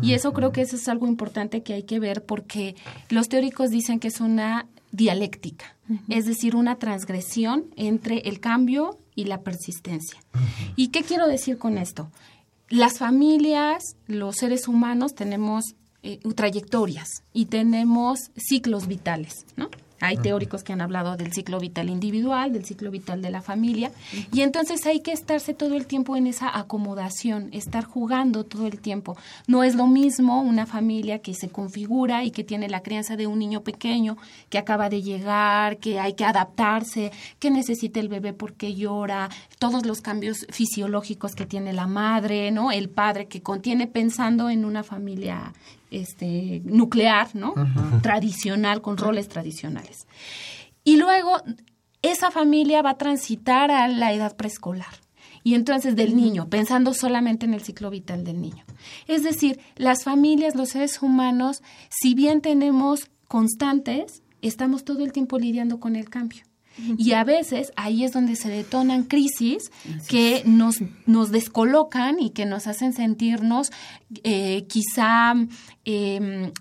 Y 0.01 0.13
eso 0.13 0.33
creo 0.33 0.53
que 0.53 0.63
eso 0.63 0.77
es 0.77 0.89
algo 0.89 1.07
importante 1.07 1.63
que 1.63 1.75
hay 1.75 1.83
que 1.83 1.99
ver 1.99 2.25
porque 2.25 2.77
los 3.09 3.29
teóricos 3.29 3.71
dicen 3.71 3.99
que 3.99 4.09
es 4.09 4.21
una 4.21 4.67
dialéctica, 4.93 5.77
es 6.09 6.27
decir, 6.27 6.55
una 6.55 6.77
transgresión 6.77 7.67
entre 7.77 8.19
el 8.21 8.41
cambio 8.41 8.99
y 9.15 9.25
la 9.25 9.43
persistencia. 9.43 10.21
¿Y 10.77 10.89
qué 10.89 11.03
quiero 11.03 11.27
decir 11.27 11.59
con 11.59 11.79
esto? 11.79 12.11
Las 12.69 12.99
familias, 12.99 13.97
los 14.07 14.37
seres 14.37 14.69
humanos 14.69 15.15
tenemos 15.15 15.75
eh, 16.03 16.21
trayectorias 16.35 17.23
y 17.33 17.47
tenemos 17.47 18.31
ciclos 18.37 18.87
vitales, 18.87 19.45
¿no? 19.57 19.69
Hay 20.01 20.17
teóricos 20.17 20.63
que 20.63 20.73
han 20.73 20.81
hablado 20.81 21.17
del 21.17 21.33
ciclo 21.33 21.59
vital 21.59 21.91
individual, 21.91 22.53
del 22.53 22.65
ciclo 22.65 22.91
vital 22.91 23.21
de 23.21 23.31
la 23.31 23.43
familia, 23.43 23.91
y 24.33 24.43
entonces 24.43 24.87
hay 24.87 25.01
que 25.01 25.13
estarse 25.13 25.55
todo 25.55 25.75
el 25.75 25.87
tiempo 25.87 26.17
en 26.17 26.29
esa 26.29 26.57
acomodación, 26.57 27.49
estar 27.53 27.85
jugando 27.85 28.45
todo 28.45 28.69
el 28.69 28.79
tiempo. 28.81 29.17
No 29.49 29.65
es 29.65 29.75
lo 29.75 29.89
mismo 29.89 30.41
una 30.41 30.67
familia 30.67 31.19
que 31.19 31.35
se 31.35 31.49
configura 31.49 32.23
y 32.23 32.31
que 32.31 32.45
tiene 32.45 32.69
la 32.69 32.83
crianza 32.83 33.17
de 33.17 33.27
un 33.27 33.41
niño 33.41 33.63
pequeño 33.63 34.17
que 34.51 34.59
acaba 34.59 34.89
de 34.89 35.03
llegar, 35.03 35.79
que 35.79 35.99
hay 35.99 36.13
que 36.13 36.25
adaptarse, 36.25 37.11
que 37.41 37.51
necesita 37.51 37.99
el 37.99 38.09
bebé 38.09 38.33
porque 38.33 38.75
llora, 38.75 39.31
todos 39.59 39.85
los 39.85 40.01
cambios 40.01 40.47
fisiológicos 40.51 41.35
que 41.35 41.47
tiene 41.47 41.73
la 41.73 41.89
madre, 41.89 42.53
¿no? 42.53 42.71
El 42.71 42.89
padre 42.89 43.27
que 43.27 43.43
contiene 43.43 43.89
pensando 43.89 44.49
en 44.49 44.65
una 44.65 44.85
familia 44.85 45.53
este, 45.91 46.63
nuclear, 46.65 47.35
¿no? 47.35 47.55
Tradicional, 48.03 48.83
con 48.83 48.97
roles 48.97 49.29
tradicionales. 49.29 50.07
Y 50.85 50.97
luego 50.97 51.37
esa 52.03 52.31
familia 52.31 52.83
va 52.83 52.91
a 52.91 52.99
transitar 52.99 53.71
a 53.71 53.89
la 53.89 54.13
edad 54.13 54.37
preescolar. 54.37 54.95
Y 55.45 55.55
entonces 55.55 55.97
del 55.97 56.17
niño, 56.17 56.49
pensando 56.49 56.93
solamente 56.95 57.47
en 57.47 57.55
el 57.55 57.63
ciclo 57.63 57.91
vital 57.91 58.25
del 58.25 58.41
niño. 58.41 58.65
Es 59.07 59.23
decir, 59.23 59.61
las 59.77 60.05
familias, 60.05 60.55
los 60.55 60.71
seres 60.71 61.01
humanos, 61.01 61.63
si 61.89 62.15
bien 62.15 62.41
tenemos 62.41 63.09
constantes, 63.29 64.23
estamos 64.43 64.85
todo 64.85 65.05
el 65.05 65.13
tiempo 65.13 65.39
lidiando 65.39 65.81
con 65.81 65.97
el 65.97 66.11
cambio. 66.11 66.48
Y 66.97 67.13
a 67.13 67.25
veces 67.25 67.73
ahí 67.77 68.05
es 68.05 68.13
donde 68.13 68.37
se 68.37 68.49
detonan 68.49 69.05
crisis 69.05 69.71
que 70.09 70.43
nos, 70.45 70.77
nos 71.07 71.31
descolocan 71.31 72.21
y 72.21 72.31
que 72.31 72.47
nos 72.47 72.67
hacen 72.67 72.93
sentirnos 72.93 73.71
eh, 74.23 74.67
quizá 74.69 75.35
em, 75.85 76.53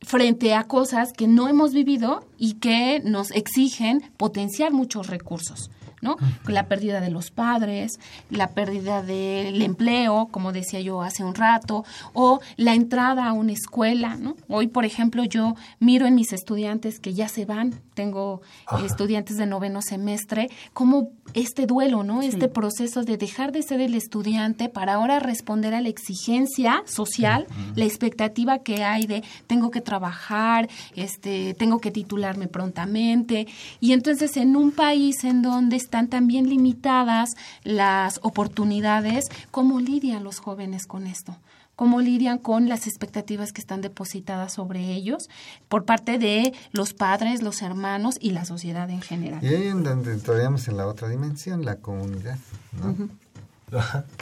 frente 0.00 0.54
a 0.54 0.64
cosas 0.64 1.12
que 1.12 1.26
no 1.26 1.48
hemos 1.48 1.72
vivido 1.72 2.26
y 2.38 2.54
que 2.54 3.00
nos 3.04 3.30
exigen 3.30 4.02
potenciar 4.16 4.72
muchos 4.72 5.06
recursos. 5.06 5.70
¿no? 6.02 6.16
La 6.46 6.66
pérdida 6.66 7.00
de 7.00 7.10
los 7.10 7.30
padres, 7.30 7.98
la 8.28 8.48
pérdida 8.48 9.02
del 9.02 9.62
empleo, 9.62 10.28
como 10.30 10.52
decía 10.52 10.80
yo 10.80 11.00
hace 11.00 11.24
un 11.24 11.34
rato, 11.34 11.84
o 12.12 12.40
la 12.56 12.74
entrada 12.74 13.28
a 13.28 13.32
una 13.32 13.52
escuela, 13.52 14.16
¿no? 14.16 14.36
Hoy, 14.48 14.66
por 14.66 14.84
ejemplo, 14.84 15.24
yo 15.24 15.54
miro 15.78 16.06
en 16.06 16.16
mis 16.16 16.32
estudiantes 16.32 16.98
que 16.98 17.14
ya 17.14 17.28
se 17.28 17.44
van, 17.44 17.80
tengo 17.94 18.42
estudiantes 18.84 19.36
de 19.36 19.46
noveno 19.46 19.82
semestre, 19.82 20.48
como 20.72 21.10
este 21.34 21.66
duelo, 21.66 22.02
¿no? 22.02 22.22
Este 22.22 22.48
proceso 22.48 23.02
de 23.02 23.16
dejar 23.16 23.52
de 23.52 23.62
ser 23.62 23.80
el 23.80 23.94
estudiante 23.94 24.68
para 24.68 24.94
ahora 24.94 25.18
responder 25.18 25.74
a 25.74 25.80
la 25.80 25.88
exigencia 25.88 26.82
social, 26.86 27.46
la 27.74 27.84
expectativa 27.84 28.58
que 28.58 28.84
hay 28.84 29.06
de 29.06 29.22
tengo 29.46 29.70
que 29.70 29.80
trabajar, 29.80 30.68
este, 30.94 31.54
tengo 31.54 31.80
que 31.80 31.90
titularme 31.90 32.48
prontamente, 32.48 33.46
y 33.80 33.92
entonces 33.92 34.36
en 34.36 34.56
un 34.56 34.72
país 34.72 35.24
en 35.24 35.42
donde 35.42 35.76
están 35.76 36.08
también 36.08 36.48
limitadas 36.48 37.30
las 37.64 38.20
oportunidades, 38.22 39.26
¿cómo 39.50 39.80
lidian 39.80 40.24
los 40.24 40.38
jóvenes 40.38 40.86
con 40.86 41.06
esto? 41.06 41.36
Cómo 41.82 42.00
lidian 42.00 42.38
con 42.38 42.68
las 42.68 42.86
expectativas 42.86 43.52
que 43.52 43.60
están 43.60 43.80
depositadas 43.80 44.52
sobre 44.52 44.92
ellos 44.92 45.28
por 45.68 45.84
parte 45.84 46.16
de 46.16 46.52
los 46.70 46.92
padres, 46.92 47.42
los 47.42 47.60
hermanos 47.60 48.18
y 48.20 48.30
la 48.30 48.44
sociedad 48.44 48.88
en 48.88 49.00
general. 49.00 49.42
Y 49.42 49.48
ahí 49.48 49.66
en 49.66 49.82
donde 49.82 50.12
entraríamos 50.12 50.68
en 50.68 50.76
la 50.76 50.86
otra 50.86 51.08
dimensión, 51.08 51.64
la 51.64 51.74
comunidad. 51.74 52.38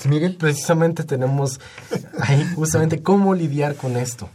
Miguel? 0.09 0.37
Precisamente 0.37 1.05
tenemos 1.05 1.61
ahí 2.23 2.51
justamente 2.55 3.03
cómo 3.03 3.35
lidiar 3.35 3.77
con 3.77 3.99
esto. 3.99 4.31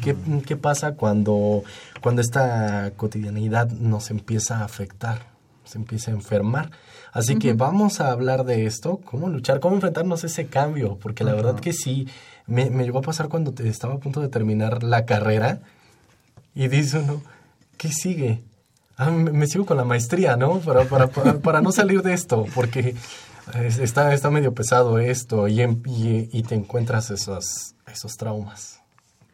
¿Qué, 0.00 0.16
¿Qué, 0.46 0.56
pasa 0.56 0.92
cuando, 0.92 1.64
cuando 2.00 2.22
esta 2.22 2.92
cotidianidad 2.96 3.72
nos 3.72 4.12
empieza 4.12 4.58
a 4.60 4.64
afectar? 4.66 5.36
se 5.66 5.78
empiece 5.78 6.10
a 6.10 6.14
enfermar. 6.14 6.70
Así 7.16 7.38
que 7.38 7.54
vamos 7.54 8.02
a 8.02 8.12
hablar 8.12 8.44
de 8.44 8.66
esto, 8.66 9.00
cómo 9.02 9.30
luchar, 9.30 9.58
cómo 9.58 9.74
enfrentarnos 9.76 10.22
a 10.22 10.26
ese 10.26 10.48
cambio, 10.48 10.98
porque 11.00 11.24
la 11.24 11.32
verdad 11.32 11.58
que 11.58 11.72
sí, 11.72 12.06
me, 12.46 12.68
me 12.68 12.84
llegó 12.84 12.98
a 12.98 13.02
pasar 13.02 13.30
cuando 13.30 13.54
estaba 13.64 13.94
a 13.94 13.98
punto 13.98 14.20
de 14.20 14.28
terminar 14.28 14.82
la 14.82 15.06
carrera 15.06 15.60
y 16.54 16.68
dice 16.68 16.98
uno, 16.98 17.22
¿qué 17.78 17.88
sigue? 17.88 18.42
Ah, 18.98 19.10
me, 19.10 19.46
sigo 19.46 19.64
con 19.64 19.78
la 19.78 19.84
maestría, 19.84 20.36
¿no? 20.36 20.58
Para, 20.60 20.84
para, 20.84 21.08
para, 21.08 21.62
no 21.62 21.72
salir 21.72 22.02
de 22.02 22.12
esto, 22.12 22.44
porque 22.54 22.94
está, 23.54 24.12
está 24.12 24.30
medio 24.30 24.52
pesado 24.52 24.98
esto 24.98 25.48
y, 25.48 25.62
y, 25.62 26.28
y 26.30 26.42
te 26.42 26.54
encuentras 26.54 27.10
esos, 27.10 27.74
esos 27.90 28.18
traumas, 28.18 28.82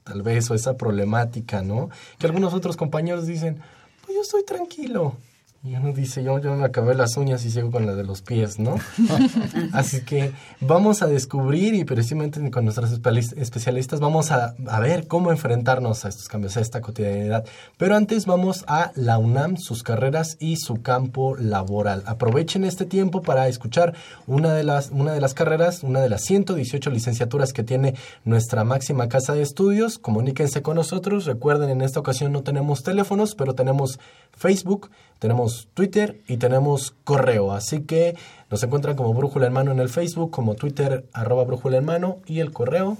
tal 0.05 0.23
vez, 0.23 0.49
o 0.53 0.55
esa 0.55 0.77
problemática, 0.77 1.63
¿no? 1.63 1.91
Que 2.21 2.27
algunos 2.27 2.55
otros 2.55 2.77
compañeros 2.77 3.27
dicen, 3.27 3.61
pues 4.03 4.15
yo 4.15 4.23
estoy 4.23 4.45
tranquilo, 4.45 5.17
y 5.65 5.77
uno 5.77 5.93
dice, 5.93 6.25
yo, 6.25 6.41
yo 6.41 6.57
me 6.57 6.65
acabé 6.65 6.97
las 6.97 7.17
uñas 7.17 7.45
y 7.45 7.51
sigo 7.53 7.71
con 7.71 7.87
la 7.87 7.95
de 7.95 8.03
los 8.03 8.21
pies, 8.21 8.59
¿no? 8.59 8.75
Así 9.73 10.01
que 10.01 10.33
vamos 10.61 11.03
a 11.03 11.07
descubrir 11.07 11.75
y 11.75 11.85
precisamente 11.85 12.51
con 12.51 12.65
nuestros 12.65 12.91
especialistas 12.91 14.01
vamos 14.01 14.33
a, 14.33 14.57
a, 14.67 14.81
ver 14.81 15.07
cómo 15.07 15.31
enfrentarnos 15.31 16.05
a 16.05 16.09
estos 16.09 16.27
cambios, 16.27 16.57
a 16.57 16.61
esta 16.61 16.81
cotidianidad. 16.81 17.45
Pero 17.77 17.95
antes 17.95 18.27
vamos 18.27 18.65
a 18.67 18.91
la 18.97 19.19
UNAM, 19.19 19.57
sus 19.57 19.85
carreras 19.85 20.37
y 20.41 20.57
su 20.57 20.83
campo 20.83 21.37
laboral. 21.37 22.03
Aprovechen 22.07 22.65
este 22.65 22.85
tiempo 22.85 23.23
para 23.23 23.47
escuchar 23.47 23.95
una 24.27 24.55
de 24.55 24.65
las, 24.65 24.91
una 24.91 25.13
de 25.13 25.21
las 25.21 25.33
carreras, 25.33 25.85
una 25.85 26.01
de 26.01 26.09
las 26.09 26.23
118 26.23 26.91
licenciaturas 26.91 27.53
que 27.53 27.63
tiene 27.63 27.95
nuestra 28.25 28.65
máxima 28.65 29.09
casa 29.09 29.33
de 29.33 29.43
estudios. 29.43 30.01
Comuníquense 30.01 30.61
con 30.61 30.75
nosotros. 30.75 31.25
Recuerden, 31.25 31.71
en 31.71 31.83
esta 31.83 32.01
ocasión 32.01 32.33
no 32.33 32.43
tenemos 32.43 32.83
teléfonos, 32.83 33.37
pero 33.37 33.55
tenemos 33.55 34.01
Facebook 34.37 34.91
tenemos 35.23 35.69
Twitter 35.73 36.21
y 36.27 36.39
tenemos 36.39 36.97
correo. 37.05 37.53
Así 37.53 37.83
que 37.83 38.17
nos 38.51 38.61
encuentran 38.65 38.97
como 38.97 39.15
Brújula 39.15 39.47
en 39.47 39.53
Mano 39.53 39.71
en 39.71 39.79
el 39.79 39.89
Facebook, 39.89 40.33
como 40.33 40.57
Twitter, 40.57 41.09
arroba 41.13 41.45
Brújula 41.45 41.77
en 41.77 41.85
Mano 41.85 42.17
y 42.27 42.41
el 42.41 42.51
correo 42.53 42.99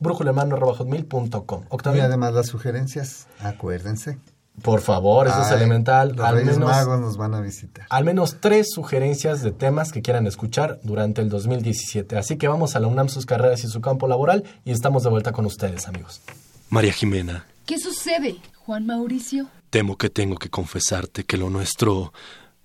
brújulaenmano.com. 0.00 1.64
Y 1.94 1.98
además 2.00 2.34
las 2.34 2.48
sugerencias, 2.48 3.26
acuérdense. 3.40 4.18
Por 4.60 4.82
favor, 4.82 5.28
eso 5.28 5.40
es 5.40 5.50
elemental. 5.50 6.12
Los 6.14 6.26
al 6.26 6.44
menos, 6.44 6.58
Magos 6.58 7.00
nos 7.00 7.16
van 7.16 7.34
a 7.34 7.40
visitar. 7.40 7.86
Al 7.88 8.04
menos 8.04 8.36
tres 8.38 8.66
sugerencias 8.70 9.42
de 9.42 9.52
temas 9.52 9.92
que 9.92 10.02
quieran 10.02 10.26
escuchar 10.26 10.78
durante 10.82 11.22
el 11.22 11.30
2017. 11.30 12.18
Así 12.18 12.36
que 12.36 12.48
vamos 12.48 12.76
a 12.76 12.80
la 12.80 12.86
UNAM, 12.86 13.08
sus 13.08 13.24
carreras 13.24 13.64
y 13.64 13.68
su 13.68 13.80
campo 13.80 14.08
laboral 14.08 14.44
y 14.66 14.72
estamos 14.72 15.04
de 15.04 15.08
vuelta 15.08 15.32
con 15.32 15.46
ustedes, 15.46 15.88
amigos. 15.88 16.20
María 16.68 16.92
Jimena. 16.92 17.46
¿Qué 17.64 17.78
sucede, 17.78 18.36
Juan 18.68 18.84
Mauricio? 18.84 19.46
Temo 19.70 19.96
que 19.96 20.10
tengo 20.10 20.36
que 20.36 20.50
confesarte 20.50 21.24
que 21.24 21.38
lo 21.38 21.48
nuestro 21.48 22.12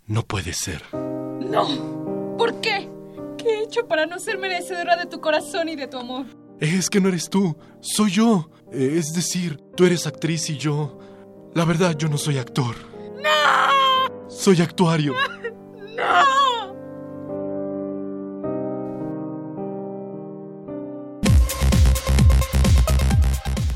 no 0.06 0.24
puede 0.24 0.52
ser. 0.52 0.84
No. 0.94 2.36
¿Por 2.38 2.60
qué? 2.60 2.90
¿Qué 3.38 3.48
he 3.48 3.64
hecho 3.64 3.88
para 3.88 4.06
no 4.06 4.20
ser 4.20 4.38
merecedora 4.38 4.98
de 4.98 5.06
tu 5.06 5.22
corazón 5.22 5.70
y 5.70 5.78
de 5.78 5.88
tu 5.88 5.96
amor? 5.96 6.26
Es 6.60 6.90
que 6.90 7.00
no 7.00 7.08
eres 7.08 7.30
tú, 7.30 7.56
soy 7.80 8.12
yo. 8.12 8.52
Es 8.70 9.14
decir, 9.14 9.56
tú 9.78 9.86
eres 9.86 10.06
actriz 10.06 10.50
y 10.50 10.58
yo... 10.58 11.00
La 11.54 11.64
verdad, 11.64 11.96
yo 11.98 12.10
no 12.10 12.18
soy 12.18 12.38
actor. 12.38 12.76
¡No! 13.24 14.30
Soy 14.30 14.62
actuario. 14.62 15.14
¡No! 15.96 16.43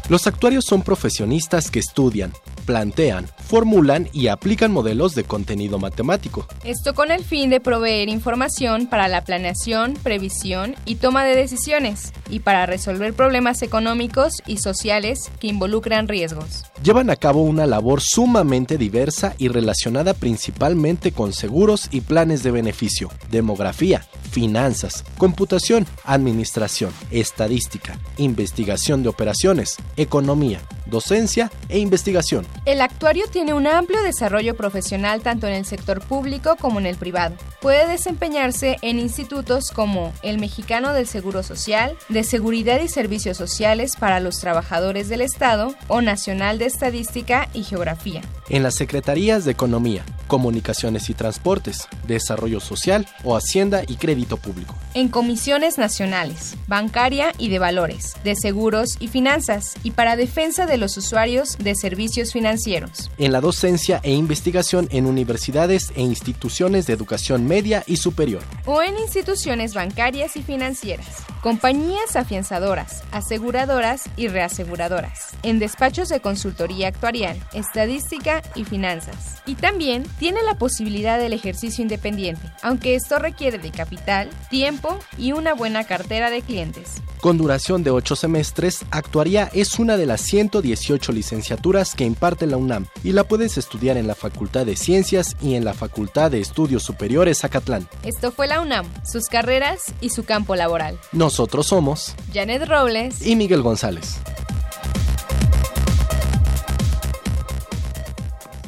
Los 0.09 0.25
actuarios 0.25 0.63
son 0.63 0.83
profesionistas 0.83 1.69
que 1.69 1.79
estudian, 1.79 2.31
plantean, 2.65 3.27
formulan 3.45 4.07
y 4.13 4.27
aplican 4.27 4.71
modelos 4.71 5.15
de 5.15 5.25
contenido 5.25 5.79
matemático. 5.79 6.47
Esto 6.63 6.95
con 6.95 7.11
el 7.11 7.25
fin 7.25 7.49
de 7.49 7.59
proveer 7.59 8.07
información 8.07 8.87
para 8.87 9.09
la 9.09 9.25
planeación, 9.25 9.95
previsión 10.03 10.75
y 10.85 10.95
toma 10.95 11.25
de 11.25 11.35
decisiones, 11.35 12.13
y 12.29 12.39
para 12.39 12.65
resolver 12.65 13.13
problemas 13.13 13.61
económicos 13.63 14.31
y 14.45 14.59
sociales 14.59 15.29
que 15.41 15.47
involucran 15.47 16.07
riesgos. 16.07 16.63
Llevan 16.83 17.09
a 17.09 17.15
cabo 17.15 17.41
una 17.41 17.65
labor 17.65 18.01
sumamente 18.01 18.77
diversa 18.77 19.33
y 19.39 19.47
relacionada 19.47 20.13
principalmente 20.13 21.11
con 21.11 21.33
seguros 21.33 21.87
y 21.91 22.01
planes 22.01 22.43
de 22.43 22.51
beneficio, 22.51 23.09
demografía, 23.31 24.05
finanzas, 24.31 25.03
computación, 25.17 25.87
administración, 26.03 26.93
estadística, 27.09 27.97
investigación 28.17 29.01
de 29.01 29.09
operaciones, 29.09 29.77
economía, 29.95 30.61
docencia 30.85 31.51
e 31.67 31.79
investigación. 31.79 32.45
El 32.65 32.81
actuario 32.81 33.25
tiene 33.27 33.53
un 33.53 33.65
amplio 33.65 34.01
desarrollo 34.03 34.55
profesional 34.55 35.21
tanto 35.21 35.47
en 35.47 35.53
el 35.53 35.65
sector 35.65 36.01
público 36.01 36.55
como 36.59 36.79
en 36.79 36.85
el 36.85 36.95
privado. 36.95 37.35
Puede 37.59 37.87
desempeñarse 37.87 38.77
en 38.83 38.99
institutos 38.99 39.71
como 39.71 40.13
el 40.21 40.37
Mexicano 40.37 40.93
del 40.93 41.07
Seguro 41.07 41.41
Social, 41.41 41.97
de 42.07 42.23
Seguridad 42.23 42.79
y 42.81 42.87
Servicios 42.87 43.35
Sociales 43.35 43.93
para 43.99 44.19
los 44.19 44.39
Trabajadores 44.39 45.09
del 45.09 45.21
Estado 45.21 45.73
o 45.87 46.01
Nacional 46.01 46.59
de 46.59 46.66
Estadística 46.67 47.49
y 47.53 47.63
Geografía. 47.63 48.21
En 48.49 48.63
las 48.63 48.75
Secretarías 48.75 49.43
de 49.43 49.51
Economía, 49.51 50.05
Comunicaciones 50.27 51.09
y 51.09 51.13
Transportes, 51.13 51.87
Desarrollo 52.05 52.59
Social 52.59 53.07
o 53.23 53.35
Hacienda 53.35 53.81
y 53.87 53.95
Crédito 53.95 54.37
Público. 54.37 54.75
En 54.93 55.09
comisiones 55.09 55.77
nacionales, 55.77 56.55
bancaria 56.67 57.33
y 57.37 57.49
de 57.49 57.59
valores, 57.59 58.15
de 58.23 58.35
seguros 58.35 58.97
y 58.99 59.07
finanzas, 59.07 59.75
y 59.83 59.91
para 59.91 60.15
defensa 60.15 60.65
de 60.65 60.77
los 60.77 60.97
usuarios 60.97 61.57
de 61.57 61.75
servicios 61.75 62.31
financieros. 62.31 63.09
En 63.17 63.31
la 63.31 63.41
docencia 63.41 63.99
e 64.03 64.13
investigación 64.13 64.87
en 64.91 65.05
universidades 65.05 65.91
e 65.95 66.01
instituciones 66.01 66.87
de 66.87 66.93
educación 66.93 67.47
media 67.47 67.83
y 67.85 67.97
superior. 67.97 68.43
O 68.65 68.81
en 68.81 68.97
instituciones 68.97 69.73
bancarias 69.73 70.35
y 70.35 70.43
financieras, 70.43 71.07
compañías 71.41 72.15
afianzadoras, 72.15 73.03
aseguradoras 73.11 74.03
y 74.17 74.27
reaseguradoras, 74.27 75.35
en 75.43 75.59
despachos 75.59 76.09
de 76.09 76.19
consultoría 76.57 76.87
actuarial, 76.87 77.37
estadística 77.53 78.41
y 78.55 78.63
finanzas. 78.63 79.43
Y 79.45 79.55
también 79.55 80.03
tiene 80.17 80.41
la 80.41 80.57
posibilidad 80.57 81.19
del 81.19 81.33
ejercicio 81.33 81.83
independiente, 81.83 82.41
aunque 82.63 82.95
esto 82.95 83.19
requiere 83.19 83.59
de 83.59 83.69
capital, 83.69 84.29
tiempo 84.49 84.97
y 85.17 85.33
una 85.33 85.53
buena 85.53 85.83
cartera 85.83 86.31
de 86.31 86.41
clientes. 86.41 86.95
Con 87.21 87.37
duración 87.37 87.83
de 87.83 87.91
8 87.91 88.15
semestres, 88.15 88.85
Actuaría 88.89 89.49
es 89.53 89.77
una 89.79 89.97
de 89.97 90.05
las 90.07 90.21
118 90.21 91.11
licenciaturas 91.11 91.93
que 91.93 92.05
imparte 92.05 92.47
la 92.47 92.57
UNAM 92.57 92.87
y 93.03 93.11
la 93.11 93.23
puedes 93.23 93.57
estudiar 93.57 93.97
en 93.97 94.07
la 94.07 94.15
Facultad 94.15 94.65
de 94.65 94.75
Ciencias 94.75 95.35
y 95.41 95.55
en 95.55 95.63
la 95.63 95.73
Facultad 95.73 96.31
de 96.31 96.39
Estudios 96.39 96.83
Superiores 96.83 97.43
Acatlán. 97.43 97.87
Esto 98.03 98.31
fue 98.31 98.47
la 98.47 98.61
UNAM, 98.61 98.85
sus 99.05 99.25
carreras 99.25 99.93
y 100.01 100.09
su 100.09 100.25
campo 100.25 100.55
laboral. 100.55 100.99
Nosotros 101.11 101.67
somos 101.67 102.15
Janet 102.33 102.67
Robles 102.67 103.25
y 103.25 103.35
Miguel 103.35 103.61
González. 103.61 104.19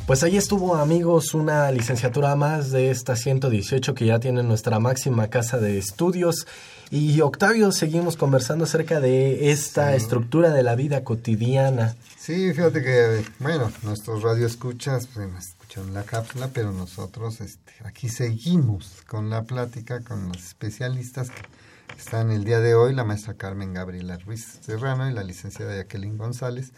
Pues 0.10 0.24
ahí 0.24 0.38
estuvo, 0.38 0.76
amigos, 0.76 1.36
una 1.36 1.72
licenciatura 1.72 2.36
más 2.36 2.72
de 2.72 2.89
esta 2.89 3.16
118 3.16 3.93
que 3.93 4.07
ya 4.07 4.20
tiene 4.20 4.41
nuestra 4.41 4.80
máxima 4.80 5.28
casa 5.28 5.60
de 5.60 5.78
estudios. 5.78 6.47
Y 6.89 7.22
Octavio, 7.22 7.72
seguimos 7.72 8.18
conversando 8.18 8.64
acerca 8.64 8.99
de 8.99 9.51
esta 9.51 9.95
estructura 9.95 10.49
de 10.49 10.64
la 10.64 10.74
vida 10.74 11.03
cotidiana. 11.03 11.95
Sí, 12.18 12.51
fíjate 12.53 12.82
que, 12.82 13.24
bueno, 13.38 13.72
nuestros 13.84 14.24
radioescuchas 14.24 15.05
pues, 15.14 15.30
escucharon 15.38 15.93
la 15.93 16.01
cápsula, 16.01 16.49
pero 16.51 16.72
nosotros 16.72 17.39
este, 17.39 17.74
aquí 17.86 18.10
seguimos 18.10 19.03
con 19.05 19.30
la 19.30 19.43
plática 19.43 19.99
con 19.99 20.28
los 20.30 20.43
especialistas 20.43 21.30
que 21.30 21.99
están 21.99 22.32
el 22.32 22.45
día 22.45 22.60
de 22.60 22.74
hoy, 22.74 22.95
la 22.95 23.03
maestra 23.03 23.36
Carmen 23.36 23.76
Gabriela 23.76 24.18
Ruiz 24.18 24.57
Serrano 24.62 25.07
y 25.07 25.14
la 25.14 25.22
licenciada 25.24 25.76
Jacqueline 25.76 26.18
González 26.18 26.72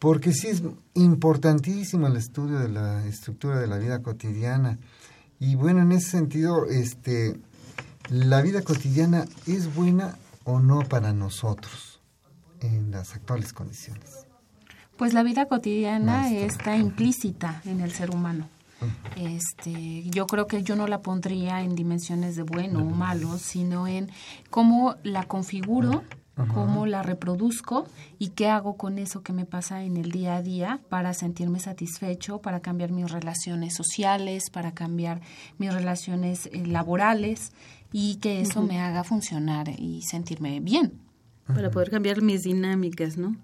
porque 0.00 0.32
sí 0.32 0.48
es 0.48 0.62
importantísimo 0.94 2.08
el 2.08 2.16
estudio 2.16 2.58
de 2.58 2.70
la 2.70 3.06
estructura 3.06 3.60
de 3.60 3.66
la 3.66 3.78
vida 3.78 4.02
cotidiana. 4.02 4.78
Y 5.38 5.54
bueno, 5.54 5.82
en 5.82 5.92
ese 5.92 6.10
sentido, 6.10 6.66
este, 6.66 7.38
la 8.08 8.40
vida 8.40 8.62
cotidiana 8.62 9.26
es 9.46 9.72
buena 9.74 10.16
o 10.44 10.58
no 10.58 10.80
para 10.80 11.12
nosotros 11.12 12.00
en 12.60 12.90
las 12.90 13.14
actuales 13.14 13.52
condiciones. 13.52 14.26
Pues 14.96 15.12
la 15.12 15.22
vida 15.22 15.46
cotidiana 15.46 16.30
está 16.30 16.76
implícita 16.76 17.62
en 17.66 17.80
el 17.80 17.92
ser 17.92 18.10
humano. 18.10 18.48
Este, 19.16 20.04
yo 20.04 20.26
creo 20.26 20.46
que 20.46 20.62
yo 20.62 20.76
no 20.76 20.86
la 20.86 21.02
pondría 21.02 21.60
en 21.60 21.74
dimensiones 21.74 22.36
de 22.36 22.42
bueno 22.42 22.80
o 22.80 22.90
malo, 22.90 23.36
sino 23.36 23.86
en 23.86 24.10
cómo 24.48 24.96
la 25.02 25.24
configuro 25.24 26.04
cómo 26.48 26.86
la 26.86 27.02
reproduzco 27.02 27.86
y 28.18 28.28
qué 28.28 28.48
hago 28.48 28.76
con 28.76 28.98
eso 28.98 29.22
que 29.22 29.32
me 29.32 29.44
pasa 29.44 29.82
en 29.82 29.96
el 29.96 30.10
día 30.10 30.36
a 30.36 30.42
día 30.42 30.80
para 30.88 31.14
sentirme 31.14 31.60
satisfecho, 31.60 32.38
para 32.38 32.60
cambiar 32.60 32.90
mis 32.90 33.10
relaciones 33.10 33.74
sociales, 33.74 34.50
para 34.50 34.72
cambiar 34.72 35.20
mis 35.58 35.72
relaciones 35.72 36.46
eh, 36.46 36.66
laborales 36.66 37.52
y 37.92 38.16
que 38.16 38.40
eso 38.40 38.62
me 38.62 38.80
haga 38.80 39.04
funcionar 39.04 39.68
y 39.68 40.02
sentirme 40.02 40.60
bien. 40.60 40.92
Para 41.46 41.70
poder 41.70 41.90
cambiar 41.90 42.22
mis 42.22 42.42
dinámicas, 42.42 43.16
¿no? 43.16 43.36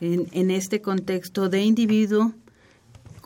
En, 0.00 0.28
en 0.32 0.50
este 0.50 0.80
contexto 0.80 1.48
de 1.48 1.62
individuo 1.62 2.32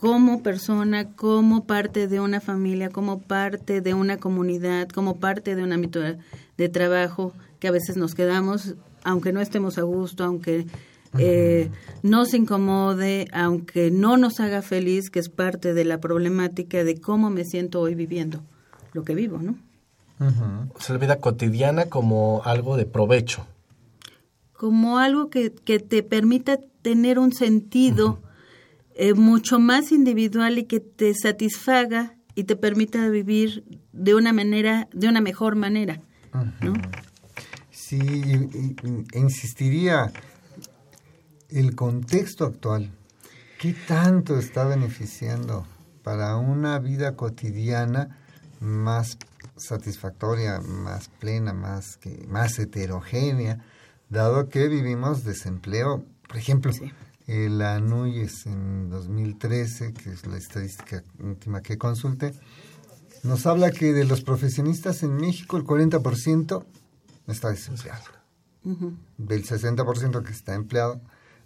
como 0.04 0.42
persona, 0.42 1.12
como 1.12 1.64
parte 1.64 2.08
de 2.08 2.20
una 2.20 2.40
familia, 2.40 2.90
como 2.90 3.20
parte 3.20 3.80
de 3.80 3.94
una 3.94 4.18
comunidad, 4.18 4.88
como 4.88 5.16
parte 5.16 5.54
de 5.54 5.62
un 5.62 5.72
ámbito 5.72 6.00
de 6.58 6.68
trabajo, 6.68 7.32
que 7.58 7.68
a 7.68 7.70
veces 7.70 7.96
nos 7.96 8.14
quedamos, 8.14 8.74
aunque 9.04 9.32
no 9.32 9.40
estemos 9.40 9.78
a 9.78 9.82
gusto, 9.82 10.24
aunque 10.24 10.66
eh, 11.18 11.70
no 12.02 12.26
se 12.26 12.38
incomode, 12.38 13.28
aunque 13.32 13.90
no 13.90 14.16
nos 14.16 14.40
haga 14.40 14.62
feliz, 14.62 15.10
que 15.10 15.20
es 15.20 15.28
parte 15.28 15.74
de 15.74 15.84
la 15.84 16.00
problemática 16.00 16.82
de 16.82 17.00
cómo 17.00 17.30
me 17.30 17.44
siento 17.44 17.80
hoy 17.80 17.94
viviendo 17.94 18.42
lo 18.92 19.04
que 19.04 19.14
vivo, 19.14 19.38
¿no? 19.38 19.56
O 20.74 20.80
sea, 20.80 20.94
la 20.94 21.00
vida 21.00 21.20
cotidiana 21.20 21.86
como 21.86 22.42
algo 22.44 22.76
de 22.76 22.86
provecho. 22.86 23.46
Como 24.52 24.98
algo 24.98 25.28
que, 25.28 25.52
que 25.52 25.80
te 25.80 26.02
permita 26.02 26.58
tener 26.82 27.18
un 27.18 27.32
sentido 27.32 28.20
eh, 28.94 29.14
mucho 29.14 29.58
más 29.58 29.90
individual 29.90 30.58
y 30.58 30.64
que 30.64 30.80
te 30.80 31.12
satisfaga 31.14 32.14
y 32.36 32.44
te 32.44 32.56
permita 32.56 33.08
vivir 33.08 33.64
de 33.92 34.14
una 34.14 34.32
manera, 34.32 34.88
de 34.92 35.08
una 35.08 35.20
mejor 35.20 35.56
manera, 35.56 36.00
¿no? 36.60 36.74
Sí, 37.94 38.48
insistiría 39.12 40.12
el 41.48 41.76
contexto 41.76 42.44
actual, 42.44 42.90
¿qué 43.60 43.72
tanto 43.86 44.36
está 44.36 44.64
beneficiando 44.64 45.64
para 46.02 46.36
una 46.36 46.80
vida 46.80 47.14
cotidiana 47.14 48.18
más 48.58 49.16
satisfactoria, 49.56 50.60
más 50.60 51.08
plena, 51.08 51.52
más, 51.52 51.96
que, 51.98 52.26
más 52.26 52.58
heterogénea, 52.58 53.64
dado 54.08 54.48
que 54.48 54.66
vivimos 54.66 55.22
desempleo? 55.22 56.04
Por 56.26 56.38
ejemplo, 56.38 56.72
el 57.28 57.62
ANUYES 57.62 58.46
en 58.46 58.90
2013, 58.90 59.92
que 59.92 60.10
es 60.10 60.26
la 60.26 60.36
estadística 60.36 61.04
última 61.20 61.60
que 61.60 61.78
consulté, 61.78 62.34
nos 63.22 63.46
habla 63.46 63.70
que 63.70 63.92
de 63.92 64.04
los 64.04 64.22
profesionistas 64.22 65.04
en 65.04 65.16
México 65.16 65.56
el 65.56 65.64
40% 65.64 66.64
está 67.32 67.50
desempleado. 67.50 68.04
Del 69.18 69.44
60% 69.44 70.22
que 70.22 70.32
está 70.32 70.54
empleado, 70.54 71.00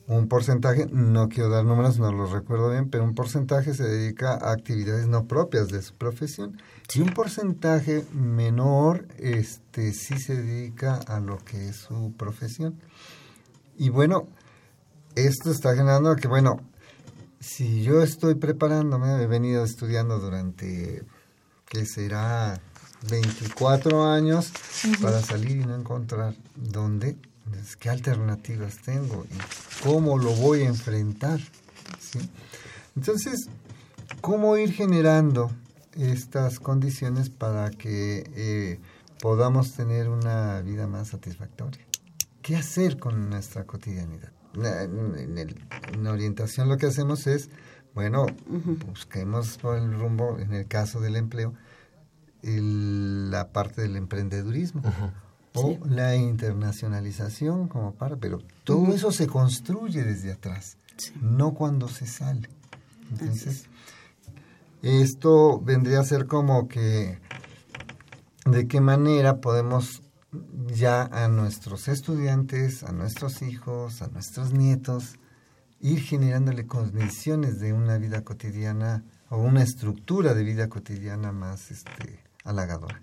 un 0.08 0.26
porcentaje, 0.28 0.86
no 0.90 1.28
quiero 1.28 1.50
dar 1.50 1.64
números, 1.64 1.98
no 1.98 2.10
los 2.12 2.30
recuerdo 2.30 2.70
bien, 2.70 2.88
pero 2.88 3.04
un 3.04 3.14
porcentaje 3.14 3.74
se 3.74 3.84
dedica 3.84 4.32
a 4.32 4.52
actividades 4.52 5.06
no 5.06 5.26
propias 5.26 5.68
de 5.68 5.82
su 5.82 5.94
profesión 5.94 6.56
y 6.94 7.02
un 7.02 7.10
porcentaje 7.10 8.06
menor 8.12 9.06
este 9.18 9.92
sí 9.92 10.18
se 10.18 10.34
dedica 10.34 10.94
a 10.94 11.20
lo 11.20 11.36
que 11.38 11.68
es 11.68 11.76
su 11.76 12.14
profesión. 12.16 12.80
Y 13.76 13.90
bueno, 13.90 14.28
esto 15.14 15.50
está 15.50 15.74
generando 15.74 16.16
que, 16.16 16.26
bueno, 16.26 16.60
si 17.38 17.82
yo 17.82 18.02
estoy 18.02 18.34
preparándome, 18.34 19.22
he 19.22 19.26
venido 19.26 19.62
estudiando 19.62 20.18
durante, 20.18 21.04
¿qué 21.66 21.84
será? 21.84 22.60
24 23.09 24.07
años 24.07 24.53
para 25.01 25.20
salir 25.20 25.59
y 25.59 25.64
no 25.64 25.76
encontrar 25.76 26.34
dónde 26.57 27.16
qué 27.78 27.90
alternativas 27.90 28.78
tengo 28.78 29.24
y 29.30 29.82
cómo 29.82 30.18
lo 30.18 30.32
voy 30.32 30.62
a 30.62 30.68
enfrentar. 30.68 31.40
Entonces, 32.96 33.49
¿cómo 34.20 34.57
ir 34.57 34.72
generando 34.72 35.51
estas 35.96 36.61
condiciones 36.61 37.30
para 37.30 37.70
que 37.70 38.30
eh, 38.34 38.80
podamos 39.20 39.72
tener 39.72 40.09
una 40.09 40.61
vida 40.62 40.86
más 40.86 41.09
satisfactoria? 41.09 41.84
¿Qué 42.42 42.57
hacer 42.57 42.99
con 42.99 43.30
nuestra 43.30 43.64
cotidianidad? 43.64 44.32
En, 44.55 46.07
orientación 46.07 46.68
lo 46.68 46.78
que 46.78 46.86
hacemos 46.86 47.26
es, 47.26 47.51
bueno, 47.94 48.26
busquemos 48.86 49.59
por 49.59 49.76
el 49.76 49.92
rumbo, 49.99 50.38
en 50.38 50.55
el 50.55 50.66
caso 50.66 51.01
del 51.01 51.16
empleo, 51.16 51.55
la 52.43 53.49
parte 53.49 53.82
del 53.82 53.97
emprendedurismo 53.97 54.82
o 55.55 55.78
la 55.86 56.16
internacionalización 56.16 57.68
como 57.68 57.95
para, 57.95 58.16
pero 58.16 58.39
todo 58.64 58.95
eso 58.95 59.11
se 59.11 59.26
construye 59.26 60.05
desde 60.05 60.32
atrás, 60.32 60.76
no 61.20 61.55
cuando 61.55 61.89
se 61.89 62.07
sale. 62.07 62.49
Entonces, 63.11 63.66
esto 64.82 65.61
vendría 65.61 66.01
a 66.01 66.05
ser 66.05 66.26
como 66.26 66.68
que 66.68 67.18
de 68.45 68.68
qué 68.68 68.80
manera 68.80 69.41
podemos 69.41 70.03
ya 70.66 71.03
a 71.05 71.28
nuestros 71.28 71.89
estudiantes, 71.89 72.82
a 72.84 72.93
nuestros 72.93 73.43
hijos, 73.43 74.03
a 74.03 74.09
nuestros 74.09 74.53
nietos, 74.53 75.18
ir 75.80 76.01
generándole 76.01 76.66
condiciones 76.66 77.61
de 77.61 77.72
una 77.72 77.99
vida 77.99 78.22
cotidiana 78.22 79.05
o 79.30 79.39
una 79.39 79.62
estructura 79.62 80.34
de 80.34 80.45
vida 80.45 80.68
cotidiana 80.68 81.32
más 81.32 81.70
este, 81.70 82.27
halagadora. 82.49 83.03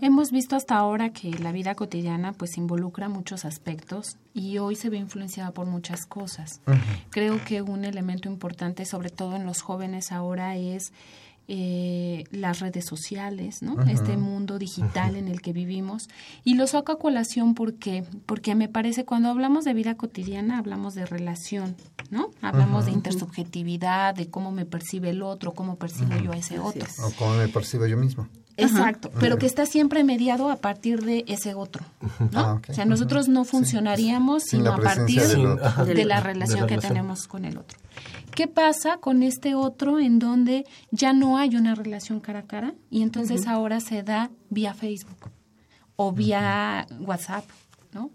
Hemos 0.00 0.32
visto 0.32 0.56
hasta 0.56 0.76
ahora 0.76 1.12
que 1.12 1.30
la 1.30 1.52
vida 1.52 1.76
cotidiana 1.76 2.32
pues 2.32 2.56
involucra 2.56 3.08
muchos 3.08 3.44
aspectos 3.44 4.16
y 4.34 4.58
hoy 4.58 4.74
se 4.74 4.90
ve 4.90 4.96
influenciada 4.96 5.52
por 5.52 5.66
muchas 5.66 6.06
cosas. 6.06 6.60
Creo 7.10 7.42
que 7.44 7.62
un 7.62 7.84
elemento 7.84 8.28
importante, 8.28 8.84
sobre 8.84 9.10
todo 9.10 9.36
en 9.36 9.46
los 9.46 9.62
jóvenes 9.62 10.10
ahora, 10.10 10.56
es 10.56 10.92
eh, 11.46 12.24
las 12.32 12.58
redes 12.58 12.84
sociales, 12.84 13.62
¿no? 13.62 13.80
Este 13.82 14.16
mundo 14.16 14.58
digital 14.58 15.14
en 15.14 15.28
el 15.28 15.40
que 15.40 15.52
vivimos. 15.52 16.08
Y 16.42 16.54
lo 16.54 16.66
saco 16.66 16.90
a 16.90 16.98
colación 16.98 17.54
porque, 17.54 18.04
porque 18.26 18.56
me 18.56 18.68
parece 18.68 19.04
cuando 19.04 19.28
hablamos 19.28 19.64
de 19.64 19.72
vida 19.72 19.96
cotidiana 19.96 20.58
hablamos 20.58 20.96
de 20.96 21.06
relación, 21.06 21.76
¿no? 22.10 22.30
Hablamos 22.40 22.86
de 22.86 22.90
intersubjetividad, 22.90 24.16
de 24.16 24.28
cómo 24.28 24.50
me 24.50 24.66
percibe 24.66 25.10
el 25.10 25.22
otro, 25.22 25.52
cómo 25.52 25.76
percibo 25.76 26.16
yo 26.16 26.32
a 26.32 26.36
ese 26.36 26.58
otro. 26.58 26.86
O 27.04 27.12
cómo 27.16 27.34
me 27.34 27.46
percibo 27.46 27.86
yo 27.86 27.96
mismo. 27.96 28.28
Exacto, 28.56 29.10
pero 29.18 29.38
que 29.38 29.46
está 29.46 29.66
siempre 29.66 30.04
mediado 30.04 30.50
a 30.50 30.56
partir 30.56 31.02
de 31.02 31.24
ese 31.26 31.54
otro. 31.54 31.84
¿no? 32.32 32.40
Ah, 32.40 32.60
o 32.68 32.72
sea, 32.72 32.84
nosotros 32.84 33.28
no 33.28 33.44
funcionaríamos 33.44 34.44
sino 34.44 34.72
a 34.72 34.76
partir 34.78 35.22
de, 35.22 36.04
la 36.04 36.20
relación 36.20 36.66
que 36.66 36.78
tenemos 36.78 37.26
con 37.26 37.44
el 37.44 37.58
otro. 37.58 37.78
¿Qué 38.34 38.48
pasa 38.48 38.96
con 38.96 39.22
este 39.22 39.54
otro 39.54 39.98
en 39.98 40.18
donde 40.18 40.64
ya 40.90 41.12
no 41.12 41.36
hay 41.36 41.56
una 41.56 41.74
relación 41.74 42.20
cara 42.20 42.40
a 42.40 42.46
cara 42.46 42.74
y 42.90 43.02
entonces 43.02 43.46
ahora 43.46 43.80
se 43.80 44.02
da 44.02 44.30
vía 44.48 44.72
Facebook 44.72 45.30
o 45.96 46.12
vía 46.12 46.86
WhatsApp, 47.00 47.44
¿no? 47.92 48.10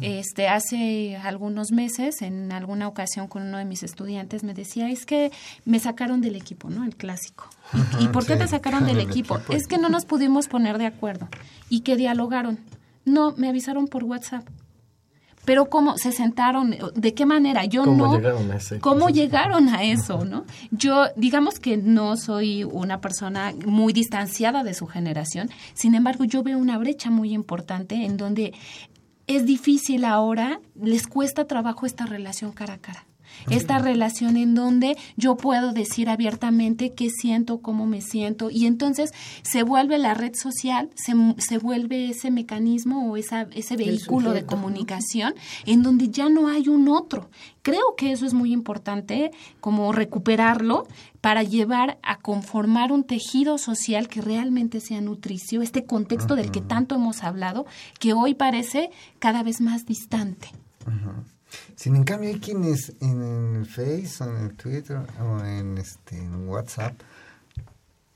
Este, 0.00 0.48
hace 0.48 1.16
algunos 1.16 1.72
meses, 1.72 2.22
en 2.22 2.52
alguna 2.52 2.88
ocasión 2.88 3.28
con 3.28 3.42
uno 3.42 3.58
de 3.58 3.64
mis 3.64 3.82
estudiantes, 3.82 4.44
me 4.44 4.54
decía, 4.54 4.90
es 4.90 5.06
que 5.06 5.30
me 5.64 5.78
sacaron 5.78 6.20
del 6.20 6.36
equipo, 6.36 6.70
¿no? 6.70 6.84
El 6.84 6.96
clásico. 6.96 7.48
¿Y, 8.00 8.08
por 8.08 8.26
qué 8.26 8.36
te 8.36 8.48
sacaron 8.48 8.86
del 8.86 9.00
equipo? 9.00 9.38
Es 9.50 9.66
que 9.66 9.78
no 9.78 9.88
nos 9.88 10.04
pudimos 10.04 10.48
poner 10.48 10.78
de 10.78 10.86
acuerdo 10.86 11.28
y 11.68 11.80
que 11.80 11.96
dialogaron. 11.96 12.58
No, 13.04 13.34
me 13.36 13.48
avisaron 13.48 13.88
por 13.88 14.04
WhatsApp. 14.04 14.44
Pero 15.44 15.70
cómo 15.70 15.96
se 15.96 16.12
sentaron, 16.12 16.76
de 16.94 17.14
qué 17.14 17.24
manera, 17.24 17.64
yo 17.64 17.82
¿Cómo 17.84 18.14
llegaron 18.14 18.50
a 18.50 18.56
ese? 18.56 18.80
¿Cómo 18.80 19.08
llegaron 19.08 19.70
a 19.70 19.82
eso, 19.82 20.26
no? 20.26 20.44
Yo, 20.70 21.06
digamos 21.16 21.58
que 21.58 21.78
no 21.78 22.18
soy 22.18 22.64
una 22.64 23.00
persona 23.00 23.54
muy 23.64 23.94
distanciada 23.94 24.62
de 24.62 24.74
su 24.74 24.86
generación, 24.86 25.48
sin 25.72 25.94
embargo, 25.94 26.24
yo 26.24 26.42
veo 26.42 26.58
una 26.58 26.76
brecha 26.76 27.08
muy 27.08 27.32
importante 27.32 28.04
en 28.04 28.18
donde 28.18 28.52
es 29.28 29.46
difícil 29.46 30.04
ahora, 30.04 30.60
les 30.74 31.06
cuesta 31.06 31.46
trabajo 31.46 31.86
esta 31.86 32.06
relación 32.06 32.52
cara 32.52 32.74
a 32.74 32.78
cara. 32.78 33.07
Esta 33.50 33.78
relación 33.78 34.36
en 34.36 34.54
donde 34.54 34.96
yo 35.16 35.36
puedo 35.36 35.72
decir 35.72 36.08
abiertamente 36.08 36.92
qué 36.94 37.10
siento, 37.10 37.60
cómo 37.60 37.86
me 37.86 38.00
siento, 38.00 38.50
y 38.50 38.66
entonces 38.66 39.10
se 39.42 39.62
vuelve 39.62 39.98
la 39.98 40.14
red 40.14 40.34
social, 40.34 40.90
se, 40.94 41.14
se 41.38 41.58
vuelve 41.58 42.10
ese 42.10 42.30
mecanismo 42.30 43.10
o 43.10 43.16
esa, 43.16 43.48
ese 43.52 43.76
vehículo 43.76 44.32
de 44.32 44.44
comunicación 44.44 45.34
en 45.66 45.82
donde 45.82 46.08
ya 46.08 46.28
no 46.28 46.48
hay 46.48 46.68
un 46.68 46.88
otro. 46.88 47.30
Creo 47.62 47.96
que 47.96 48.12
eso 48.12 48.24
es 48.24 48.34
muy 48.34 48.52
importante, 48.52 49.30
como 49.60 49.92
recuperarlo 49.92 50.86
para 51.20 51.42
llevar 51.42 51.98
a 52.02 52.16
conformar 52.16 52.92
un 52.92 53.04
tejido 53.04 53.58
social 53.58 54.08
que 54.08 54.22
realmente 54.22 54.80
sea 54.80 55.00
nutricio, 55.00 55.62
este 55.62 55.84
contexto 55.84 56.36
del 56.36 56.50
que 56.50 56.60
tanto 56.60 56.94
hemos 56.94 57.22
hablado, 57.22 57.66
que 57.98 58.12
hoy 58.12 58.34
parece 58.34 58.90
cada 59.18 59.42
vez 59.42 59.60
más 59.60 59.84
distante. 59.84 60.48
Sin 61.76 61.96
en 61.96 62.04
cambio 62.04 62.30
hay 62.30 62.40
quienes 62.40 62.92
en 63.00 63.56
el 63.56 63.66
Face 63.66 64.22
o 64.22 64.24
en 64.24 64.36
el 64.44 64.54
Twitter 64.54 64.98
o 65.20 65.44
en, 65.44 65.78
este, 65.78 66.20
WhatsApp 66.28 66.94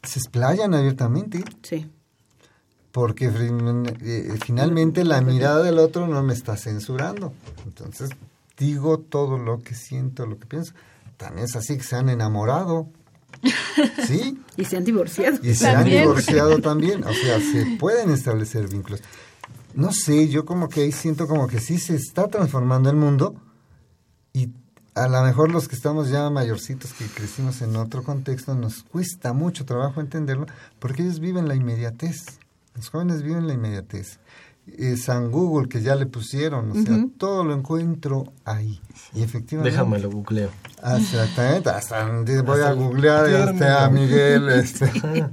se 0.02 0.18
explayan 0.18 0.74
abiertamente. 0.74 1.44
Sí. 1.62 1.90
Porque 2.90 3.30
eh, 3.32 4.38
finalmente 4.44 5.04
la 5.04 5.20
mirada 5.22 5.62
del 5.62 5.78
otro 5.78 6.06
no 6.06 6.22
me 6.22 6.34
está 6.34 6.56
censurando. 6.56 7.32
Entonces 7.64 8.10
digo 8.58 8.98
todo 8.98 9.38
lo 9.38 9.62
que 9.62 9.74
siento, 9.74 10.26
lo 10.26 10.38
que 10.38 10.46
pienso. 10.46 10.74
También 11.16 11.46
es 11.46 11.56
así 11.56 11.76
que 11.76 11.84
se 11.84 11.96
han 11.96 12.08
enamorado. 12.08 12.88
¿Sí? 14.06 14.38
y 14.56 14.64
se 14.64 14.76
han 14.76 14.84
divorciado. 14.84 15.38
Y 15.42 15.54
se 15.54 15.68
han 15.68 15.84
divorciado 15.84 16.58
también. 16.62 17.04
O 17.04 17.12
sea, 17.12 17.40
se 17.40 17.76
pueden 17.78 18.10
establecer 18.10 18.68
vínculos 18.68 19.00
no 19.74 19.92
sé, 19.92 20.28
yo 20.28 20.44
como 20.44 20.68
que 20.68 20.82
ahí 20.82 20.92
siento 20.92 21.26
como 21.26 21.46
que 21.48 21.60
sí 21.60 21.78
se 21.78 21.94
está 21.94 22.28
transformando 22.28 22.90
el 22.90 22.96
mundo 22.96 23.34
y 24.32 24.50
a 24.94 25.08
lo 25.08 25.22
mejor 25.22 25.50
los 25.50 25.68
que 25.68 25.74
estamos 25.74 26.10
ya 26.10 26.28
mayorcitos, 26.28 26.92
que 26.92 27.06
crecimos 27.06 27.62
en 27.62 27.76
otro 27.76 28.02
contexto, 28.02 28.54
nos 28.54 28.82
cuesta 28.82 29.32
mucho 29.32 29.64
trabajo 29.64 30.00
entenderlo, 30.00 30.46
porque 30.78 31.02
ellos 31.02 31.20
viven 31.20 31.48
la 31.48 31.54
inmediatez. 31.54 32.26
Los 32.74 32.90
jóvenes 32.90 33.22
viven 33.22 33.46
la 33.46 33.54
inmediatez. 33.54 34.18
Eh, 34.64 34.96
San 34.96 35.32
Google 35.32 35.68
que 35.68 35.82
ya 35.82 35.96
le 35.96 36.06
pusieron, 36.06 36.70
o 36.70 36.74
sea, 36.74 37.04
todo 37.18 37.42
lo 37.42 37.52
encuentro 37.52 38.32
ahí. 38.44 38.80
Y 39.12 39.22
efectivamente. 39.22 39.72
Déjame 39.72 39.98
lo 39.98 40.08
googleo. 40.08 40.50
Exactamente, 40.96 41.68
hasta 41.68 42.08
voy 42.44 42.60
a 42.60 42.72
googlear 42.72 43.28
este, 43.28 43.66
a 43.66 43.90
Miguel 43.90 44.48
este, 44.54 44.90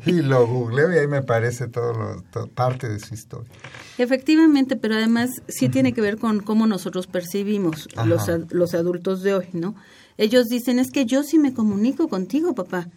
y 0.07 0.23
lo 0.23 0.47
googleo 0.47 0.91
y 0.91 0.97
ahí 0.97 1.07
me 1.07 1.21
parece 1.21 1.67
todo, 1.67 1.93
lo, 1.93 2.47
parte 2.47 2.89
de 2.89 2.99
su 2.99 3.13
historia. 3.13 3.51
Efectivamente, 3.99 4.75
pero 4.75 4.95
además 4.95 5.29
sí 5.47 5.69
tiene 5.69 5.93
que 5.93 6.01
ver 6.01 6.17
con 6.17 6.39
cómo 6.39 6.65
nosotros 6.65 7.05
percibimos 7.05 7.87
los, 8.05 8.29
los 8.49 8.73
adultos 8.73 9.21
de 9.21 9.35
hoy, 9.35 9.47
¿no? 9.53 9.75
Ellos 10.17 10.47
dicen, 10.47 10.79
es 10.79 10.89
que 10.91 11.05
yo 11.05 11.21
sí 11.23 11.37
me 11.37 11.53
comunico 11.53 12.07
contigo, 12.07 12.55
papá. 12.55 12.89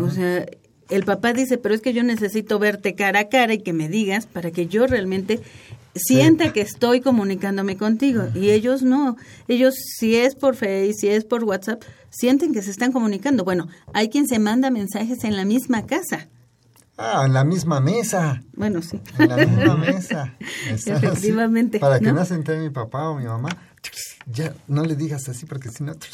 O 0.00 0.08
sea, 0.08 0.46
el 0.90 1.04
papá 1.04 1.32
dice, 1.32 1.58
pero 1.58 1.74
es 1.74 1.80
que 1.80 1.92
yo 1.92 2.02
necesito 2.02 2.58
verte 2.58 2.94
cara 2.94 3.20
a 3.20 3.28
cara 3.28 3.54
y 3.54 3.58
que 3.58 3.72
me 3.72 3.88
digas 3.88 4.26
para 4.26 4.50
que 4.50 4.66
yo 4.66 4.86
realmente 4.86 5.40
sienta 5.94 6.52
que 6.52 6.60
estoy 6.60 7.00
comunicándome 7.00 7.76
contigo. 7.76 8.28
Y 8.34 8.50
ellos 8.50 8.82
no. 8.82 9.16
Ellos, 9.48 9.74
si 9.98 10.16
es 10.16 10.34
por 10.34 10.56
Facebook, 10.56 10.96
si 10.98 11.08
es 11.08 11.24
por 11.24 11.44
WhatsApp, 11.44 11.82
sienten 12.10 12.52
que 12.52 12.62
se 12.62 12.70
están 12.70 12.92
comunicando. 12.92 13.44
Bueno, 13.44 13.68
hay 13.92 14.08
quien 14.08 14.26
se 14.26 14.38
manda 14.38 14.70
mensajes 14.70 15.24
en 15.24 15.36
la 15.36 15.44
misma 15.44 15.86
casa. 15.86 16.28
Ah, 16.96 17.22
en 17.24 17.32
la 17.32 17.44
misma 17.44 17.80
mesa. 17.80 18.42
Bueno, 18.52 18.82
sí. 18.82 19.00
En 19.18 19.28
la 19.28 19.36
misma 19.38 19.76
mesa. 19.78 20.34
Efectivamente. 20.68 21.78
Para 21.78 21.98
que 21.98 22.12
no, 22.12 22.24
se 22.24 22.34
entere 22.34 22.60
mi 22.60 22.70
papá 22.70 23.08
o 23.08 23.18
mi 23.18 23.24
mamá, 23.24 23.48
ya 24.26 24.54
no 24.68 24.84
le 24.84 24.96
digas 24.96 25.28
así 25.28 25.46
porque 25.46 25.70
si 25.70 25.84
no... 25.84 25.94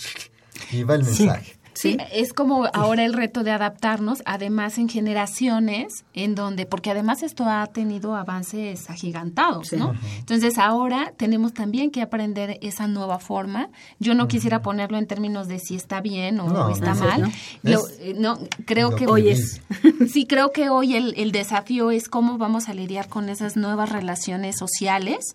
Y 0.72 0.84
va 0.84 0.94
el 0.94 1.04
mensaje. 1.04 1.52
Sí, 1.52 1.58
es 1.84 2.32
como 2.32 2.66
ahora 2.72 3.04
el 3.04 3.12
reto 3.12 3.44
de 3.44 3.50
adaptarnos, 3.50 4.22
además 4.24 4.78
en 4.78 4.88
generaciones, 4.88 6.04
en 6.14 6.34
donde, 6.34 6.66
porque 6.66 6.90
además 6.90 7.22
esto 7.22 7.44
ha 7.44 7.66
tenido 7.66 8.16
avances 8.16 8.88
agigantados, 8.88 9.72
¿no? 9.72 9.94
Entonces 10.18 10.58
ahora 10.58 11.12
tenemos 11.16 11.52
también 11.52 11.90
que 11.90 12.02
aprender 12.02 12.58
esa 12.62 12.86
nueva 12.86 13.18
forma. 13.18 13.68
Yo 13.98 14.14
no 14.14 14.28
quisiera 14.28 14.62
ponerlo 14.62 14.98
en 14.98 15.06
términos 15.06 15.48
de 15.48 15.58
si 15.58 15.76
está 15.76 16.00
bien 16.00 16.40
o 16.40 16.70
está 16.70 16.94
mal. 16.94 17.32
Eh, 17.64 18.14
no, 18.16 18.38
creo 18.64 18.94
que 18.94 19.06
hoy 19.06 19.28
es. 19.28 19.60
sí, 20.12 20.26
creo 20.26 20.52
que 20.52 20.70
hoy 20.70 20.94
el, 20.94 21.14
el, 21.16 21.32
desafío 21.32 21.90
es 21.90 22.08
cómo 22.08 22.38
vamos 22.38 22.68
a 22.68 22.74
lidiar 22.74 23.08
con 23.08 23.28
esas 23.28 23.56
nuevas 23.56 23.90
relaciones 23.90 24.56
sociales 24.56 25.34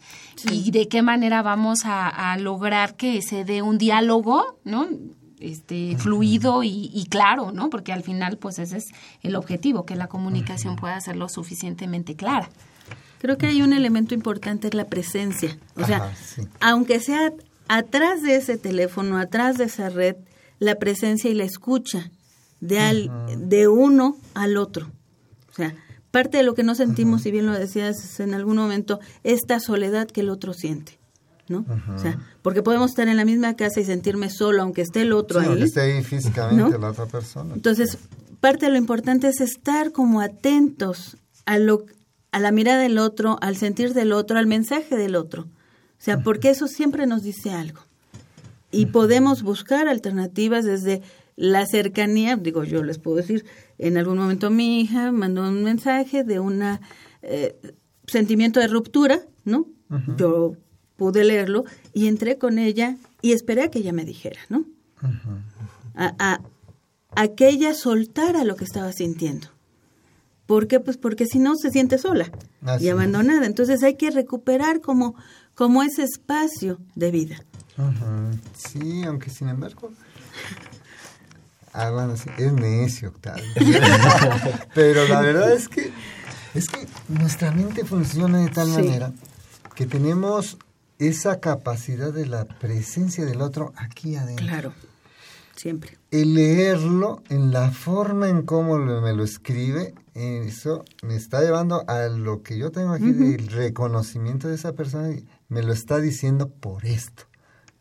y 0.51 0.71
de 0.71 0.87
qué 0.87 1.01
manera 1.01 1.41
vamos 1.41 1.85
a, 1.85 2.07
a 2.07 2.37
lograr 2.37 2.95
que 2.95 3.21
se 3.21 3.45
dé 3.45 3.61
un 3.61 3.77
diálogo, 3.77 4.59
¿no? 4.63 4.87
Este, 5.41 5.97
fluido 5.97 6.63
y, 6.63 7.05
claro, 7.09 7.51
¿no? 7.51 7.69
Porque 7.69 7.91
al 7.91 8.03
final, 8.03 8.37
pues 8.37 8.59
ese 8.59 8.77
es 8.77 8.87
el 9.21 9.35
objetivo, 9.35 9.85
que 9.85 9.95
la 9.95 10.07
comunicación 10.07 10.75
pueda 10.75 10.99
ser 11.01 11.15
lo 11.15 11.29
suficientemente 11.29 12.15
clara. 12.15 12.49
Creo 13.19 13.37
que 13.37 13.47
hay 13.47 13.61
un 13.61 13.73
elemento 13.73 14.13
importante, 14.13 14.67
es 14.67 14.73
la 14.73 14.85
presencia. 14.85 15.57
O 15.75 15.85
sea, 15.85 16.13
aunque 16.59 16.99
sea 16.99 17.33
atrás 17.67 18.21
de 18.21 18.35
ese 18.35 18.57
teléfono, 18.57 19.17
atrás 19.17 19.57
de 19.57 19.65
esa 19.65 19.89
red, 19.89 20.15
la 20.59 20.75
presencia 20.75 21.29
y 21.29 21.33
la 21.33 21.43
escucha 21.43 22.11
de, 22.59 22.79
al, 22.79 23.11
de 23.37 23.67
uno 23.67 24.17
al 24.33 24.57
otro. 24.57 24.91
O 25.51 25.53
sea, 25.53 25.75
parte 26.11 26.37
de 26.37 26.43
lo 26.43 26.53
que 26.53 26.63
no 26.63 26.75
sentimos, 26.75 27.23
si 27.23 27.31
bien 27.31 27.45
lo 27.45 27.53
decías 27.53 28.19
en 28.19 28.33
algún 28.33 28.57
momento, 28.57 28.99
esta 29.23 29.59
soledad 29.59 30.07
que 30.07 30.21
el 30.21 30.29
otro 30.29 30.53
siente. 30.53 31.01
¿No? 31.52 31.66
O 31.95 31.99
sea, 31.99 32.18
porque 32.41 32.64
podemos 32.64 32.91
estar 32.91 33.08
en 33.08 33.18
la 33.18 33.26
misma 33.26 33.56
casa 33.56 33.80
y 33.80 33.86
sentirme 33.86 34.30
solo, 34.30 34.64
aunque 34.64 34.82
esté 34.82 35.02
el 35.02 35.14
otro 35.14 35.39
ahí. 35.39 35.62
esté 35.62 35.82
ahí 35.82 36.04
físicamente 36.04 36.80
la 36.80 36.89
otra 36.89 37.06
persona. 37.06 37.54
Entonces, 37.54 37.97
parte 38.39 38.66
de 38.66 38.72
lo 38.72 38.78
importante 38.78 39.28
es 39.28 39.41
estar 39.41 39.91
como 39.91 40.22
atentos 40.22 41.18
a 41.45 41.60
lo 41.60 41.86
a 42.32 42.39
la 42.39 42.52
mirada 42.52 42.82
del 42.82 42.97
otro, 42.97 43.38
al 43.41 43.58
sentir 43.58 43.93
del 43.93 44.14
otro, 44.14 44.38
al 44.38 44.47
mensaje 44.47 44.95
del 44.95 45.16
otro. 45.16 45.43
O 45.43 46.04
sea, 46.04 46.24
porque 46.24 46.49
eso 46.49 46.68
siempre 46.68 47.06
nos 47.06 47.24
dice 47.24 47.52
algo. 47.52 47.82
Y 48.72 48.88
podemos 48.88 49.43
buscar 49.43 49.88
alternativas 49.88 50.64
desde 50.64 51.02
la 51.36 51.66
cercanía, 51.66 52.38
digo, 52.38 52.64
yo 52.64 52.84
les 52.84 52.99
puedo 52.99 53.18
decir, 53.18 53.45
en 53.78 53.97
algún 53.97 54.18
momento 54.18 54.49
mi 54.49 54.82
hija 54.82 55.12
mandó 55.12 55.41
un 55.41 55.64
mensaje 55.64 56.24
de 56.24 56.39
un 56.39 56.62
eh, 57.22 57.56
sentimiento 58.08 58.60
de 58.60 58.68
ruptura, 58.68 59.22
¿no? 59.43 59.68
Yo 60.18 60.56
pude 61.02 61.24
leerlo 61.24 61.66
y 61.93 62.06
entré 62.06 62.38
con 62.38 62.60
ella 62.60 62.95
y 63.24 63.32
esperé 63.32 63.64
a 63.64 63.72
que 63.72 63.80
ella 63.80 63.91
me 63.91 64.06
dijera, 64.06 64.39
¿no? 64.49 64.66
a, 65.95 66.39
a, 67.16 67.28
que 67.30 67.49
ella 67.49 67.74
soltara 67.74 68.43
lo 68.43 68.56
que 68.56 68.66
estaba 68.66 68.91
sintiendo. 68.91 69.47
¿Por 70.45 70.68
qué? 70.68 70.80
Pues 70.80 70.97
porque 70.97 71.26
si 71.26 71.39
no 71.39 71.56
se 71.56 71.72
siente 71.72 71.97
sola 71.97 72.30
y 72.80 72.89
abandonada. 72.89 73.47
Entonces 73.47 73.82
hay 73.82 73.95
que 73.95 74.12
recuperar 74.12 74.80
como, 74.80 75.16
como 75.56 75.82
ese 75.82 76.04
espacio 76.04 76.78
de 76.93 77.10
vida. 77.10 77.43
Sí, 78.56 79.02
aunque 79.04 79.32
sin 79.32 79.49
embargo... 79.49 79.91
Ah, 81.74 81.89
bueno, 81.89 82.16
sí, 82.16 82.30
es 82.38 82.54
necio, 82.54 83.10
Octavio. 83.10 83.43
Pero 84.76 85.08
la 85.08 85.22
verdad 85.22 85.52
es 85.52 85.68
que, 85.68 85.91
es 86.54 86.70
que 86.70 86.86
nuestra 87.08 87.49
mente 87.49 87.86
funciona 87.86 88.38
de 88.38 88.49
tal 88.49 88.68
manera 88.70 89.12
que 89.74 89.88
tenemos 89.88 90.60
esa 91.02 91.39
capacidad 91.39 92.14
de 92.14 92.28
la 92.28 92.45
presencia 92.45 93.26
del 93.26 93.41
otro 93.41 93.74
aquí 93.76 94.16
adentro. 94.16 94.45
Claro, 94.45 94.74
siempre. 95.56 95.97
El 96.12 96.36
leerlo 96.36 97.24
en 97.30 97.52
la 97.52 97.72
forma 97.72 98.30
en 98.30 98.43
cómo 98.43 98.78
me 98.78 99.14
lo 99.14 99.24
escribe, 99.24 99.95
eso 100.14 100.86
me 101.02 101.16
está 101.16 101.41
llevando 101.41 101.84
a 101.88 102.08
lo 102.08 102.43
que 102.43 102.60
yo 102.60 102.72
tengo 102.72 102.91
aquí 102.91 103.14
del 103.14 103.47
reconocimiento 103.47 104.47
de 104.47 104.56
esa 104.56 104.74
persona 104.74 105.10
y 105.12 105.26
me 105.49 105.64
lo 105.64 105.74
está 105.74 105.97
diciendo 105.97 106.49
por 106.49 106.86
esto. 106.86 107.24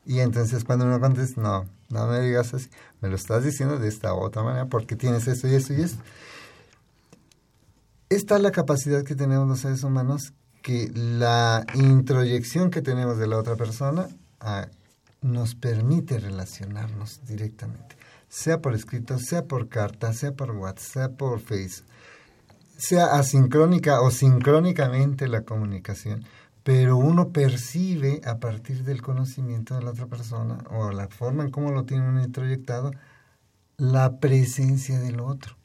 Y 0.07 0.21
entonces 0.21 0.65
cuando 0.65 0.87
uno 0.87 0.99
contesta, 0.99 1.43
no, 1.43 1.67
no 1.91 2.07
me 2.07 2.21
digas 2.23 2.55
así, 2.55 2.71
me 3.03 3.11
lo 3.11 3.17
estás 3.17 3.45
diciendo 3.45 3.79
de 3.79 3.89
esta 3.89 4.15
otra 4.15 4.43
manera 4.43 4.67
porque 4.67 4.97
tienes 4.97 5.29
eso 5.29 5.47
y 5.47 5.55
eso 5.55 5.75
y 5.75 5.83
esto. 5.83 6.03
Esta 8.09 8.37
es 8.37 8.43
la 8.43 8.51
capacidad 8.51 9.05
que 9.05 9.15
tenemos 9.15 9.47
los 9.47 9.61
seres 9.61 9.85
humanos 9.85 10.33
que 10.63 10.91
la 10.95 11.65
introyección 11.75 12.71
que 12.71 12.83
tenemos 12.83 13.19
de 13.19 13.27
la 13.27 13.39
otra 13.39 13.57
persona 13.57 14.09
ah, 14.41 14.69
nos 15.23 15.55
permite 15.55 16.19
relacionarnos 16.19 17.21
directamente, 17.27 17.97
sea 18.29 18.61
por 18.61 18.75
escrito, 18.75 19.19
sea 19.19 19.45
por 19.45 19.69
carta, 19.69 20.13
sea 20.13 20.33
por 20.33 20.53
WhatsApp, 20.53 20.93
sea 20.93 21.09
por 21.11 21.41
Facebook, 21.41 21.87
sea 22.77 23.19
asincrónica 23.19 24.01
o 24.01 24.11
sincrónicamente 24.11 25.29
la 25.29 25.43
comunicación, 25.43 26.25
pero 26.63 26.97
uno 26.97 27.31
percibe 27.31 28.21
a 28.25 28.39
partir 28.39 28.85
del 28.85 29.03
conocimiento 29.03 29.75
de 29.75 29.83
la 29.83 29.91
otra 29.91 30.07
persona 30.07 30.59
o 30.71 30.91
la 30.91 31.09
forma 31.09 31.45
en 31.45 31.51
cómo 31.51 31.73
lo 31.73 31.85
tiene 31.85 32.09
uno 32.09 32.23
introyectado 32.23 32.93
la 33.77 34.19
presencia 34.19 34.99
del 35.01 35.21
otro. 35.21 35.57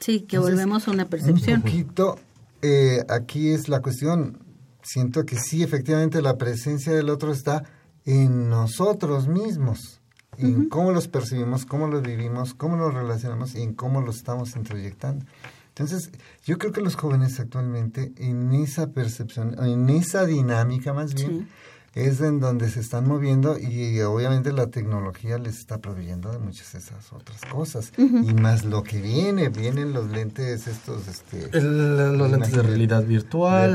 Sí, 0.00 0.22
que 0.22 0.38
volvemos 0.38 0.88
a 0.88 0.90
una 0.90 1.08
percepción. 1.08 1.58
Un 1.58 1.62
poquito 1.62 2.18
eh, 2.62 3.04
aquí 3.08 3.50
es 3.50 3.68
la 3.68 3.80
cuestión, 3.80 4.38
siento 4.82 5.24
que 5.26 5.36
sí, 5.36 5.62
efectivamente 5.62 6.22
la 6.22 6.38
presencia 6.38 6.92
del 6.92 7.10
otro 7.10 7.32
está 7.32 7.64
en 8.04 8.48
nosotros 8.48 9.28
mismos, 9.28 10.00
en 10.38 10.68
cómo 10.68 10.92
los 10.92 11.08
percibimos, 11.08 11.66
cómo 11.66 11.88
los 11.88 12.02
vivimos, 12.02 12.54
cómo 12.54 12.76
los 12.76 12.94
relacionamos 12.94 13.54
y 13.54 13.62
en 13.62 13.74
cómo 13.74 14.00
los 14.00 14.16
estamos 14.16 14.56
introyectando. 14.56 15.26
Entonces, 15.68 16.10
yo 16.44 16.58
creo 16.58 16.72
que 16.72 16.80
los 16.80 16.96
jóvenes 16.96 17.40
actualmente 17.40 18.12
en 18.16 18.52
esa 18.52 18.92
percepción, 18.92 19.56
en 19.64 19.88
esa 19.88 20.26
dinámica 20.26 20.92
más 20.92 21.14
bien, 21.14 21.48
es 21.94 22.20
en 22.22 22.40
donde 22.40 22.70
se 22.70 22.80
están 22.80 23.06
moviendo 23.06 23.58
y 23.58 24.00
obviamente 24.00 24.52
la 24.52 24.68
tecnología 24.68 25.36
les 25.38 25.58
está 25.58 25.78
proveyendo 25.78 26.32
de 26.32 26.38
muchas 26.38 26.72
de 26.72 26.78
esas 26.78 27.12
otras 27.12 27.40
cosas. 27.50 27.92
Y 27.98 28.34
más 28.34 28.64
lo 28.64 28.82
que 28.82 29.00
viene, 29.00 29.50
vienen 29.50 29.92
los 29.92 30.10
lentes 30.10 30.66
estos... 30.66 31.06
Este, 31.06 31.60
los 31.60 32.30
lentes 32.30 32.52
de 32.52 32.62
realidad 32.62 33.04
virtual. 33.04 33.74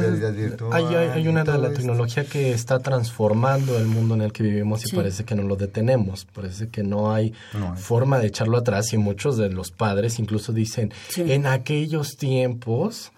Hay, 0.71 1.27
una 1.27 1.43
de 1.43 1.57
la 1.57 1.71
tecnología 1.71 2.25
que 2.25 2.53
está 2.53 2.79
transformando 2.79 3.77
el 3.77 3.85
mundo 3.85 4.15
en 4.15 4.21
el 4.21 4.33
que 4.33 4.43
vivimos 4.43 4.91
y 4.91 4.95
parece 4.95 5.23
que 5.23 5.35
no 5.35 5.43
lo 5.43 5.55
detenemos. 5.55 6.25
Parece 6.25 6.69
que 6.69 6.83
no 6.83 7.11
hay, 7.11 7.33
forma 7.75 8.17
de 8.17 8.27
echarlo 8.27 8.57
atrás 8.57 8.93
y 8.93 8.97
muchos 8.97 9.37
de 9.37 9.49
los 9.49 9.69
padres 9.71 10.17
incluso 10.17 10.53
dicen, 10.53 10.91
en 11.17 11.45
aquellos 11.45 12.17
tiempos 12.17 13.11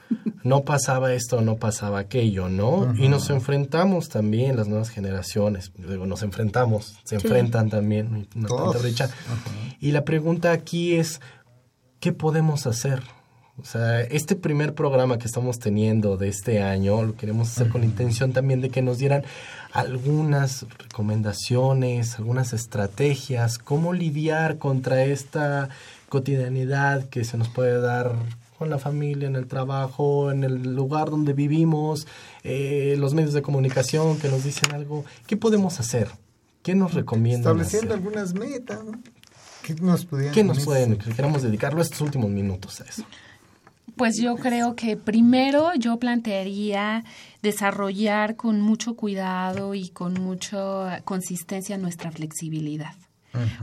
no 0.43 0.63
pasaba 0.63 1.13
esto, 1.13 1.41
no 1.41 1.57
pasaba 1.57 1.99
aquello, 1.99 2.49
¿no? 2.49 2.93
Y 2.97 3.07
nos 3.09 3.29
enfrentamos 3.29 4.09
también, 4.09 4.55
las 4.55 4.67
nuevas 4.67 4.89
generaciones, 4.89 5.71
digo, 5.77 6.05
nos 6.05 6.23
enfrentamos, 6.23 6.97
se 7.03 7.15
enfrentan 7.15 7.69
también, 7.69 8.27
Y 9.79 9.91
la 9.91 10.03
pregunta 10.03 10.51
aquí 10.51 10.95
es, 10.95 11.21
¿qué 11.99 12.11
podemos 12.11 12.65
hacer? 12.67 13.01
O 13.61 13.65
sea, 13.65 14.01
este 14.01 14.37
primer 14.37 14.73
programa 14.73 15.17
que 15.17 15.25
estamos 15.25 15.59
teniendo 15.59 16.15
de 16.15 16.29
este 16.29 16.61
año 16.61 17.03
lo 17.03 17.15
queremos 17.15 17.49
hacer 17.49 17.67
con 17.67 17.83
intención 17.83 18.31
también 18.31 18.61
de 18.61 18.69
que 18.69 18.81
nos 18.81 18.99
dieran 18.99 19.23
algunas 19.73 20.65
recomendaciones, 20.77 22.17
algunas 22.17 22.53
estrategias, 22.53 23.57
cómo 23.57 23.91
lidiar 23.91 24.59
contra 24.59 25.03
esta 25.03 25.67
cotidianidad 26.07 27.09
que 27.09 27.25
se 27.25 27.37
nos 27.37 27.49
puede 27.49 27.81
dar 27.81 28.15
con 28.59 28.69
la 28.69 28.77
familia, 28.77 29.29
en 29.29 29.37
el 29.37 29.47
trabajo, 29.47 30.31
en 30.31 30.43
el 30.43 30.75
lugar 30.75 31.09
donde 31.09 31.31
vivimos, 31.31 32.05
eh, 32.43 32.97
los 32.99 33.13
medios 33.13 33.33
de 33.33 33.41
comunicación 33.41 34.19
que 34.19 34.27
nos 34.27 34.43
dicen 34.43 34.73
algo. 34.73 35.05
¿Qué 35.25 35.37
podemos 35.37 35.79
hacer? 35.79 36.09
¿Qué 36.61 36.75
nos 36.75 36.93
recomiendan? 36.93 37.57
Estableciendo 37.57 37.93
algunas 37.93 38.33
metas. 38.33 38.79
¿Qué 39.63 39.75
nos, 39.75 40.05
¿Qué 40.33 40.43
nos 40.43 40.65
pueden? 40.65 40.97
Queremos 40.97 41.41
dedicarlo 41.41 41.81
estos 41.81 42.01
últimos 42.01 42.29
minutos 42.29 42.81
a 42.81 42.83
eso. 42.83 43.05
Pues 43.95 44.17
yo 44.17 44.35
creo 44.35 44.75
que 44.75 44.97
primero 44.97 45.73
yo 45.75 45.97
plantearía 45.97 47.05
desarrollar 47.41 48.35
con 48.35 48.59
mucho 48.59 48.95
cuidado 48.95 49.73
y 49.73 49.87
con 49.87 50.15
mucha 50.15 51.01
consistencia 51.05 51.77
nuestra 51.77 52.11
flexibilidad. 52.11 52.93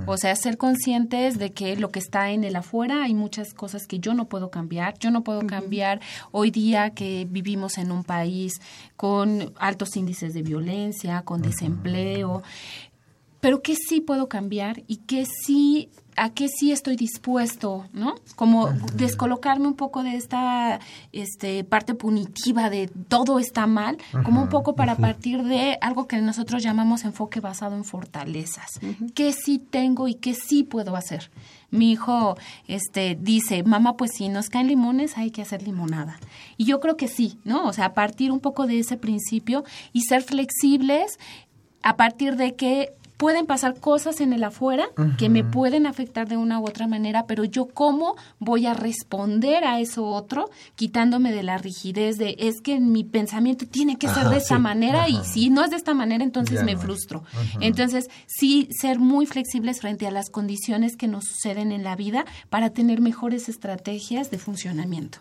O 0.06 0.16
sea, 0.16 0.34
ser 0.36 0.58
conscientes 0.58 1.38
de 1.38 1.52
que 1.52 1.76
lo 1.76 1.90
que 1.90 1.98
está 1.98 2.30
en 2.30 2.44
el 2.44 2.56
afuera 2.56 3.02
hay 3.02 3.14
muchas 3.14 3.52
cosas 3.52 3.86
que 3.86 3.98
yo 3.98 4.14
no 4.14 4.28
puedo 4.28 4.50
cambiar. 4.50 4.98
Yo 4.98 5.10
no 5.10 5.24
puedo 5.24 5.46
cambiar 5.46 6.00
hoy 6.32 6.50
día 6.50 6.90
que 6.90 7.26
vivimos 7.28 7.78
en 7.78 7.90
un 7.90 8.04
país 8.04 8.60
con 8.96 9.52
altos 9.58 9.96
índices 9.96 10.34
de 10.34 10.42
violencia, 10.42 11.22
con 11.22 11.42
desempleo, 11.42 12.42
pero 13.40 13.62
que 13.62 13.74
sí 13.74 14.00
puedo 14.00 14.28
cambiar 14.28 14.82
y 14.86 14.96
que 14.98 15.24
sí 15.26 15.90
a 16.16 16.30
qué 16.30 16.48
sí 16.48 16.72
estoy 16.72 16.96
dispuesto, 16.96 17.86
¿no? 17.92 18.14
Como 18.34 18.68
descolocarme 18.94 19.66
un 19.66 19.74
poco 19.74 20.02
de 20.02 20.16
esta 20.16 20.80
este, 21.12 21.62
parte 21.64 21.94
punitiva 21.94 22.70
de 22.70 22.88
todo 23.08 23.38
está 23.38 23.66
mal, 23.66 23.98
como 24.24 24.42
un 24.42 24.48
poco 24.48 24.74
para 24.74 24.96
partir 24.96 25.44
de 25.44 25.78
algo 25.80 26.06
que 26.08 26.20
nosotros 26.20 26.62
llamamos 26.62 27.04
enfoque 27.04 27.40
basado 27.40 27.76
en 27.76 27.84
fortalezas. 27.84 28.80
¿Qué 29.14 29.32
sí 29.32 29.58
tengo 29.58 30.08
y 30.08 30.14
qué 30.14 30.34
sí 30.34 30.64
puedo 30.64 30.96
hacer? 30.96 31.30
Mi 31.70 31.92
hijo 31.92 32.36
este, 32.66 33.18
dice, 33.20 33.62
mamá, 33.62 33.96
pues 33.96 34.12
si 34.14 34.28
nos 34.28 34.48
caen 34.48 34.68
limones 34.68 35.18
hay 35.18 35.30
que 35.30 35.42
hacer 35.42 35.62
limonada. 35.62 36.18
Y 36.56 36.64
yo 36.64 36.80
creo 36.80 36.96
que 36.96 37.08
sí, 37.08 37.38
¿no? 37.44 37.66
O 37.66 37.72
sea, 37.72 37.92
partir 37.92 38.32
un 38.32 38.40
poco 38.40 38.66
de 38.66 38.78
ese 38.78 38.96
principio 38.96 39.64
y 39.92 40.02
ser 40.02 40.22
flexibles 40.22 41.18
a 41.82 41.96
partir 41.96 42.36
de 42.36 42.54
que 42.54 42.94
pueden 43.16 43.46
pasar 43.46 43.78
cosas 43.80 44.20
en 44.20 44.32
el 44.32 44.44
afuera 44.44 44.88
que 45.18 45.28
me 45.28 45.44
pueden 45.44 45.86
afectar 45.86 46.28
de 46.28 46.36
una 46.36 46.60
u 46.60 46.66
otra 46.66 46.86
manera, 46.86 47.26
pero 47.26 47.44
yo 47.44 47.66
cómo 47.66 48.16
voy 48.38 48.66
a 48.66 48.74
responder 48.74 49.64
a 49.64 49.80
eso 49.80 50.04
otro, 50.04 50.50
quitándome 50.74 51.32
de 51.32 51.42
la 51.42 51.58
rigidez 51.58 52.18
de 52.18 52.36
es 52.38 52.60
que 52.60 52.80
mi 52.80 53.04
pensamiento 53.04 53.66
tiene 53.66 53.96
que 53.98 54.08
ser 54.08 54.28
de 54.28 54.36
esta 54.36 54.58
manera 54.58 55.08
y 55.08 55.18
si 55.24 55.50
no 55.50 55.64
es 55.64 55.70
de 55.70 55.76
esta 55.76 55.94
manera, 55.94 56.24
entonces 56.24 56.62
me 56.62 56.76
frustro. 56.76 57.24
Entonces, 57.60 58.08
sí 58.26 58.68
ser 58.70 58.98
muy 58.98 59.26
flexibles 59.26 59.80
frente 59.80 60.06
a 60.06 60.10
las 60.10 60.30
condiciones 60.30 60.96
que 60.96 61.08
nos 61.08 61.24
suceden 61.24 61.72
en 61.72 61.84
la 61.84 61.96
vida 61.96 62.24
para 62.50 62.70
tener 62.70 63.00
mejores 63.00 63.48
estrategias 63.48 64.30
de 64.30 64.38
funcionamiento. 64.38 65.18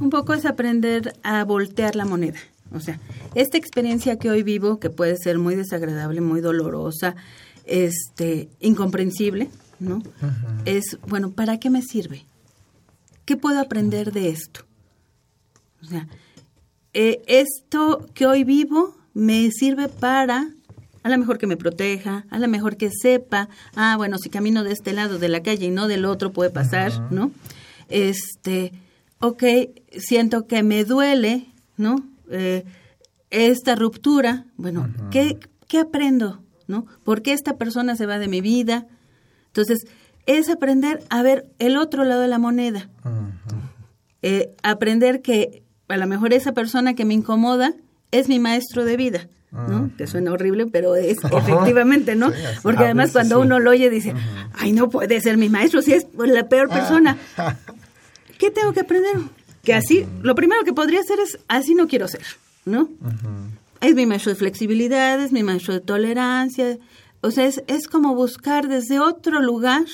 Un 0.00 0.10
poco 0.10 0.34
es 0.34 0.44
aprender 0.44 1.18
a 1.22 1.44
voltear 1.44 1.94
la 1.94 2.04
moneda. 2.04 2.38
O 2.72 2.80
sea, 2.80 3.00
esta 3.34 3.56
experiencia 3.56 4.18
que 4.18 4.30
hoy 4.30 4.42
vivo, 4.42 4.78
que 4.78 4.90
puede 4.90 5.16
ser 5.16 5.38
muy 5.38 5.54
desagradable, 5.54 6.20
muy 6.20 6.40
dolorosa, 6.40 7.16
este, 7.64 8.48
incomprensible, 8.60 9.50
¿no? 9.78 10.02
Es, 10.64 10.98
bueno, 11.06 11.30
¿para 11.30 11.58
qué 11.58 11.70
me 11.70 11.82
sirve? 11.82 12.26
¿Qué 13.24 13.36
puedo 13.36 13.60
aprender 13.60 14.12
de 14.12 14.30
esto? 14.30 14.64
O 15.82 15.86
sea, 15.86 16.08
eh, 16.94 17.22
esto 17.26 18.06
que 18.14 18.26
hoy 18.26 18.44
vivo 18.44 18.96
me 19.14 19.50
sirve 19.50 19.88
para, 19.88 20.48
a 21.02 21.08
lo 21.08 21.18
mejor 21.18 21.38
que 21.38 21.46
me 21.46 21.56
proteja, 21.56 22.26
a 22.30 22.38
lo 22.38 22.48
mejor 22.48 22.76
que 22.76 22.90
sepa, 22.90 23.48
ah, 23.76 23.96
bueno, 23.96 24.18
si 24.18 24.30
camino 24.30 24.64
de 24.64 24.72
este 24.72 24.92
lado 24.92 25.18
de 25.18 25.28
la 25.28 25.42
calle 25.42 25.66
y 25.66 25.70
no 25.70 25.88
del 25.88 26.04
otro 26.04 26.32
puede 26.32 26.50
pasar, 26.50 27.12
¿no? 27.12 27.30
Este, 27.88 28.72
ok, 29.20 29.44
siento 29.98 30.46
que 30.46 30.62
me 30.62 30.84
duele, 30.84 31.46
¿no? 31.76 32.04
Eh, 32.30 32.64
esta 33.30 33.74
ruptura, 33.74 34.46
bueno, 34.56 34.88
¿qué, 35.10 35.38
¿qué 35.66 35.78
aprendo? 35.78 36.40
¿No? 36.66 36.86
¿Por 37.04 37.22
qué 37.22 37.32
esta 37.32 37.56
persona 37.56 37.96
se 37.96 38.06
va 38.06 38.18
de 38.18 38.28
mi 38.28 38.40
vida? 38.40 38.86
Entonces, 39.48 39.86
es 40.26 40.48
aprender 40.48 41.02
a 41.08 41.22
ver 41.22 41.46
el 41.58 41.76
otro 41.76 42.04
lado 42.04 42.20
de 42.20 42.28
la 42.28 42.38
moneda. 42.38 42.88
Eh, 44.22 44.54
aprender 44.62 45.22
que 45.22 45.62
a 45.88 45.96
lo 45.96 46.06
mejor 46.06 46.32
esa 46.32 46.52
persona 46.52 46.94
que 46.94 47.04
me 47.04 47.14
incomoda 47.14 47.72
es 48.10 48.28
mi 48.28 48.38
maestro 48.38 48.84
de 48.84 48.96
vida. 48.96 49.28
¿no? 49.50 49.90
Que 49.96 50.06
suena 50.06 50.32
horrible, 50.32 50.66
pero 50.66 50.94
es 50.94 51.18
efectivamente, 51.24 52.14
¿no? 52.14 52.30
Porque 52.62 52.84
además 52.84 53.12
cuando 53.12 53.40
uno 53.40 53.58
lo 53.58 53.70
oye 53.70 53.88
dice, 53.88 54.12
ay, 54.52 54.72
no 54.72 54.90
puede 54.90 55.20
ser 55.22 55.38
mi 55.38 55.48
maestro, 55.48 55.80
si 55.80 55.94
es 55.94 56.06
la 56.14 56.48
peor 56.48 56.68
persona. 56.68 57.16
¿Qué 58.38 58.50
tengo 58.50 58.72
que 58.74 58.80
aprender? 58.80 59.16
Que 59.68 59.74
así, 59.74 60.06
lo 60.22 60.34
primero 60.34 60.64
que 60.64 60.72
podría 60.72 61.00
hacer 61.00 61.20
es, 61.20 61.40
así 61.46 61.74
no 61.74 61.88
quiero 61.88 62.08
ser, 62.08 62.24
¿no? 62.64 62.88
Es 63.82 63.94
mi 63.94 64.06
maestro 64.06 64.32
de 64.32 64.36
flexibilidad, 64.36 65.22
es 65.22 65.30
mi 65.30 65.42
maestro 65.42 65.74
de 65.74 65.80
tolerancia. 65.80 66.78
O 67.20 67.30
sea, 67.30 67.44
es, 67.44 67.62
es 67.66 67.86
como 67.86 68.14
buscar 68.14 68.66
desde 68.66 68.98
otro 68.98 69.42
lugar 69.42 69.84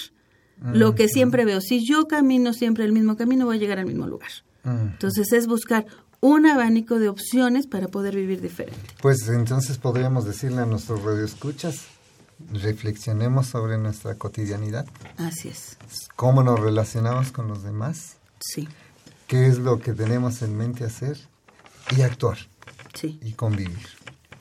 lo 0.62 0.94
que 0.94 1.08
siempre 1.08 1.44
veo. 1.44 1.60
Si 1.60 1.84
yo 1.84 2.06
camino 2.06 2.52
siempre 2.52 2.84
el 2.84 2.92
mismo 2.92 3.16
camino, 3.16 3.46
voy 3.46 3.56
a 3.56 3.58
llegar 3.58 3.80
al 3.80 3.86
mismo 3.86 4.06
lugar. 4.06 4.30
Entonces 4.62 5.32
es 5.32 5.48
buscar 5.48 5.86
un 6.20 6.46
abanico 6.46 7.00
de 7.00 7.08
opciones 7.08 7.66
para 7.66 7.88
poder 7.88 8.14
vivir 8.14 8.40
diferente. 8.40 8.78
Pues 9.02 9.28
entonces 9.28 9.76
podríamos 9.78 10.24
decirle 10.24 10.60
a 10.60 10.66
nuestros 10.66 11.02
radioescuchas, 11.02 11.86
reflexionemos 12.52 13.48
sobre 13.48 13.76
nuestra 13.76 14.14
cotidianidad. 14.14 14.86
Así 15.16 15.48
es. 15.48 15.76
¿Cómo 16.14 16.44
nos 16.44 16.60
relacionamos 16.60 17.32
con 17.32 17.48
los 17.48 17.64
demás? 17.64 18.18
Sí 18.38 18.68
qué 19.34 19.48
es 19.48 19.58
lo 19.58 19.80
que 19.80 19.94
tenemos 19.94 20.42
en 20.42 20.56
mente 20.56 20.84
hacer 20.84 21.18
y 21.96 22.02
actuar 22.02 22.38
sí. 22.94 23.18
y 23.20 23.32
convivir. 23.32 23.88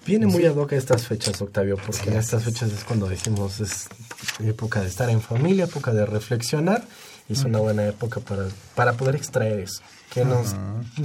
Viene 0.06 0.28
muy 0.28 0.46
ad 0.46 0.56
hoc 0.56 0.74
estas 0.74 1.08
fechas, 1.08 1.42
Octavio, 1.42 1.78
porque 1.84 2.12
en 2.12 2.18
estas 2.18 2.44
fechas 2.44 2.72
es 2.72 2.84
cuando 2.84 3.08
decimos 3.10 3.60
es 3.60 3.88
época 4.40 4.82
de 4.82 4.90
estar 4.90 5.10
en 5.10 5.20
familia, 5.20 5.64
época 5.64 5.94
de 5.94 6.06
reflexionar, 6.06 6.86
y 7.28 7.34
es 7.34 7.44
una 7.44 7.58
buena 7.58 7.88
época 7.88 8.20
para, 8.20 8.46
para 8.76 8.94
poder 8.94 9.16
extraer 9.16 9.62
eso. 9.62 9.82
nos, 10.24 10.54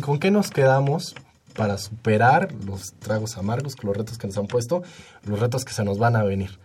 ¿Con 0.02 0.18
qué 0.18 0.30
nos 0.30 0.50
quedamos 0.50 1.14
para 1.56 1.78
superar 1.78 2.52
los 2.66 2.92
tragos 2.98 3.38
amargos, 3.38 3.82
los 3.82 3.96
retos 3.96 4.18
que 4.18 4.26
nos 4.26 4.36
han 4.36 4.48
puesto, 4.48 4.82
los 5.24 5.40
retos 5.40 5.64
que 5.64 5.72
se 5.72 5.82
nos 5.82 5.96
van 5.96 6.14
a 6.14 6.24
venir? 6.24 6.58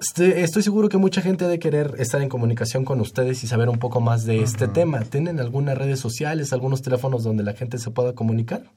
Estoy, 0.00 0.62
seguro 0.62 0.88
que 0.88 0.98
mucha 0.98 1.20
gente 1.22 1.44
ha 1.44 1.48
de 1.48 1.58
querer 1.58 1.94
estar 1.98 2.20
en 2.22 2.28
comunicación 2.28 2.84
con 2.84 3.00
ustedes 3.00 3.42
y 3.44 3.46
saber 3.46 3.68
un 3.68 3.78
poco 3.78 4.00
más 4.00 4.24
de 4.24 4.42
este 4.42 4.68
tema. 4.68 5.00
¿Tienen 5.00 5.40
algunas 5.40 5.76
redes 5.76 6.00
sociales, 6.00 6.52
algunos 6.52 6.82
teléfonos 6.82 7.24
donde 7.24 7.42
la 7.42 7.54
gente 7.54 7.78
se 7.78 7.90
pueda 7.90 8.14
comunicar? 8.14 8.70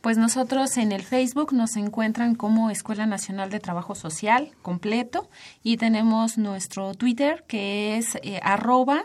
Pues 0.00 0.16
nosotros 0.16 0.76
en 0.76 0.92
el 0.92 1.02
Facebook 1.02 1.52
nos 1.52 1.76
encuentran 1.76 2.34
como 2.34 2.70
Escuela 2.70 3.06
Nacional 3.06 3.50
de 3.50 3.58
Trabajo 3.58 3.94
Social 3.94 4.52
completo 4.62 5.28
y 5.62 5.76
tenemos 5.76 6.38
nuestro 6.38 6.94
Twitter 6.94 7.44
que 7.48 7.96
es 7.96 8.16
eh, 8.22 8.40
arroba 8.42 9.04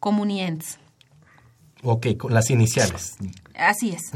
comuniens. 0.00 0.78
Ok, 1.82 2.16
con 2.16 2.34
las 2.34 2.50
iniciales. 2.50 3.16
Así 3.54 3.90
es. 3.90 4.10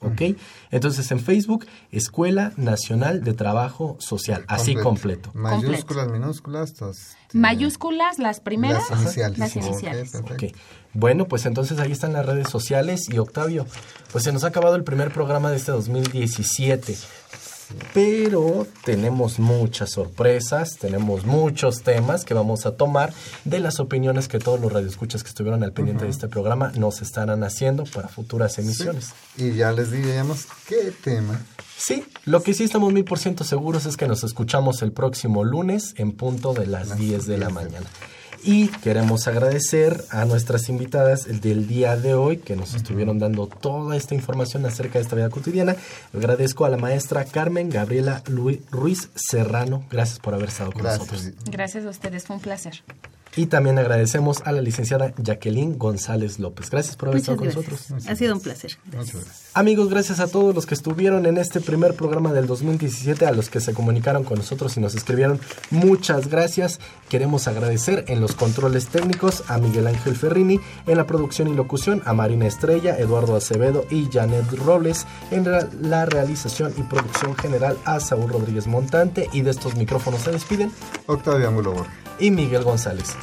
¿Ok? 0.00 0.36
Entonces 0.70 1.10
en 1.10 1.20
Facebook, 1.20 1.66
Escuela 1.90 2.52
Nacional 2.56 3.24
de 3.24 3.32
Trabajo 3.32 3.96
Social, 3.98 4.44
así 4.48 4.74
completo. 4.74 5.30
Mayúsculas, 5.34 6.08
minúsculas. 6.08 6.74
Mayúsculas, 7.32 8.18
las 8.18 8.40
primeras. 8.40 8.84
Las 9.36 9.56
iniciales. 9.56 10.12
Bueno, 10.94 11.28
pues 11.28 11.46
entonces 11.46 11.78
ahí 11.78 11.92
están 11.92 12.12
las 12.12 12.26
redes 12.26 12.48
sociales 12.48 13.08
y 13.08 13.18
Octavio, 13.18 13.66
pues 14.10 14.24
se 14.24 14.32
nos 14.32 14.44
ha 14.44 14.48
acabado 14.48 14.74
el 14.74 14.84
primer 14.84 15.12
programa 15.12 15.50
de 15.50 15.56
este 15.56 15.70
2017 15.72 16.96
pero 17.94 18.66
tenemos 18.84 19.38
muchas 19.38 19.90
sorpresas, 19.90 20.76
tenemos 20.78 21.24
muchos 21.24 21.82
temas 21.82 22.24
que 22.24 22.34
vamos 22.34 22.66
a 22.66 22.76
tomar 22.76 23.12
de 23.44 23.60
las 23.60 23.80
opiniones 23.80 24.28
que 24.28 24.38
todos 24.38 24.60
los 24.60 24.72
radioescuchas 24.72 25.22
que 25.22 25.28
estuvieron 25.28 25.62
al 25.62 25.72
pendiente 25.72 26.04
de 26.04 26.10
este 26.10 26.28
programa 26.28 26.72
nos 26.76 27.02
estarán 27.02 27.44
haciendo 27.44 27.84
para 27.84 28.08
futuras 28.08 28.58
emisiones. 28.58 29.12
Y 29.36 29.52
ya 29.52 29.72
les 29.72 29.90
diríamos 29.90 30.46
qué 30.66 30.92
tema. 31.02 31.40
Sí, 31.76 32.04
lo 32.24 32.42
que 32.42 32.54
sí 32.54 32.64
estamos 32.64 32.92
mil 32.92 33.04
por 33.04 33.18
ciento 33.18 33.44
seguros 33.44 33.86
es 33.86 33.96
que 33.96 34.08
nos 34.08 34.24
escuchamos 34.24 34.82
el 34.82 34.92
próximo 34.92 35.44
lunes 35.44 35.94
en 35.96 36.12
punto 36.12 36.52
de 36.52 36.66
las, 36.66 36.88
las 36.88 36.98
10 36.98 37.26
de 37.26 37.38
la 37.38 37.50
mañana. 37.50 37.86
Y 38.42 38.68
queremos 38.68 39.26
agradecer 39.26 40.04
a 40.10 40.24
nuestras 40.24 40.68
invitadas 40.68 41.26
del 41.40 41.66
día 41.66 41.96
de 41.96 42.14
hoy 42.14 42.38
que 42.38 42.56
nos 42.56 42.74
estuvieron 42.74 43.18
dando 43.18 43.46
toda 43.46 43.96
esta 43.96 44.14
información 44.14 44.64
acerca 44.66 44.98
de 44.98 45.02
esta 45.02 45.16
vida 45.16 45.28
cotidiana. 45.28 45.76
agradezco 46.14 46.64
a 46.64 46.68
la 46.68 46.76
maestra 46.76 47.24
Carmen 47.24 47.70
Gabriela 47.70 48.22
Ruiz 48.70 49.10
Serrano. 49.14 49.84
Gracias 49.90 50.18
por 50.18 50.34
haber 50.34 50.48
estado 50.48 50.72
con 50.72 50.82
nosotros. 50.82 51.30
Gracias 51.50 51.84
a 51.84 51.90
ustedes, 51.90 52.24
fue 52.26 52.36
un 52.36 52.42
placer. 52.42 52.82
Y 53.38 53.46
también 53.46 53.78
agradecemos 53.78 54.42
a 54.44 54.50
la 54.50 54.60
licenciada 54.60 55.14
Jacqueline 55.16 55.78
González 55.78 56.40
López. 56.40 56.70
Gracias 56.70 56.96
por 56.96 57.10
haber 57.10 57.20
estado 57.20 57.38
con 57.38 57.46
nosotros. 57.46 57.86
Ha 58.08 58.16
sido 58.16 58.34
un 58.34 58.40
placer. 58.40 58.76
Amigos, 59.54 59.88
gracias 59.88 60.18
a 60.18 60.26
todos 60.26 60.56
los 60.56 60.66
que 60.66 60.74
estuvieron 60.74 61.24
en 61.24 61.38
este 61.38 61.60
primer 61.60 61.94
programa 61.94 62.32
del 62.32 62.48
2017, 62.48 63.26
a 63.26 63.30
los 63.30 63.48
que 63.48 63.60
se 63.60 63.74
comunicaron 63.74 64.24
con 64.24 64.38
nosotros 64.38 64.76
y 64.76 64.80
nos 64.80 64.96
escribieron. 64.96 65.38
Muchas 65.70 66.26
gracias. 66.26 66.80
Queremos 67.08 67.46
agradecer 67.46 68.06
en 68.08 68.20
los 68.20 68.34
controles 68.34 68.88
técnicos 68.88 69.44
a 69.46 69.58
Miguel 69.58 69.86
Ángel 69.86 70.16
Ferrini, 70.16 70.58
en 70.88 70.96
la 70.96 71.06
producción 71.06 71.46
y 71.46 71.54
locución 71.54 72.02
a 72.06 72.14
Marina 72.14 72.48
Estrella, 72.48 72.98
Eduardo 72.98 73.36
Acevedo 73.36 73.86
y 73.88 74.08
Janet 74.12 74.50
Robles, 74.50 75.06
en 75.30 75.46
la 75.80 76.06
realización 76.06 76.74
y 76.76 76.82
producción 76.82 77.36
general 77.36 77.78
a 77.84 78.00
Saúl 78.00 78.30
Rodríguez 78.32 78.66
Montante 78.66 79.28
y 79.32 79.42
de 79.42 79.52
estos 79.52 79.76
micrófonos 79.76 80.22
se 80.22 80.32
despiden 80.32 80.72
Octavio 81.06 81.46
Angulo 81.46 81.86
y 82.18 82.30
Miguel 82.30 82.64
González. 82.64 83.14